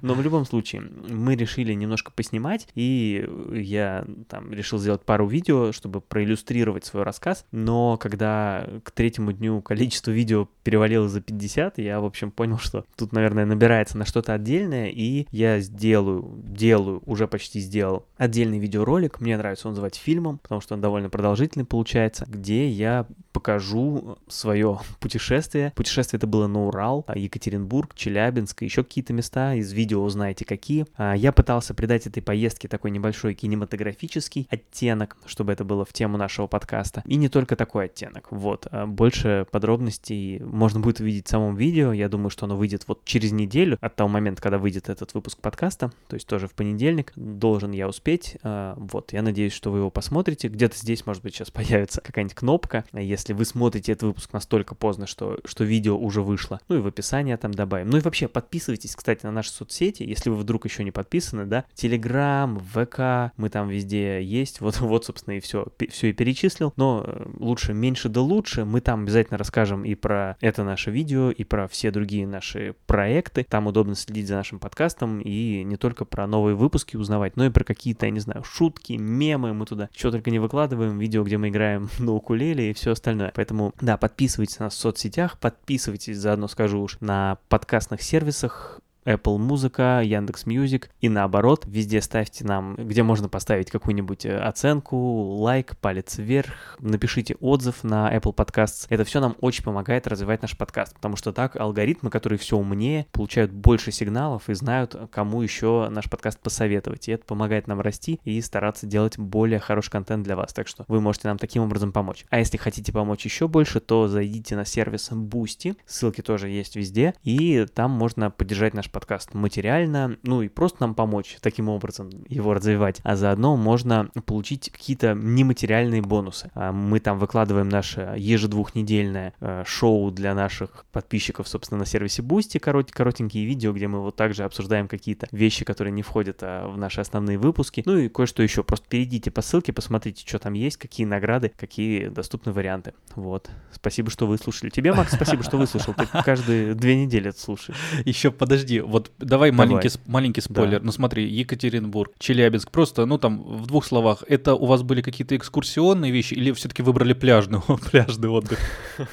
Но 0.02 0.14
в 0.14 0.22
любом 0.22 0.46
случае, 0.46 0.82
мы 0.82 1.36
решили 1.36 1.74
немножко 1.74 2.12
поснимать, 2.12 2.68
и 2.76 3.28
я 3.54 4.06
там 4.30 4.52
решил 4.54 4.80
сделать 4.80 5.04
пару 5.04 5.28
видео, 5.28 5.72
чтобы 5.72 6.02
проиллюстрировать 6.02 6.86
свой 6.86 7.04
рассказ. 7.04 7.46
Но 7.52 7.98
когда 7.98 8.68
к 8.84 8.92
третьему 8.92 9.32
дню 9.32 9.62
количество 9.62 10.12
видео 10.12 10.48
перевалило 10.64 11.08
за 11.08 11.22
50, 11.22 11.78
я, 11.78 12.00
в 12.00 12.06
общем, 12.06 12.32
понял, 12.32 12.58
что 12.58 12.86
тут, 12.96 13.12
наверное, 13.14 13.46
набирается 13.46 13.98
на 13.98 14.06
что-то 14.06 14.34
отдельное, 14.34 14.90
и 14.90 15.28
я 15.32 15.60
сделаю, 15.60 16.34
делаю, 16.44 17.02
уже 17.06 17.28
почти 17.28 17.60
сделал 17.60 18.06
отдельный 18.18 18.60
видеоролик. 18.60 19.22
Мне 19.22 19.38
нравится 19.38 19.68
он 19.68 19.74
называть 19.74 19.96
фильмом, 19.96 20.40
потому 20.40 20.62
что 20.62 20.74
он 20.74 20.82
довольно 20.82 21.10
продолжительный 21.10 21.66
получается, 21.66 22.26
где 22.28 22.68
я 22.68 23.06
покажу 23.32 24.18
свое 24.28 24.80
путешествие. 25.00 25.72
Путешествие 25.76 26.17
это 26.18 26.28
было 26.28 26.48
на 26.48 26.68
Урал, 26.68 27.06
а, 27.08 27.18
Екатеринбург, 27.18 27.96
Челябинск 27.96 28.64
еще 28.64 28.84
какие-то 28.84 29.14
места. 29.14 29.54
Из 29.56 29.72
видео 29.72 30.04
узнаете 30.04 30.46
какие. 30.46 30.86
А, 30.96 31.14
я 31.16 31.32
пытался 31.32 31.74
придать 31.74 32.06
этой 32.08 32.22
поездке 32.22 32.68
такой 32.68 32.92
небольшой 32.92 33.34
кинематографический 33.34 34.48
оттенок, 34.50 35.18
чтобы 35.26 35.54
это 35.54 35.64
было 35.64 35.86
в 35.86 35.94
тему 35.94 36.18
нашего 36.18 36.48
подкаста. 36.48 37.04
И 37.06 37.16
не 37.16 37.30
только 37.30 37.56
такой 37.56 37.86
оттенок. 37.86 38.28
Вот. 38.32 38.68
А, 38.72 38.86
больше 38.86 39.48
подробностей 39.52 40.40
можно 40.40 40.80
будет 40.80 41.00
увидеть 41.00 41.28
в 41.28 41.30
самом 41.30 41.56
видео. 41.56 41.94
Я 41.94 42.10
думаю, 42.10 42.30
что 42.30 42.46
оно 42.46 42.58
выйдет 42.58 42.88
вот 42.88 43.06
через 43.06 43.32
неделю 43.32 43.78
от 43.80 43.96
того 43.96 44.10
момента, 44.10 44.42
когда 44.42 44.58
выйдет 44.58 44.90
этот 44.90 45.14
выпуск 45.14 45.40
подкаста. 45.40 45.92
То 46.08 46.16
есть 46.16 46.28
тоже 46.28 46.48
в 46.48 46.54
понедельник. 46.54 47.14
Должен 47.16 47.72
я 47.72 47.88
успеть. 47.88 48.38
Вот. 48.44 49.14
Я 49.14 49.22
надеюсь, 49.22 49.54
что 49.54 49.72
вы 49.72 49.80
его 49.80 49.90
посмотрите. 49.90 50.48
Где-то 50.48 50.78
здесь, 50.78 51.06
может 51.06 51.24
быть, 51.24 51.36
сейчас 51.36 51.52
появится 51.52 52.02
какая-нибудь 52.02 52.36
кнопка. 52.36 52.84
Если 52.94 53.34
вы 53.34 53.46
смотрите 53.46 53.92
этот 53.92 54.04
выпуск 54.04 54.34
настолько 54.34 54.76
поздно, 54.76 55.08
что, 55.08 55.40
что 55.46 55.64
видео 55.64 55.97
уже 55.98 56.22
вышло. 56.22 56.60
Ну 56.68 56.78
и 56.78 56.80
в 56.80 56.88
описании 56.88 57.36
там 57.36 57.54
добавим. 57.54 57.90
Ну 57.90 57.98
и 57.98 58.02
вообще 58.02 58.28
подписывайтесь, 58.28 58.96
кстати, 58.96 59.26
на 59.26 59.32
наши 59.32 59.52
соцсети, 59.52 60.04
если 60.04 60.30
вы 60.30 60.38
вдруг 60.38 60.66
еще 60.66 60.84
не 60.84 60.92
подписаны, 60.92 61.46
да. 61.46 61.66
Телеграм, 61.74 62.60
ВК, 62.60 63.34
мы 63.38 63.50
там 63.50 63.70
везде 63.70 64.24
есть. 64.24 64.62
Вот, 64.62 64.80
вот 64.80 65.06
собственно, 65.06 65.36
и 65.36 65.40
все, 65.40 65.68
все 65.90 66.10
и 66.10 66.14
перечислил. 66.14 66.74
Но 66.76 67.04
э, 67.06 67.28
лучше 67.40 67.74
меньше 67.74 68.10
да 68.10 68.22
лучше. 68.22 68.66
Мы 68.66 68.82
там 68.82 69.04
обязательно 69.04 69.38
расскажем 69.38 69.84
и 69.84 69.96
про 69.96 70.38
это 70.42 70.64
наше 70.64 70.92
видео, 70.92 71.32
и 71.32 71.44
про 71.44 71.68
все 71.68 71.92
другие 71.92 72.28
наши 72.28 72.76
проекты. 72.86 73.46
Там 73.50 73.68
удобно 73.68 73.96
следить 73.96 74.28
за 74.28 74.36
нашим 74.36 74.60
подкастом 74.60 75.20
и 75.22 75.64
не 75.64 75.78
только 75.78 76.06
про 76.06 76.28
новые 76.28 76.56
выпуски 76.56 76.98
узнавать, 76.98 77.36
но 77.36 77.46
и 77.46 77.50
про 77.50 77.64
какие-то, 77.64 78.06
я 78.06 78.12
не 78.12 78.20
знаю, 78.20 78.44
шутки, 78.44 78.94
мемы. 78.94 79.54
Мы 79.54 79.66
туда 79.66 79.90
что 79.96 80.12
только 80.12 80.32
не 80.32 80.40
выкладываем. 80.40 81.00
Видео, 81.00 81.24
где 81.24 81.38
мы 81.38 81.50
играем 81.50 81.90
на 82.00 82.14
укулеле 82.14 82.72
и 82.72 82.74
все 82.74 82.92
остальное. 82.92 83.32
Поэтому, 83.36 83.74
да, 83.82 83.98
подписывайтесь 83.98 84.60
на 84.60 84.66
нас 84.66 84.76
в 84.76 84.80
соцсетях, 84.80 85.40
подписывайтесь, 85.40 85.87
заодно 86.18 86.48
скажу 86.48 86.82
уж, 86.82 86.98
на 87.00 87.38
подкастных 87.50 88.02
сервисах, 88.02 88.82
Apple 89.08 89.38
Музыка, 89.38 90.02
Яндекс 90.04 90.46
Music 90.46 90.90
и 91.00 91.08
наоборот. 91.08 91.64
Везде 91.66 92.02
ставьте 92.02 92.44
нам, 92.44 92.76
где 92.76 93.04
можно 93.04 93.30
поставить 93.30 93.72
какую-нибудь 93.72 94.26
э, 94.26 94.38
оценку, 94.38 94.98
лайк, 94.98 95.78
палец 95.78 96.18
вверх, 96.18 96.78
напишите 96.80 97.36
отзыв 97.40 97.86
на 97.86 98.14
Apple 98.14 98.36
Podcasts. 98.36 98.86
Это 98.90 99.06
все 99.06 99.22
нам 99.22 99.38
очень 99.40 99.64
помогает 99.64 100.08
развивать 100.08 100.42
наш 100.42 100.58
подкаст, 100.58 100.94
потому 100.96 101.16
что 101.16 101.32
так 101.32 101.56
алгоритмы, 101.56 102.10
которые 102.10 102.38
все 102.38 102.58
умнее, 102.58 103.08
получают 103.14 103.52
больше 103.52 103.94
сигналов 103.94 104.50
и 104.50 104.54
знают, 104.54 104.96
кому 105.10 105.42
еще 105.42 105.88
наш 105.90 106.10
подкаст 106.10 106.40
посоветовать. 106.42 107.08
И 107.08 107.14
это 107.14 107.24
помогает 107.24 107.68
нам 107.68 107.80
расти 107.80 108.20
и 108.26 108.42
стараться 108.42 108.88
делать 108.88 109.18
более 109.18 109.60
хороший 109.60 109.92
контент 109.92 110.24
для 110.24 110.36
вас. 110.36 110.52
Так 110.52 110.68
что 110.68 110.84
вы 110.90 111.00
можете 111.00 111.30
нам 111.30 111.38
таким 111.38 111.64
образом 111.64 111.94
помочь. 111.94 112.26
А 112.30 112.40
если 112.40 112.58
хотите 112.58 112.92
помочь 112.92 113.24
еще 113.24 113.48
больше, 113.48 113.80
то 113.80 114.10
зайдите 114.10 114.58
на 114.58 114.66
сервис 114.66 115.12
Boosty. 115.12 115.78
Ссылки 115.86 116.20
тоже 116.20 116.50
есть 116.50 116.76
везде. 116.76 117.14
И 117.24 117.66
там 117.74 117.92
можно 117.92 118.30
поддержать 118.30 118.74
наш 118.74 118.92
подкаст 118.92 118.97
подкаст 118.98 119.36
материально, 119.36 120.18
ну 120.24 120.42
и 120.42 120.48
просто 120.48 120.78
нам 120.82 120.96
помочь 120.96 121.38
таким 121.40 121.70
образом 121.70 122.10
его 122.28 122.56
развивать, 122.56 123.00
а 123.04 123.16
заодно 123.16 123.56
можно 123.56 124.10
получить 124.26 124.72
какие-то 124.72 125.14
нематериальные 125.14 126.02
бонусы. 126.02 126.50
А 126.56 126.72
мы 126.72 127.00
там 127.00 127.20
выкладываем 127.20 127.70
наше 127.70 128.16
ежедвухнедельное 128.18 129.36
э, 129.40 129.64
шоу 129.68 130.10
для 130.10 130.34
наших 130.34 130.88
подписчиков, 130.92 131.48
собственно, 131.48 131.78
на 131.78 131.86
сервисе 131.86 132.24
Boosty, 132.24 132.58
корот, 132.58 132.92
коротенькие 132.92 133.46
видео, 133.46 133.72
где 133.72 133.88
мы 133.88 134.02
вот 134.02 134.16
также 134.16 134.44
обсуждаем 134.44 134.88
какие-то 134.88 135.28
вещи, 135.32 135.64
которые 135.64 135.94
не 135.94 136.02
входят 136.02 136.40
а, 136.42 136.68
в 136.68 136.76
наши 136.80 137.00
основные 137.00 137.38
выпуски. 137.38 137.84
Ну 137.86 137.98
и 137.98 138.10
кое-что 138.10 138.42
еще. 138.42 138.64
Просто 138.64 138.88
перейдите 138.90 139.30
по 139.30 139.44
ссылке, 139.44 139.74
посмотрите, 139.74 140.24
что 140.26 140.40
там 140.40 140.54
есть, 140.54 140.78
какие 140.78 141.06
награды, 141.06 141.52
какие 141.56 142.08
доступны 142.08 142.52
варианты. 142.52 142.96
Вот. 143.14 143.48
Спасибо, 143.72 144.10
что 144.10 144.26
вы 144.26 144.40
слушали. 144.40 144.72
Тебе, 144.72 144.92
Макс, 144.92 145.14
спасибо, 145.14 145.44
что 145.44 145.58
выслушал. 145.58 145.94
Ты 145.94 146.08
каждые 146.24 146.74
две 146.74 146.96
недели 146.96 147.30
это 147.30 147.40
слушаешь. 147.40 147.78
Еще 148.04 148.32
подожди, 148.32 148.87
вот 148.88 149.12
давай, 149.20 149.52
давай. 149.52 149.68
маленький, 149.68 149.90
маленький 150.06 150.42
спойлер. 150.42 150.80
Да. 150.80 150.86
Ну 150.86 150.92
смотри, 150.92 151.28
Екатеринбург, 151.28 152.14
Челябинск, 152.20 152.72
просто, 152.72 153.06
ну 153.06 153.18
там 153.18 153.44
в 153.44 153.68
двух 153.68 153.86
словах, 153.86 154.24
это 154.28 154.56
у 154.56 154.66
вас 154.66 154.82
были 154.82 155.02
какие-то 155.02 155.36
экскурсионные 155.36 156.12
вещи 156.12 156.34
или 156.34 156.54
все-таки 156.54 156.82
выбрали 156.82 157.14
пляжный, 157.14 157.60
пляжный 157.92 158.30
отдых? 158.30 158.60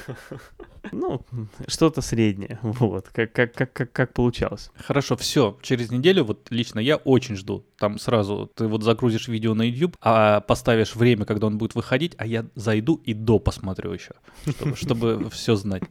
Ну, 0.91 1.19
что-то 1.67 2.01
среднее, 2.01 2.59
вот, 2.63 3.07
как, 3.11 3.33
как, 3.33 3.53
как, 3.53 3.73
как, 3.73 3.91
как 3.91 4.13
получалось. 4.13 4.69
Хорошо, 4.77 5.17
все, 5.17 5.57
через 5.63 5.89
неделю, 5.89 6.23
вот 6.25 6.45
лично 6.51 6.79
я 6.79 6.97
очень 6.97 7.35
жду, 7.35 7.65
там 7.79 7.97
сразу 7.97 8.51
ты 8.55 8.67
вот 8.67 8.83
загрузишь 8.83 9.27
видео 9.27 9.55
на 9.55 9.63
YouTube, 9.63 9.97
а 9.99 10.41
поставишь 10.41 10.95
время, 10.95 11.25
когда 11.25 11.47
он 11.47 11.57
будет 11.57 11.73
выходить, 11.73 12.13
а 12.19 12.27
я 12.27 12.45
зайду 12.53 13.01
и 13.03 13.15
до 13.15 13.39
посмотрю 13.39 13.93
еще, 13.93 14.13
чтобы, 14.45 14.75
чтобы 14.75 15.29
все 15.31 15.55
знать. 15.55 15.81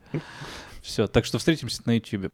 Все, 0.80 1.08
так 1.08 1.24
что 1.24 1.38
встретимся 1.38 1.82
на 1.86 1.96
YouTube. 1.96 2.30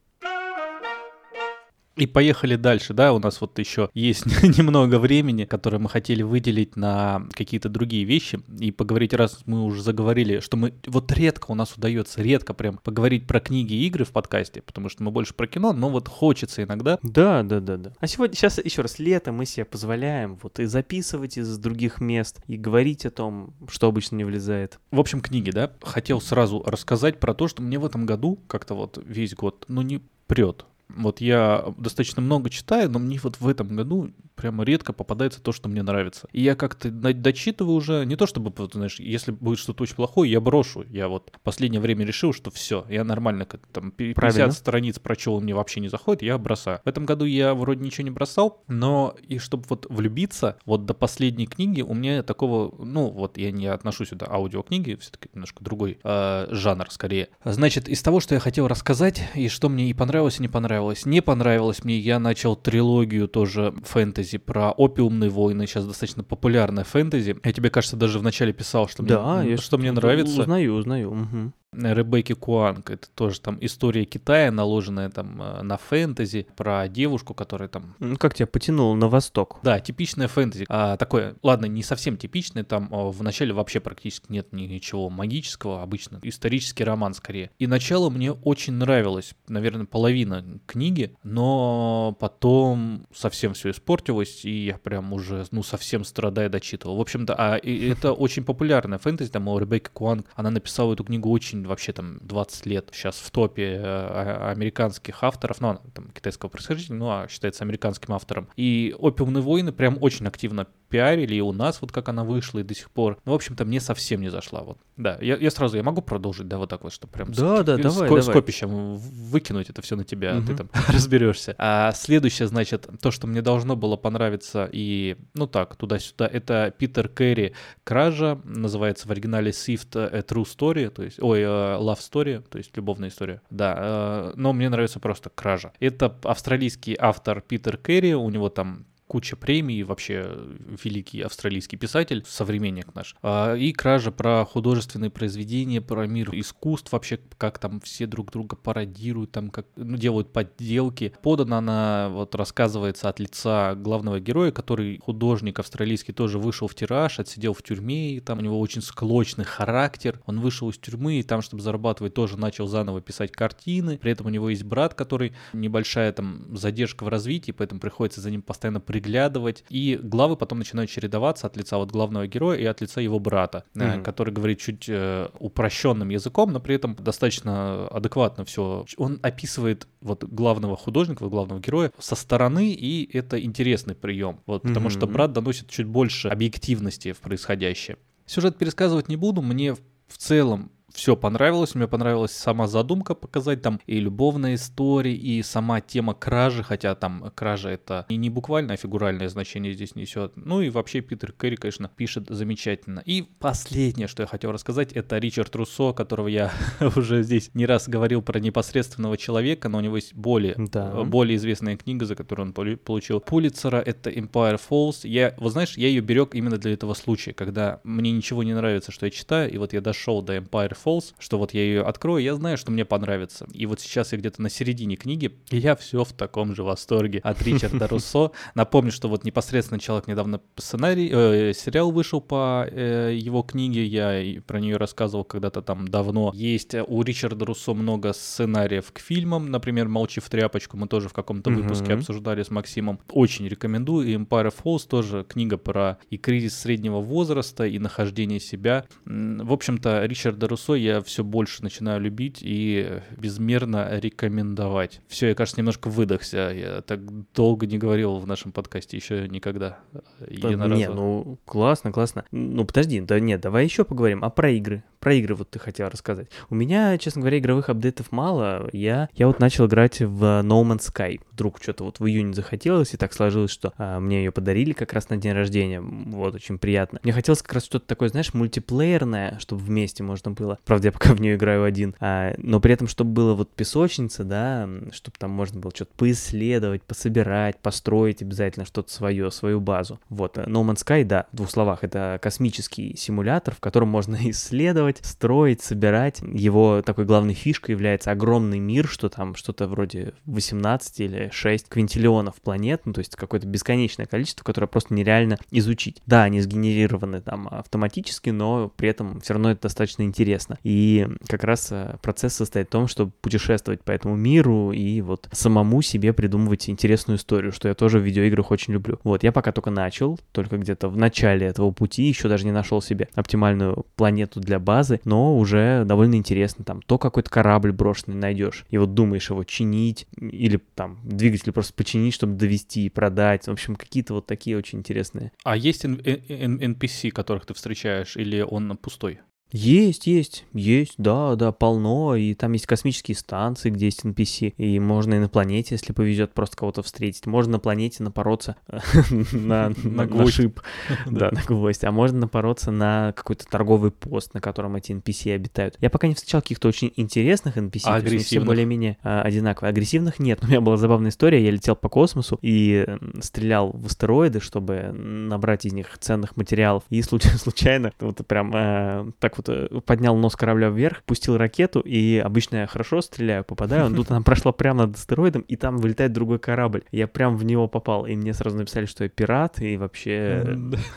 И 2.00 2.06
поехали 2.06 2.56
дальше, 2.56 2.94
да, 2.94 3.12
у 3.12 3.18
нас 3.18 3.42
вот 3.42 3.58
еще 3.58 3.90
есть 3.92 4.24
немного 4.42 4.98
времени, 4.98 5.44
которое 5.44 5.76
мы 5.76 5.90
хотели 5.90 6.22
выделить 6.22 6.74
на 6.74 7.26
какие-то 7.34 7.68
другие 7.68 8.04
вещи 8.04 8.40
и 8.58 8.70
поговорить, 8.70 9.12
раз 9.12 9.40
мы 9.44 9.62
уже 9.62 9.82
заговорили, 9.82 10.40
что 10.40 10.56
мы 10.56 10.72
вот 10.86 11.12
редко 11.12 11.50
у 11.50 11.54
нас 11.54 11.74
удается, 11.76 12.22
редко 12.22 12.54
прям 12.54 12.78
поговорить 12.78 13.26
про 13.26 13.38
книги 13.38 13.74
и 13.74 13.86
игры 13.86 14.06
в 14.06 14.12
подкасте, 14.12 14.62
потому 14.62 14.88
что 14.88 15.02
мы 15.02 15.10
больше 15.10 15.34
про 15.34 15.46
кино, 15.46 15.74
но 15.74 15.90
вот 15.90 16.08
хочется 16.08 16.62
иногда. 16.62 16.98
Да, 17.02 17.42
да, 17.42 17.60
да, 17.60 17.76
да. 17.76 17.92
А 18.00 18.06
сегодня, 18.06 18.34
сейчас 18.34 18.56
еще 18.64 18.80
раз, 18.80 18.98
лето 18.98 19.30
мы 19.30 19.44
себе 19.44 19.66
позволяем 19.66 20.38
вот 20.42 20.58
и 20.58 20.64
записывать 20.64 21.36
из 21.36 21.58
других 21.58 22.00
мест, 22.00 22.40
и 22.46 22.56
говорить 22.56 23.04
о 23.04 23.10
том, 23.10 23.52
что 23.68 23.88
обычно 23.88 24.16
не 24.16 24.24
влезает. 24.24 24.80
В 24.90 25.00
общем, 25.00 25.20
книги, 25.20 25.50
да, 25.50 25.70
хотел 25.82 26.22
сразу 26.22 26.62
рассказать 26.64 27.20
про 27.20 27.34
то, 27.34 27.46
что 27.46 27.60
мне 27.60 27.78
в 27.78 27.84
этом 27.84 28.06
году 28.06 28.38
как-то 28.46 28.72
вот 28.72 28.98
весь 29.04 29.34
год, 29.34 29.66
ну 29.68 29.82
не 29.82 30.00
прет. 30.26 30.64
Вот 30.96 31.20
я 31.20 31.64
достаточно 31.78 32.22
много 32.22 32.50
читаю, 32.50 32.90
но 32.90 32.98
мне 32.98 33.18
вот 33.22 33.40
в 33.40 33.48
этом 33.48 33.74
году 33.76 34.12
прямо 34.40 34.64
редко 34.64 34.92
попадается 34.92 35.42
то, 35.42 35.52
что 35.52 35.68
мне 35.68 35.82
нравится. 35.82 36.26
И 36.32 36.42
я 36.42 36.56
как-то 36.56 36.90
дочитываю 36.90 37.76
уже, 37.76 38.04
не 38.06 38.16
то 38.16 38.26
чтобы, 38.26 38.52
знаешь, 38.72 38.98
если 38.98 39.32
будет 39.32 39.58
что-то 39.58 39.82
очень 39.82 39.96
плохое, 39.96 40.30
я 40.30 40.40
брошу. 40.40 40.82
Я 40.88 41.08
вот 41.08 41.32
последнее 41.42 41.80
время 41.80 42.04
решил, 42.04 42.32
что 42.32 42.50
все, 42.50 42.86
я 42.88 43.04
нормально, 43.04 43.44
как 43.44 43.66
там 43.66 43.90
50 43.90 44.14
Правильно. 44.14 44.52
страниц 44.52 44.98
прочел, 44.98 45.40
мне 45.40 45.54
вообще 45.54 45.80
не 45.80 45.88
заходит, 45.88 46.22
я 46.22 46.38
бросаю. 46.38 46.80
В 46.84 46.88
этом 46.88 47.04
году 47.04 47.24
я 47.24 47.54
вроде 47.54 47.84
ничего 47.84 48.04
не 48.04 48.10
бросал, 48.10 48.62
но 48.66 49.14
и 49.28 49.38
чтобы 49.38 49.64
вот 49.68 49.86
влюбиться, 49.90 50.58
вот 50.64 50.86
до 50.86 50.94
последней 50.94 51.46
книги 51.46 51.82
у 51.82 51.94
меня 51.94 52.22
такого, 52.22 52.74
ну 52.82 53.10
вот 53.10 53.36
я 53.36 53.50
не 53.50 53.66
отношу 53.66 54.04
сюда 54.04 54.26
аудиокниги, 54.30 54.96
все-таки 55.00 55.28
немножко 55.34 55.62
другой 55.62 55.98
э, 56.02 56.46
жанр 56.50 56.90
скорее. 56.90 57.28
Значит, 57.44 57.88
из 57.88 58.02
того, 58.02 58.20
что 58.20 58.34
я 58.34 58.40
хотел 58.40 58.68
рассказать, 58.68 59.22
и 59.34 59.48
что 59.48 59.68
мне 59.68 59.90
и 59.90 59.92
понравилось, 59.92 60.38
и 60.38 60.42
не 60.42 60.48
понравилось. 60.48 60.79
Не 61.06 61.20
понравилось 61.22 61.84
мне, 61.84 61.98
я 61.98 62.18
начал 62.18 62.56
трилогию 62.56 63.28
тоже 63.28 63.74
фэнтези 63.84 64.10
фэнтези 64.10 64.38
про 64.38 64.70
опиумные 64.72 65.30
войны, 65.30 65.66
сейчас 65.66 65.86
достаточно 65.86 66.22
популярная 66.22 66.84
фэнтези. 66.84 67.36
Я 67.42 67.52
тебе, 67.52 67.70
кажется, 67.70 67.96
даже 67.96 68.18
вначале 68.18 68.52
писал, 68.52 68.88
что 68.88 69.02
да, 69.02 69.36
мне, 69.36 69.52
я 69.52 69.56
что 69.56 69.78
мне 69.78 69.92
нравится. 69.92 70.40
Узнаю, 70.40 70.74
узнаю. 70.74 71.10
Угу. 71.10 71.52
Ребекки 71.72 72.32
Куанг. 72.32 72.90
Это 72.90 73.08
тоже 73.14 73.40
там 73.40 73.56
история 73.60 74.04
Китая, 74.04 74.50
наложенная 74.50 75.08
там 75.08 75.40
э, 75.40 75.62
на 75.62 75.76
фэнтези, 75.76 76.48
про 76.56 76.88
девушку, 76.88 77.32
которая 77.32 77.68
там... 77.68 77.94
Ну, 78.00 78.16
как 78.16 78.34
тебя 78.34 78.46
потянуло 78.48 78.94
на 78.96 79.08
восток? 79.08 79.60
Да, 79.62 79.78
типичная 79.78 80.26
фэнтези. 80.26 80.66
А, 80.68 80.96
такое, 80.96 81.36
ладно, 81.42 81.66
не 81.66 81.82
совсем 81.82 82.16
типичное, 82.16 82.64
там 82.64 82.88
а, 82.90 83.10
в 83.10 83.22
начале 83.22 83.52
вообще 83.52 83.78
практически 83.78 84.26
нет 84.30 84.52
ничего 84.52 85.10
магического, 85.10 85.82
обычно 85.82 86.18
исторический 86.22 86.82
роман 86.82 87.14
скорее. 87.14 87.50
И 87.58 87.68
начало 87.68 88.10
мне 88.10 88.32
очень 88.32 88.74
нравилось, 88.74 89.34
наверное, 89.46 89.86
половина 89.86 90.44
книги, 90.66 91.14
но 91.22 92.16
потом 92.18 93.06
совсем 93.14 93.54
все 93.54 93.70
испортилось, 93.70 94.44
и 94.44 94.66
я 94.66 94.78
прям 94.78 95.12
уже, 95.12 95.46
ну, 95.52 95.62
совсем 95.62 96.02
страдая 96.02 96.48
дочитывал. 96.48 96.96
В 96.96 97.00
общем-то, 97.00 97.34
а 97.38 97.58
это 97.58 98.12
очень 98.12 98.42
популярная 98.42 98.98
фэнтези, 98.98 99.30
там 99.30 99.46
у 99.46 99.56
Ребекки 99.58 99.90
Куанг, 99.92 100.26
она 100.34 100.50
написала 100.50 100.94
эту 100.94 101.04
книгу 101.04 101.30
очень 101.30 101.59
очень 101.60 101.68
вообще 101.68 101.92
там 101.92 102.18
20 102.22 102.66
лет 102.66 102.88
сейчас 102.92 103.16
в 103.16 103.30
топе 103.30 103.62
э, 103.62 103.80
а- 103.82 104.50
американских 104.50 105.22
авторов, 105.22 105.60
ну, 105.60 105.68
она 105.70 105.80
там 105.94 106.10
китайского 106.10 106.48
происхождения, 106.48 106.98
ну, 106.98 107.06
а 107.10 107.26
считается 107.28 107.64
американским 107.64 108.14
автором. 108.14 108.48
И 108.56 108.94
«Опиумные 108.98 109.42
войны» 109.42 109.72
прям 109.72 109.98
очень 110.00 110.26
активно 110.26 110.66
пиарили, 110.88 111.36
и 111.36 111.40
у 111.40 111.52
нас 111.52 111.80
вот 111.80 111.92
как 111.92 112.08
она 112.08 112.24
вышла, 112.24 112.58
и 112.58 112.62
до 112.64 112.74
сих 112.74 112.90
пор. 112.90 113.18
Ну, 113.24 113.32
в 113.32 113.34
общем-то, 113.36 113.64
мне 113.64 113.80
совсем 113.80 114.20
не 114.20 114.28
зашла. 114.28 114.62
Вот. 114.62 114.78
Да, 114.96 115.18
я, 115.20 115.36
я 115.36 115.50
сразу, 115.50 115.76
я 115.76 115.82
могу 115.84 116.02
продолжить, 116.02 116.48
да, 116.48 116.58
вот 116.58 116.68
так 116.68 116.82
вот, 116.82 116.92
что 116.92 117.06
прям 117.06 117.30
Да, 117.30 117.58
с, 117.62 117.64
да, 117.64 117.76
с, 117.76 117.80
давай, 117.80 118.08
ко- 118.08 118.16
давай. 118.16 118.22
скопищем 118.22 118.96
выкинуть 118.96 119.70
это 119.70 119.82
все 119.82 119.94
на 119.94 120.04
тебя, 120.04 120.36
а 120.36 120.42
ты 120.42 120.56
там 120.56 120.68
разберешься. 120.88 121.54
А 121.58 121.92
следующее, 121.92 122.48
значит, 122.48 122.88
то, 123.00 123.12
что 123.12 123.28
мне 123.28 123.40
должно 123.40 123.76
было 123.76 123.96
понравиться 123.96 124.68
и, 124.72 125.16
ну 125.34 125.46
так, 125.46 125.76
туда-сюда, 125.76 126.26
это 126.26 126.74
Питер 126.76 127.08
Кэрри 127.08 127.54
«Кража», 127.84 128.40
называется 128.44 129.06
в 129.06 129.12
оригинале 129.12 129.52
Swift 129.52 129.96
a 129.96 130.20
True 130.20 130.44
Story, 130.44 130.88
то 130.90 131.04
есть, 131.04 131.22
ой, 131.22 131.40
э, 131.40 131.46
Love 131.80 131.98
Story, 131.98 132.44
то 132.48 132.58
есть 132.58 132.76
любовная 132.76 133.08
история, 133.08 133.42
да, 133.50 133.74
э, 133.78 134.32
но 134.36 134.52
мне 134.52 134.68
нравится 134.68 135.00
просто 135.00 135.30
«Кража». 135.30 135.72
Это 135.80 136.16
австралийский 136.24 136.96
автор 136.98 137.40
Питер 137.40 137.76
Кэрри, 137.76 138.12
у 138.12 138.28
него 138.30 138.48
там 138.48 138.86
куча 139.10 139.34
премий, 139.34 139.82
вообще 139.82 140.38
великий 140.84 141.22
австралийский 141.22 141.76
писатель, 141.76 142.22
современник 142.28 142.94
наш. 142.94 143.16
А, 143.22 143.56
И 143.56 143.72
кража 143.72 144.12
про 144.12 144.44
художественные 144.44 145.10
произведения, 145.10 145.80
про 145.80 146.06
мир 146.06 146.30
искусств, 146.32 146.92
вообще 146.92 147.18
как 147.36 147.58
там 147.58 147.80
все 147.80 148.06
друг 148.06 148.30
друга 148.30 148.54
пародируют, 148.54 149.32
там 149.32 149.50
как 149.50 149.66
ну, 149.74 149.96
делают 149.96 150.32
подделки. 150.32 151.12
Подана 151.22 151.58
она, 151.58 152.08
вот 152.10 152.36
рассказывается 152.36 153.08
от 153.08 153.18
лица 153.18 153.74
главного 153.74 154.20
героя, 154.20 154.52
который 154.52 154.98
художник 154.98 155.58
австралийский, 155.58 156.12
тоже 156.12 156.38
вышел 156.38 156.68
в 156.68 156.76
тираж, 156.76 157.18
отсидел 157.18 157.52
в 157.52 157.64
тюрьме, 157.64 158.14
и 158.14 158.20
там 158.20 158.38
у 158.38 158.42
него 158.42 158.60
очень 158.60 158.80
склочный 158.80 159.44
характер. 159.44 160.20
Он 160.26 160.38
вышел 160.38 160.70
из 160.70 160.78
тюрьмы, 160.78 161.18
и 161.18 161.24
там, 161.24 161.42
чтобы 161.42 161.64
зарабатывать, 161.64 162.14
тоже 162.14 162.36
начал 162.36 162.68
заново 162.68 163.00
писать 163.00 163.32
картины. 163.32 163.98
При 163.98 164.12
этом 164.12 164.26
у 164.26 164.30
него 164.30 164.50
есть 164.50 164.62
брат, 164.62 164.94
который 164.94 165.32
небольшая 165.52 166.12
там 166.12 166.56
задержка 166.56 167.02
в 167.02 167.08
развитии, 167.08 167.50
поэтому 167.50 167.80
приходится 167.80 168.20
за 168.20 168.30
ним 168.30 168.42
постоянно 168.42 168.80
приглядывать. 169.00 169.64
И 169.70 169.98
главы 170.02 170.36
потом 170.36 170.58
начинают 170.58 170.90
чередоваться 170.90 171.46
от 171.46 171.56
лица 171.56 171.76
вот 171.78 171.90
главного 171.90 172.26
героя 172.26 172.58
и 172.58 172.64
от 172.64 172.80
лица 172.80 173.00
его 173.00 173.18
брата, 173.18 173.64
Мгм. 173.74 174.02
который 174.02 174.32
говорит 174.32 174.60
чуть 174.60 174.84
э, 174.88 175.28
упрощенным 175.38 176.10
языком, 176.10 176.52
но 176.52 176.60
при 176.60 176.74
этом 176.74 176.94
достаточно 176.94 177.88
адекватно 177.88 178.44
все. 178.44 178.84
Он 178.96 179.18
описывает 179.22 179.86
вот 180.00 180.24
главного 180.24 180.76
художника, 180.76 181.22
вот 181.24 181.30
главного 181.30 181.60
героя 181.60 181.90
со 181.98 182.14
стороны, 182.14 182.70
и 182.72 183.08
это 183.16 183.42
интересный 183.42 183.94
прием. 183.94 184.40
Вот, 184.46 184.62
потому 184.62 184.90
что 184.90 185.06
Мгм. 185.06 185.12
брат 185.14 185.32
доносит 185.32 185.68
чуть 185.68 185.86
больше 185.86 186.28
объективности 186.28 187.12
в 187.12 187.18
происходящее. 187.18 187.96
Сюжет 188.26 188.58
пересказывать 188.58 189.08
не 189.08 189.16
буду, 189.16 189.42
мне 189.42 189.74
в 189.74 190.16
целом 190.16 190.70
все 190.92 191.16
понравилось. 191.16 191.74
Мне 191.74 191.86
понравилась 191.88 192.32
сама 192.32 192.66
задумка 192.66 193.14
показать 193.14 193.62
там 193.62 193.80
и 193.86 194.00
любовная 194.00 194.54
история, 194.54 195.14
и 195.14 195.42
сама 195.42 195.80
тема 195.80 196.14
кражи, 196.14 196.62
хотя 196.62 196.94
там 196.94 197.30
кража 197.34 197.70
это 197.70 198.06
и 198.08 198.16
не 198.16 198.30
буквальное, 198.30 198.74
а 198.74 198.78
фигуральное 198.78 199.28
значение 199.28 199.72
здесь 199.72 199.94
несет. 199.94 200.32
Ну 200.36 200.60
и 200.60 200.70
вообще 200.70 201.00
Питер 201.00 201.32
Кэрри, 201.32 201.56
конечно, 201.56 201.90
пишет 201.94 202.26
замечательно. 202.28 203.02
И 203.06 203.22
последнее, 203.38 204.08
что 204.08 204.22
я 204.22 204.26
хотел 204.26 204.52
рассказать, 204.52 204.92
это 204.92 205.18
Ричард 205.18 205.54
Руссо, 205.56 205.92
которого 205.92 206.28
я 206.28 206.52
уже 206.96 207.22
здесь 207.22 207.50
не 207.54 207.66
раз 207.66 207.88
говорил 207.88 208.22
про 208.22 208.38
непосредственного 208.40 209.16
человека, 209.16 209.68
но 209.68 209.78
у 209.78 209.80
него 209.80 209.96
есть 209.96 210.14
более, 210.14 210.54
Да. 210.56 210.92
э, 210.94 211.04
более 211.04 211.36
известная 211.36 211.76
книга, 211.76 212.06
за 212.06 212.14
которую 212.14 212.48
он 212.48 212.76
получил 212.76 213.20
Пулицера, 213.20 213.78
это 213.78 214.10
Empire 214.10 214.60
Falls. 214.68 215.06
Я, 215.06 215.34
вот 215.38 215.52
знаешь, 215.52 215.76
я 215.76 215.88
ее 215.88 216.00
берег 216.00 216.34
именно 216.34 216.58
для 216.58 216.72
этого 216.72 216.94
случая, 216.94 217.32
когда 217.32 217.80
мне 217.84 218.10
ничего 218.10 218.42
не 218.42 218.54
нравится, 218.54 218.92
что 218.92 219.06
я 219.06 219.10
читаю, 219.10 219.50
и 219.50 219.58
вот 219.58 219.72
я 219.72 219.80
дошел 219.80 220.22
до 220.22 220.36
Empire 220.36 220.76
Falls, 220.82 221.14
что 221.18 221.38
вот 221.38 221.54
я 221.54 221.62
ее 221.62 221.82
открою, 221.82 222.22
я 222.22 222.34
знаю, 222.34 222.56
что 222.56 222.70
мне 222.70 222.84
понравится. 222.84 223.46
И 223.52 223.66
вот 223.66 223.80
сейчас 223.80 224.12
я 224.12 224.18
где-то 224.18 224.42
на 224.42 224.50
середине 224.50 224.96
книги, 224.96 225.32
и 225.50 225.58
я 225.58 225.76
все 225.76 226.04
в 226.04 226.12
таком 226.12 226.54
же 226.54 226.62
восторге 226.62 227.20
от 227.20 227.42
Ричарда 227.42 227.86
Руссо. 227.88 228.32
Напомню, 228.54 228.92
что 228.92 229.08
вот 229.08 229.24
непосредственно 229.24 229.80
человек 229.80 230.06
недавно 230.08 230.40
сценарий, 230.56 231.10
э, 231.12 231.52
сериал 231.54 231.90
вышел 231.90 232.20
по 232.20 232.66
э, 232.70 233.14
его 233.14 233.42
книге, 233.42 233.84
я 233.84 234.40
про 234.42 234.60
нее 234.60 234.76
рассказывал 234.76 235.24
когда-то 235.24 235.62
там 235.62 235.88
давно. 235.88 236.32
Есть 236.34 236.74
э, 236.74 236.84
у 236.86 237.02
Ричарда 237.02 237.44
Руссо 237.44 237.74
много 237.74 238.12
сценариев 238.12 238.92
к 238.92 238.98
фильмам, 238.98 239.50
например, 239.50 239.88
«Молчи 239.88 240.20
в 240.20 240.28
тряпочку», 240.28 240.76
мы 240.76 240.88
тоже 240.88 241.08
в 241.08 241.12
каком-то 241.12 241.50
выпуске 241.50 241.94
обсуждали 241.94 242.42
с 242.42 242.50
Максимом. 242.50 243.00
Очень 243.10 243.48
рекомендую. 243.48 244.06
И 244.08 244.14
Empire 244.14 244.52
Falls 244.52 244.88
тоже 244.88 245.24
книга 245.28 245.56
про 245.56 245.98
и 246.10 246.16
кризис 246.16 246.58
среднего 246.58 247.00
возраста, 247.00 247.66
и 247.66 247.78
нахождение 247.78 248.40
себя. 248.40 248.86
В 249.04 249.52
общем-то, 249.52 250.04
Ричарда 250.04 250.48
Руссо 250.48 250.69
я 250.74 251.00
все 251.02 251.24
больше 251.24 251.62
начинаю 251.62 252.00
любить 252.00 252.38
и 252.40 253.00
безмерно 253.16 253.98
рекомендовать. 253.98 255.00
Все, 255.08 255.28
я, 255.28 255.34
кажется, 255.34 255.60
немножко 255.60 255.88
выдохся. 255.88 256.52
Я 256.54 256.80
так 256.82 257.00
долго 257.34 257.66
не 257.66 257.78
говорил 257.78 258.16
в 258.16 258.26
нашем 258.26 258.52
подкасте 258.52 258.96
еще 258.96 259.28
никогда. 259.28 259.78
э, 259.92 259.98
Да. 260.30 260.48
Не, 260.76 260.88
ну 260.88 261.38
классно, 261.44 261.92
классно. 261.92 262.24
Ну 262.30 262.64
подожди, 262.64 263.00
да 263.00 263.18
нет, 263.20 263.40
давай 263.40 263.64
еще 263.64 263.84
поговорим. 263.84 264.24
А 264.24 264.30
про 264.30 264.50
игры? 264.50 264.82
Про 265.00 265.14
игры 265.14 265.34
вот 265.34 265.50
ты 265.50 265.58
хотел 265.58 265.88
рассказать. 265.88 266.28
У 266.50 266.54
меня, 266.54 266.98
честно 266.98 267.22
говоря, 267.22 267.38
игровых 267.38 267.70
апдейтов 267.70 268.12
мало. 268.12 268.68
Я, 268.72 269.08
я 269.14 269.26
вот 269.26 269.40
начал 269.40 269.66
играть 269.66 270.00
в 270.00 270.22
No 270.42 270.62
Man's 270.62 270.92
Sky. 270.92 271.20
Вдруг 271.32 271.58
что-то 271.62 271.84
вот 271.84 272.00
в 272.00 272.06
июне 272.06 272.34
захотелось, 272.34 272.92
и 272.92 272.98
так 272.98 273.14
сложилось, 273.14 273.50
что 273.50 273.72
а, 273.78 273.98
мне 273.98 274.18
ее 274.18 274.30
подарили 274.30 274.72
как 274.72 274.92
раз 274.92 275.08
на 275.08 275.16
день 275.16 275.32
рождения. 275.32 275.80
Вот, 275.80 276.34
очень 276.34 276.58
приятно. 276.58 277.00
Мне 277.02 277.14
хотелось 277.14 277.40
как 277.40 277.54
раз 277.54 277.64
что-то 277.64 277.86
такое, 277.86 278.10
знаешь, 278.10 278.34
мультиплеерное, 278.34 279.38
чтобы 279.38 279.64
вместе 279.64 280.02
можно 280.02 280.32
было. 280.32 280.58
Правда, 280.66 280.88
я 280.88 280.92
пока 280.92 281.14
в 281.14 281.20
нее 281.20 281.36
играю 281.36 281.64
один. 281.64 281.94
А, 281.98 282.34
но 282.36 282.60
при 282.60 282.74
этом, 282.74 282.86
чтобы 282.86 283.12
было 283.12 283.32
вот 283.32 283.50
песочница, 283.54 284.24
да, 284.24 284.68
чтобы 284.92 285.16
там 285.18 285.30
можно 285.30 285.60
было 285.60 285.72
что-то 285.74 285.92
поисследовать, 285.96 286.82
пособирать, 286.82 287.56
построить 287.58 288.20
обязательно 288.20 288.66
что-то 288.66 288.92
свое, 288.92 289.30
свою 289.30 289.60
базу. 289.60 289.98
Вот, 290.10 290.36
э, 290.36 290.42
No 290.42 290.62
Man's 290.62 290.84
Sky, 290.84 291.04
да, 291.04 291.26
в 291.32 291.36
двух 291.36 291.50
словах, 291.50 291.84
это 291.84 292.18
космический 292.20 292.96
симулятор, 292.96 293.54
в 293.54 293.60
котором 293.60 293.88
можно 293.88 294.18
исследовать, 294.30 294.89
строить, 294.98 295.62
собирать. 295.62 296.20
Его 296.22 296.82
такой 296.82 297.04
главной 297.04 297.34
фишкой 297.34 297.74
является 297.74 298.10
огромный 298.10 298.58
мир, 298.58 298.86
что 298.88 299.08
там 299.08 299.34
что-то 299.34 299.68
вроде 299.68 300.14
18 300.26 301.00
или 301.00 301.30
6 301.32 301.68
квинтиллионов 301.68 302.36
планет, 302.42 302.82
ну, 302.84 302.92
то 302.92 303.00
есть 303.00 303.16
какое-то 303.16 303.46
бесконечное 303.46 304.06
количество, 304.06 304.44
которое 304.44 304.66
просто 304.66 304.94
нереально 304.94 305.38
изучить. 305.50 306.02
Да, 306.06 306.24
они 306.24 306.40
сгенерированы 306.40 307.20
там 307.20 307.48
автоматически, 307.50 308.30
но 308.30 308.68
при 308.68 308.88
этом 308.88 309.20
все 309.20 309.34
равно 309.34 309.50
это 309.50 309.62
достаточно 309.62 310.02
интересно. 310.02 310.58
И 310.62 311.06
как 311.28 311.44
раз 311.44 311.68
э, 311.70 311.96
процесс 312.02 312.34
состоит 312.34 312.68
в 312.68 312.70
том, 312.70 312.88
чтобы 312.88 313.12
путешествовать 313.20 313.82
по 313.82 313.92
этому 313.92 314.16
миру 314.16 314.72
и 314.72 315.00
вот 315.00 315.28
самому 315.32 315.82
себе 315.82 316.12
придумывать 316.12 316.68
интересную 316.68 317.18
историю, 317.18 317.52
что 317.52 317.68
я 317.68 317.74
тоже 317.74 317.98
в 317.98 318.02
видеоиграх 318.02 318.50
очень 318.50 318.74
люблю. 318.74 318.98
Вот, 319.04 319.22
я 319.22 319.32
пока 319.32 319.52
только 319.52 319.70
начал, 319.70 320.18
только 320.32 320.58
где-то 320.58 320.88
в 320.88 320.96
начале 320.96 321.46
этого 321.46 321.70
пути, 321.70 322.04
еще 322.04 322.28
даже 322.28 322.44
не 322.44 322.52
нашел 322.52 322.82
себе 322.82 323.08
оптимальную 323.14 323.86
планету 323.96 324.40
для 324.40 324.58
базы, 324.58 324.79
но 325.04 325.36
уже 325.36 325.84
довольно 325.84 326.14
интересно. 326.16 326.64
Там 326.64 326.82
то 326.82 326.98
какой-то 326.98 327.30
корабль 327.30 327.72
брошенный 327.72 328.16
найдешь, 328.16 328.64
и 328.70 328.78
вот 328.78 328.94
думаешь 328.94 329.30
его 329.30 329.44
чинить, 329.44 330.06
или 330.16 330.60
там 330.74 331.00
двигатель 331.04 331.52
просто 331.52 331.74
починить, 331.74 332.14
чтобы 332.14 332.34
довести 332.34 332.86
и 332.86 332.90
продать. 332.90 333.46
В 333.46 333.50
общем, 333.50 333.76
какие-то 333.76 334.14
вот 334.14 334.26
такие 334.26 334.56
очень 334.56 334.78
интересные. 334.80 335.32
А 335.44 335.56
есть 335.56 335.84
NPC, 335.84 337.10
которых 337.10 337.46
ты 337.46 337.54
встречаешь, 337.54 338.16
или 338.16 338.40
он 338.40 338.76
пустой? 338.76 339.20
Есть, 339.52 340.06
есть, 340.06 340.44
есть, 340.52 340.94
да, 340.98 341.34
да, 341.34 341.52
полно, 341.52 342.14
и 342.14 342.34
там 342.34 342.52
есть 342.52 342.66
космические 342.66 343.16
станции, 343.16 343.70
где 343.70 343.86
есть 343.86 344.04
NPC, 344.04 344.54
и 344.56 344.78
можно 344.78 345.14
и 345.14 345.18
на 345.18 345.28
планете, 345.28 345.74
если 345.74 345.92
повезет, 345.92 346.32
просто 346.32 346.56
кого-то 346.56 346.82
встретить. 346.82 347.26
Можно 347.26 347.52
на 347.52 347.58
планете 347.58 348.02
напороться 348.02 348.56
на, 349.32 349.72
шип, 350.28 350.60
да, 351.06 351.30
на 351.32 351.42
гвоздь, 351.42 351.84
а 351.84 351.90
можно 351.90 352.20
напороться 352.20 352.70
на 352.70 353.12
какой-то 353.16 353.46
торговый 353.46 353.90
пост, 353.90 354.34
на 354.34 354.40
котором 354.40 354.76
эти 354.76 354.92
NPC 354.92 355.34
обитают. 355.34 355.76
Я 355.80 355.90
пока 355.90 356.06
не 356.06 356.14
встречал 356.14 356.42
каких-то 356.42 356.68
очень 356.68 356.92
интересных 356.96 357.56
NPC, 357.56 357.82
А 357.84 357.96
они 357.96 358.06
все 358.06 358.08
агрессивных? 358.08 358.46
более-менее 358.46 358.98
а, 359.02 359.22
одинаковые. 359.22 359.70
Агрессивных 359.70 360.18
нет, 360.18 360.40
но 360.42 360.48
у 360.48 360.50
меня 360.50 360.60
была 360.60 360.76
забавная 360.76 361.10
история, 361.10 361.42
я 361.44 361.50
летел 361.50 361.76
по 361.76 361.88
космосу 361.88 362.38
и 362.42 362.86
стрелял 363.20 363.70
в 363.72 363.86
астероиды, 363.86 364.40
чтобы 364.40 364.92
набрать 364.92 365.64
из 365.64 365.72
них 365.72 365.98
ценных 365.98 366.36
материалов, 366.36 366.84
и 366.90 367.02
случ- 367.02 367.24
случайно 367.36 367.92
вот 368.00 368.24
прям 368.26 368.52
э, 368.54 369.10
так 369.18 369.39
поднял 369.86 370.16
нос 370.16 370.36
корабля 370.36 370.68
вверх, 370.70 371.02
пустил 371.04 371.36
ракету, 371.36 371.80
и 371.80 372.18
обычно 372.18 372.56
я 372.58 372.66
хорошо 372.66 373.00
стреляю, 373.00 373.44
попадаю, 373.44 373.88
но 373.88 373.96
тут 373.96 374.10
она 374.10 374.22
прошла 374.22 374.52
прямо 374.52 374.86
над 374.86 374.96
астероидом, 374.96 375.42
и 375.42 375.56
там 375.56 375.78
вылетает 375.78 376.12
другой 376.12 376.38
корабль. 376.38 376.82
Я 376.92 377.06
прям 377.06 377.36
в 377.36 377.44
него 377.44 377.68
попал, 377.68 378.06
и 378.06 378.14
мне 378.16 378.34
сразу 378.34 378.56
написали, 378.56 378.86
что 378.86 379.04
я 379.04 379.10
пират, 379.10 379.60
и 379.60 379.76
вообще, 379.76 380.56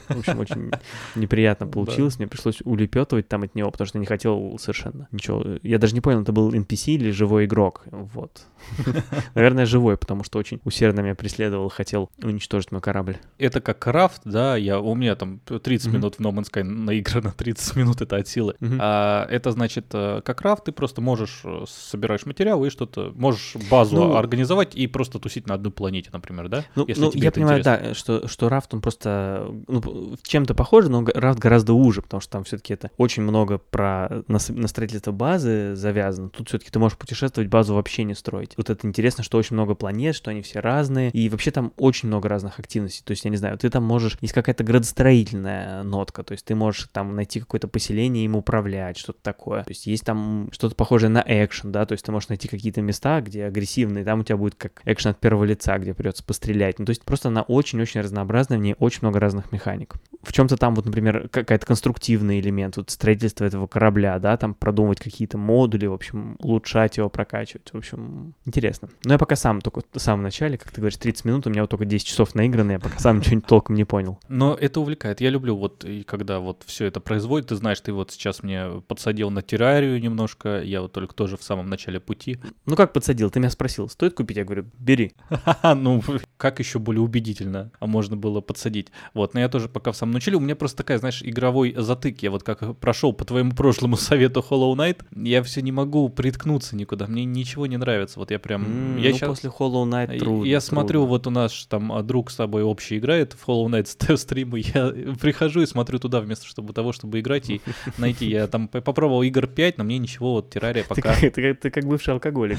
в 0.10 0.20
общем, 0.20 0.40
очень 0.40 0.72
неприятно 1.16 1.68
получилось. 1.74 2.18
Мне 2.20 2.28
пришлось 2.28 2.62
улепетывать 2.64 3.28
там 3.28 3.44
от 3.44 3.56
него, 3.56 3.72
потому 3.72 3.88
что 3.88 4.00
не 4.00 4.06
хотел 4.06 4.58
совершенно 4.60 5.08
ничего. 5.12 5.44
Я 5.64 5.80
даже 5.80 5.94
не 5.94 6.02
понял, 6.02 6.22
это 6.22 6.32
был 6.32 6.54
NPC 6.54 6.94
или 6.94 7.12
живой 7.12 7.46
игрок. 7.46 7.84
Вот. 7.92 8.46
Наверное, 9.36 9.66
живой, 9.66 9.98
потому 9.98 10.24
что 10.24 10.40
очень 10.40 10.60
усердно 10.64 11.02
меня 11.02 11.16
преследовал, 11.16 11.70
хотел 11.70 12.10
уничтожить 12.22 12.72
мой 12.72 12.82
корабль. 12.82 13.18
Это 13.38 13.62
как 13.62 13.80
крафт, 13.80 14.22
да, 14.26 14.56
я, 14.56 14.80
у 14.80 14.96
меня 14.96 15.16
там 15.16 15.40
30 15.40 15.88
Мгм. 15.88 15.98
минут 15.98 16.16
в 16.16 16.20
No 16.20 16.32
Man's 16.32 16.52
Sky 16.52 16.64
наиграно, 16.64 17.32
30 17.32 17.76
минут 17.76 18.02
это 18.02 18.18
от 18.18 18.28
силы. 18.34 18.56
Мгм. 18.60 18.78
А 18.82 19.28
это 19.30 19.52
значит, 19.52 19.86
э, 19.94 20.22
как 20.24 20.42
раф, 20.42 20.64
ты 20.64 20.72
просто 20.72 21.02
можешь 21.02 21.42
э, 21.44 21.64
собираешь 21.68 22.26
материал 22.26 22.64
и 22.66 22.70
что-то 22.70 23.12
можешь 23.16 23.56
базу 23.70 23.96
Ну- 23.96 24.16
организовать 24.16 24.76
и 24.76 24.88
просто 24.88 25.20
тусить 25.20 25.48
на 25.48 25.54
одной 25.56 25.72
планете, 25.72 26.10
например, 26.12 26.50
да? 26.50 26.64
Ну, 26.76 26.86
Если 26.88 27.02
ну, 27.02 27.12
я 27.14 27.32
понимаю, 27.32 27.60
интересно. 27.60 27.88
да, 27.90 27.94
что, 27.94 28.28
что 28.28 28.50
рафт, 28.50 28.74
он 28.74 28.82
просто 28.82 29.48
ну, 29.68 30.16
чем-то 30.24 30.56
похож, 30.56 30.86
но 30.88 31.06
рафт 31.14 31.40
гораздо 31.40 31.74
уже, 31.74 32.02
потому 32.02 32.22
что 32.22 32.32
там 32.32 32.44
все-таки 32.44 32.74
это 32.74 32.90
очень 32.98 33.24
много 33.24 33.58
про 33.58 34.24
на 34.28 34.40
строительство 34.40 35.12
базы 35.12 35.76
завязано. 35.76 36.30
Тут 36.30 36.50
все-таки 36.50 36.72
ты 36.72 36.80
можешь 36.80 36.98
путешествовать, 36.98 37.50
базу 37.50 37.76
вообще 37.76 38.04
не 38.04 38.16
строить. 38.16 38.54
Вот 38.58 38.70
это 38.70 38.88
интересно, 38.88 39.24
что 39.24 39.38
очень 39.38 39.56
много 39.56 39.76
планет, 39.76 40.16
что 40.16 40.32
они 40.32 40.42
все 40.42 40.60
разные, 40.60 41.10
и 41.12 41.30
вообще 41.30 41.52
там 41.52 41.72
очень 41.78 42.08
много 42.08 42.30
разных 42.30 42.60
активностей. 42.60 43.04
То 43.06 43.12
есть, 43.12 43.26
я 43.26 43.32
не 43.32 43.38
знаю, 43.38 43.58
ты 43.58 43.70
там 43.70 43.84
можешь, 43.84 44.18
есть 44.22 44.34
какая-то 44.34 44.64
градостроительная 44.64 45.84
нотка, 45.84 46.24
то 46.24 46.32
есть 46.32 46.46
ты 46.46 46.56
можешь 46.56 46.88
там 46.92 47.16
найти 47.16 47.40
какое-то 47.40 47.68
поселение, 47.68 48.23
им 48.26 48.36
управлять, 48.36 48.98
что-то 48.98 49.20
такое. 49.22 49.64
То 49.64 49.72
есть 49.72 49.88
есть 49.88 50.06
там 50.06 50.50
что-то 50.52 50.76
похожее 50.76 51.10
на 51.10 51.24
экшен, 51.26 51.72
да, 51.72 51.86
то 51.86 51.94
есть 51.94 52.06
ты 52.06 52.12
можешь 52.12 52.30
найти 52.30 52.48
какие-то 52.48 52.82
места, 52.82 53.22
где 53.22 53.46
агрессивные, 53.46 54.04
там 54.04 54.22
у 54.22 54.24
тебя 54.24 54.38
будет 54.38 54.56
как 54.56 54.82
экшен 54.86 55.12
от 55.12 55.20
первого 55.20 55.44
лица, 55.44 55.78
где 55.78 55.94
придется 55.94 56.24
пострелять. 56.24 56.80
Ну, 56.80 56.86
то 56.86 56.92
есть 56.92 57.04
просто 57.04 57.30
она 57.30 57.42
очень-очень 57.42 58.02
разнообразная, 58.02 58.58
в 58.58 58.62
ней 58.62 58.76
очень 58.80 59.00
много 59.02 59.20
разных 59.20 59.52
механик. 59.52 59.96
В 60.22 60.32
чем-то 60.32 60.58
там 60.58 60.76
вот, 60.76 60.86
например, 60.86 61.30
какая-то 61.30 61.66
конструктивный 61.66 62.40
элемент, 62.40 62.78
вот 62.78 62.90
строительство 62.90 63.46
этого 63.46 63.68
корабля, 63.68 64.18
да, 64.20 64.38
там 64.38 64.54
продумывать 64.54 65.00
какие-то 65.00 65.38
модули, 65.38 65.86
в 65.86 65.94
общем, 65.94 66.38
улучшать 66.40 66.98
его, 66.98 67.10
прокачивать, 67.10 67.70
в 67.72 67.78
общем, 67.78 68.34
интересно. 68.46 68.90
Но 69.04 69.14
я 69.14 69.18
пока 69.18 69.36
сам 69.36 69.62
только 69.62 69.82
в 69.92 70.00
самом 70.00 70.24
начале, 70.24 70.58
как 70.58 70.72
ты 70.72 70.82
говоришь, 70.82 70.98
30 70.98 71.26
минут, 71.26 71.48
у 71.48 71.50
меня 71.50 71.62
вот 71.62 71.70
только 71.70 71.86
10 71.86 72.08
часов 72.08 72.36
наиграны, 72.36 72.74
я 72.74 72.80
пока 72.80 73.00
сам 73.00 73.20
ничего 73.20 73.42
толком 73.42 73.76
не 73.76 73.84
понял. 73.84 74.20
Но 74.28 74.56
это 74.60 74.80
увлекает. 74.80 75.22
Я 75.22 75.30
люблю 75.30 75.56
вот, 75.56 75.84
и 75.84 76.04
когда 76.04 76.40
вот 76.40 76.64
все 76.66 76.86
это 76.86 77.00
производит, 77.00 77.50
ты 77.50 77.56
знаешь, 77.56 77.82
ты 77.82 77.92
вот 77.92 78.12
сейчас 78.14 78.44
мне 78.44 78.82
подсадил 78.88 79.30
на 79.30 79.42
террарию 79.42 80.00
немножко, 80.02 80.62
я 80.62 80.82
вот 80.82 80.92
только 80.92 81.14
тоже 81.16 81.38
в 81.38 81.44
самом 81.44 81.70
начале 81.70 82.00
пути. 82.00 82.40
Ну 82.66 82.78
как 82.78 82.94
подсадил? 82.94 83.30
Ты 83.30 83.40
меня 83.40 83.50
спросил, 83.50 83.90
стоит 83.90 84.14
купить? 84.14 84.38
Я 84.38 84.46
говорю, 84.46 84.66
бери. 84.80 85.14
Ну, 85.76 86.02
как 86.38 86.60
еще 86.60 86.80
более 86.80 87.02
убедительно 87.02 87.72
а 87.80 87.88
можно 87.88 88.16
было 88.16 88.42
подсадить. 88.42 88.88
Вот, 89.14 89.34
но 89.34 89.40
я 89.40 89.50
тоже 89.50 89.70
пока 89.70 89.92
в 89.92 89.98
самом 89.98 90.14
начале, 90.14 90.38
у 90.38 90.40
меня 90.40 90.56
просто 90.56 90.78
такая, 90.78 90.98
знаешь, 90.98 91.22
игровой 91.24 91.74
затык. 91.78 92.22
Я 92.22 92.32
вот 92.32 92.44
как 92.44 92.78
прошел 92.78 93.14
по 93.14 93.26
твоему 93.26 93.52
прошлому 93.56 93.98
совету 93.98 94.44
Hollow 94.48 94.74
Knight, 94.76 95.04
я 95.16 95.44
все 95.44 95.62
не 95.62 95.72
могу 95.72 96.10
приткнуться 96.10 96.76
никуда, 96.76 97.08
мне 97.08 97.26
ничего 97.26 97.66
не 97.66 97.78
нравится. 97.78 98.20
Вот 98.20 98.32
я 98.32 98.40
прям... 98.40 98.98
Я 98.98 99.12
ну, 99.12 99.18
щас- 99.18 99.30
после 99.30 99.50
Hollow 99.50 99.86
Knight 99.86 100.20
трудно. 100.20 100.46
я 100.46 100.62
смотрю, 100.62 101.06
вот 101.06 101.28
у 101.28 101.30
нас 101.30 101.66
там 101.70 101.92
а, 101.92 102.04
друг 102.04 102.32
с 102.32 102.36
тобой 102.36 102.64
общий 102.64 102.98
играет 102.98 103.34
в 103.34 103.48
Hollow 103.48 103.68
Knight 103.68 103.86
ст- 103.88 104.18
стримы, 104.20 104.60
я 104.74 104.94
прихожу 105.20 105.62
и 105.62 105.66
смотрю 105.66 106.00
туда 106.00 106.22
вместо 106.22 106.46
чтобы 106.46 106.74
того, 106.74 106.94
чтобы 106.94 107.20
играть 107.20 107.50
и 107.50 107.62
найти. 107.98 108.28
Я 108.28 108.48
там 108.48 108.68
попробовал 108.68 109.24
игр 109.24 109.48
5, 109.48 109.78
но 109.78 109.84
мне 109.84 109.98
ничего, 109.98 110.34
вот 110.34 110.50
террария 110.50 110.84
Ты 110.84 110.90
пока... 110.90 111.16
ты, 111.16 111.30
как- 111.32 111.60
ты 111.60 111.70
как 111.70 111.86
бывший 111.86 112.14
алкоголик, 112.14 112.58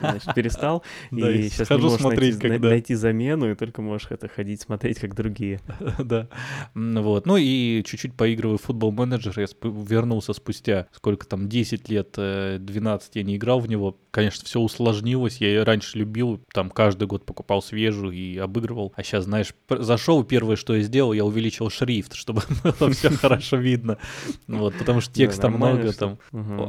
значит, 0.00 0.34
перестал, 0.34 0.82
Да, 1.10 1.30
и 1.30 1.48
сейчас 1.48 1.70
не 1.70 1.76
можешь 1.78 2.00
смотреть, 2.00 2.32
найти, 2.34 2.46
на- 2.48 2.54
когда. 2.54 2.68
найти 2.68 2.94
замену, 2.94 3.50
и 3.50 3.54
только 3.54 3.82
можешь 3.82 4.08
это 4.10 4.28
ходить 4.28 4.60
смотреть, 4.60 4.98
как 4.98 5.14
другие. 5.14 5.60
Да. 5.98 6.28
Вот. 6.74 7.26
Ну 7.26 7.36
и 7.36 7.82
чуть-чуть 7.84 8.14
поигрываю 8.14 8.58
в 8.58 8.62
футбол 8.62 8.92
менеджер. 8.92 9.34
Я 9.38 9.46
вернулся 9.62 10.32
спустя 10.32 10.86
сколько 10.92 11.26
там, 11.26 11.48
10 11.48 11.88
лет, 11.88 12.14
э, 12.16 12.58
12 12.60 13.16
я 13.16 13.22
не 13.22 13.36
играл 13.36 13.60
в 13.60 13.68
него. 13.68 13.96
Конечно, 14.10 14.44
все 14.44 14.60
усложнилось. 14.60 15.38
Я 15.40 15.54
и 15.54 15.58
раньше 15.58 15.98
любил, 15.98 16.40
там 16.52 16.70
каждый 16.70 17.06
год 17.06 17.26
покупал 17.26 17.60
свежую 17.62 18.12
и 18.12 18.36
обыгрывал. 18.38 18.92
А 18.96 19.02
сейчас, 19.02 19.24
знаешь, 19.24 19.54
зашел, 19.68 20.22
первое, 20.24 20.56
что 20.56 20.74
я 20.76 20.82
сделал, 20.82 21.12
я 21.12 21.24
увеличил 21.24 21.70
шрифт, 21.70 22.14
чтобы 22.14 22.42
было 22.62 22.90
все 22.92 23.10
хорошо 23.16 23.56
видно. 23.56 23.98
Вот, 24.46 24.74
потому 24.78 25.00
что 25.00 25.12
текста 25.12 25.48
много, 25.48 25.92
там 25.92 26.18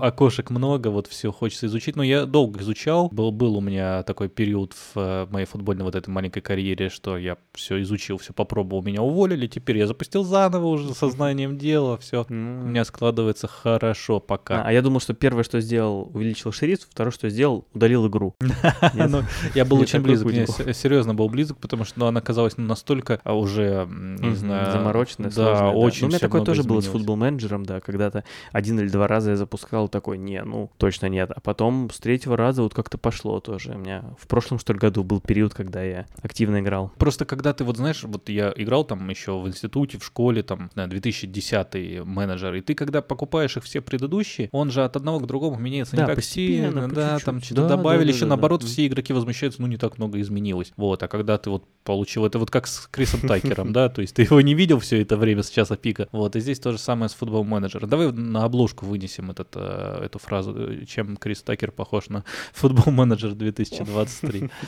окошек 0.01 0.49
много, 0.49 0.87
вот 0.89 1.07
все 1.07 1.31
хочется 1.31 1.67
изучить. 1.67 1.95
Но 1.95 2.03
я 2.03 2.25
долго 2.25 2.61
изучал. 2.61 3.09
Был, 3.09 3.31
был 3.31 3.57
у 3.57 3.61
меня 3.61 4.03
такой 4.03 4.29
период 4.29 4.73
в 4.73 4.97
э, 4.97 5.27
моей 5.29 5.45
футбольной 5.45 5.83
вот 5.83 5.95
этой 5.95 6.09
маленькой 6.09 6.41
карьере, 6.41 6.89
что 6.89 7.17
я 7.17 7.37
все 7.53 7.81
изучил, 7.81 8.17
все 8.17 8.33
попробовал, 8.33 8.83
меня 8.83 9.01
уволили. 9.01 9.47
Теперь 9.47 9.77
я 9.77 9.87
запустил 9.87 10.23
заново 10.23 10.67
уже 10.67 10.93
сознанием 10.93 11.57
дела, 11.57 11.97
все. 11.97 12.25
У 12.29 12.33
М. 12.33 12.69
меня 12.69 12.85
складывается 12.85 13.47
хорошо 13.47 14.17
А, 14.17 14.19
пока. 14.19 14.63
а 14.63 14.71
я 14.71 14.81
думал, 14.81 14.99
что 14.99 15.13
первое, 15.13 15.43
что 15.43 15.59
сделал, 15.59 16.09
увеличил 16.13 16.51
шрифт, 16.51 16.87
второе, 16.89 17.11
что 17.11 17.29
сделал, 17.29 17.65
удалил 17.73 18.07
игру. 18.07 18.35
Ну, 18.93 19.23
я 19.55 19.65
был 19.65 19.79
очень 19.79 20.01
близок, 20.01 20.29
серьезно 20.73 21.13
был 21.13 21.29
близок, 21.29 21.57
потому 21.59 21.83
что 21.83 21.99
ну, 21.99 22.05
она 22.07 22.21
казалась 22.21 22.57
ну, 22.57 22.65
настолько 22.65 23.19
а, 23.23 23.33
уже, 23.33 23.87
не 23.89 24.35
знаю... 24.35 24.71
замороченная, 24.71 25.31
да, 25.31 25.69
очень 25.69 26.01
Ну, 26.01 26.07
у 26.07 26.09
меня 26.09 26.19
такое 26.19 26.41
тоже 26.41 26.63
было 26.63 26.81
с 26.81 26.85
футбол-менеджером, 26.85 27.65
да, 27.65 27.79
когда-то 27.97 28.23
один 28.51 28.79
или 28.79 28.87
два 28.89 29.07
раза 29.07 29.31
я 29.31 29.35
запускал 29.37 29.89
такой, 29.89 30.17
не, 30.17 30.43
ну, 30.43 30.69
точно 30.77 31.07
нет. 31.07 31.31
А 31.35 31.39
потом 31.41 31.89
с 31.91 31.97
третьего 31.99 32.37
раза 32.37 32.61
вот 32.61 32.73
как-то 32.73 32.97
пошло 32.97 33.39
тоже. 33.39 33.71
У 33.71 33.77
меня 33.79 34.03
в 34.19 34.27
прошлом, 34.27 34.59
что 34.59 34.73
ли, 34.73 34.79
году 34.79 35.03
был 35.03 35.19
период, 35.19 35.53
когда 35.53 35.81
я 35.83 36.05
активно 36.21 36.59
играл. 36.59 36.91
Просто 36.97 37.25
когда 37.25 37.53
ты, 37.53 37.63
вот 37.63 37.77
знаешь, 37.77 38.03
вот 38.03 38.29
я 38.29 38.53
играл 38.55 38.83
там 38.83 39.09
еще 39.09 39.39
в 39.39 39.47
институте, 39.47 39.97
в 39.97 40.05
школе, 40.05 40.43
там, 40.43 40.69
на 40.75 40.87
2010 40.87 42.05
менеджер, 42.05 42.53
и 42.55 42.61
ты 42.61 42.75
когда 42.75 43.01
покупаешь 43.01 43.57
их 43.57 43.63
все 43.63 43.81
предыдущие, 43.81 44.49
он 44.51 44.71
же 44.71 44.83
от 44.83 44.95
одного 44.95 45.19
к 45.19 45.27
другому 45.27 45.57
меняется 45.57 45.95
не 45.95 46.01
Да, 46.01 46.07
так 46.07 46.15
постепенно, 46.15 46.81
сильно, 46.81 46.87
да, 46.89 47.09
чуть-чуть. 47.13 47.25
там 47.25 47.41
что-то 47.41 47.61
Да, 47.63 47.67
добавили, 47.69 47.99
да, 48.07 48.11
да, 48.11 48.15
еще 48.15 48.19
да, 48.19 48.25
да. 48.25 48.29
наоборот, 48.29 48.61
Мгм. 48.61 48.69
все 48.69 48.87
игроки 48.87 49.13
возмущаются, 49.13 49.61
ну 49.61 49.67
не 49.67 49.77
так 49.77 49.97
много 49.97 50.19
изменилось. 50.21 50.71
Вот, 50.77 51.01
а 51.03 51.07
когда 51.07 51.37
ты 51.37 51.49
вот 51.49 51.63
получил 51.83 52.25
это 52.25 52.37
вот 52.39 52.51
как 52.51 52.67
с 52.67 52.87
Крисом 52.87 53.21
Такером, 53.21 53.71
да, 53.73 53.89
то 53.89 54.01
есть 54.01 54.15
ты 54.15 54.23
его 54.23 54.39
не 54.41 54.53
видел 54.53 54.79
все 54.79 55.01
это 55.01 55.17
время 55.17 55.41
с 55.43 55.49
часа 55.49 55.75
пика, 55.77 56.07
вот, 56.11 56.35
и 56.35 56.39
здесь 56.39 56.59
то 56.59 56.71
же 56.71 56.77
самое 56.77 57.09
с 57.09 57.13
футбол 57.13 57.43
Давай 57.87 58.11
на 58.11 58.43
обложку 58.43 58.85
вынесем 58.85 59.31
этот, 59.31 59.49
э, 59.55 60.05
эту 60.05 60.19
фразу, 60.19 60.53
э, 60.55 60.85
чем 60.85 61.17
Крис 61.17 61.41
Такер 61.41 61.71
похож 61.71 62.09
на 62.09 62.23
футбол 62.53 62.91
менеджер 62.93 63.33
2023. 63.33 64.49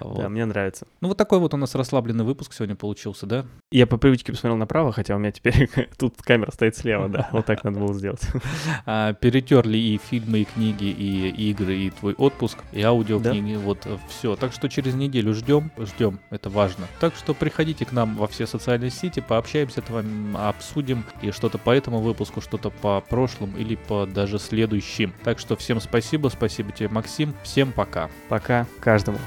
Вот. 0.00 0.18
Да, 0.18 0.28
мне 0.28 0.44
нравится. 0.44 0.86
Ну, 1.00 1.08
вот 1.08 1.16
такой 1.16 1.40
вот 1.40 1.54
у 1.54 1.56
нас 1.56 1.74
расслабленный 1.74 2.24
выпуск 2.24 2.52
сегодня 2.52 2.76
получился, 2.76 3.26
да? 3.26 3.46
Я 3.72 3.86
по 3.86 3.96
привычке 3.96 4.32
посмотрел 4.32 4.56
направо, 4.56 4.92
хотя 4.92 5.16
у 5.16 5.18
меня 5.18 5.32
теперь 5.32 5.68
тут 5.98 6.22
камера 6.22 6.52
стоит 6.52 6.76
слева, 6.76 7.08
да. 7.08 7.28
Вот 7.32 7.46
так 7.46 7.64
надо 7.64 7.80
было 7.80 7.92
сделать. 7.94 8.22
А, 8.86 9.12
перетерли 9.14 9.76
и 9.76 9.98
фильмы, 9.98 10.40
и 10.40 10.44
книги, 10.44 10.84
и 10.84 11.50
игры, 11.50 11.76
и 11.76 11.90
твой 11.90 12.14
отпуск, 12.14 12.58
и 12.72 12.82
аудиокниги, 12.82 13.56
вот 13.56 13.86
все. 14.08 14.36
Так 14.36 14.52
что 14.52 14.68
через 14.68 14.94
неделю 14.94 15.34
ждем, 15.34 15.72
ждем, 15.78 16.20
это 16.30 16.48
важно. 16.48 16.86
Так 17.00 17.16
что 17.16 17.34
приходите 17.34 17.84
к 17.84 17.92
нам 17.92 18.16
во 18.16 18.28
все 18.28 18.46
социальные 18.46 18.90
сети, 18.90 19.20
пообщаемся, 19.20 19.82
с 19.84 19.90
вами, 19.90 20.36
обсудим 20.36 21.04
и 21.22 21.30
что-то 21.30 21.58
по 21.58 21.70
этому 21.70 22.00
выпуску, 22.00 22.40
что-то 22.58 22.70
по 22.70 23.00
прошлым 23.00 23.56
или 23.56 23.76
по 23.76 24.06
даже 24.06 24.38
следующим. 24.38 25.14
Так 25.24 25.38
что 25.38 25.56
всем 25.56 25.80
спасибо, 25.80 26.28
спасибо 26.28 26.72
тебе, 26.72 26.88
Максим, 26.88 27.34
всем 27.42 27.72
пока. 27.72 28.10
Пока 28.28 28.66
каждому. 28.80 29.18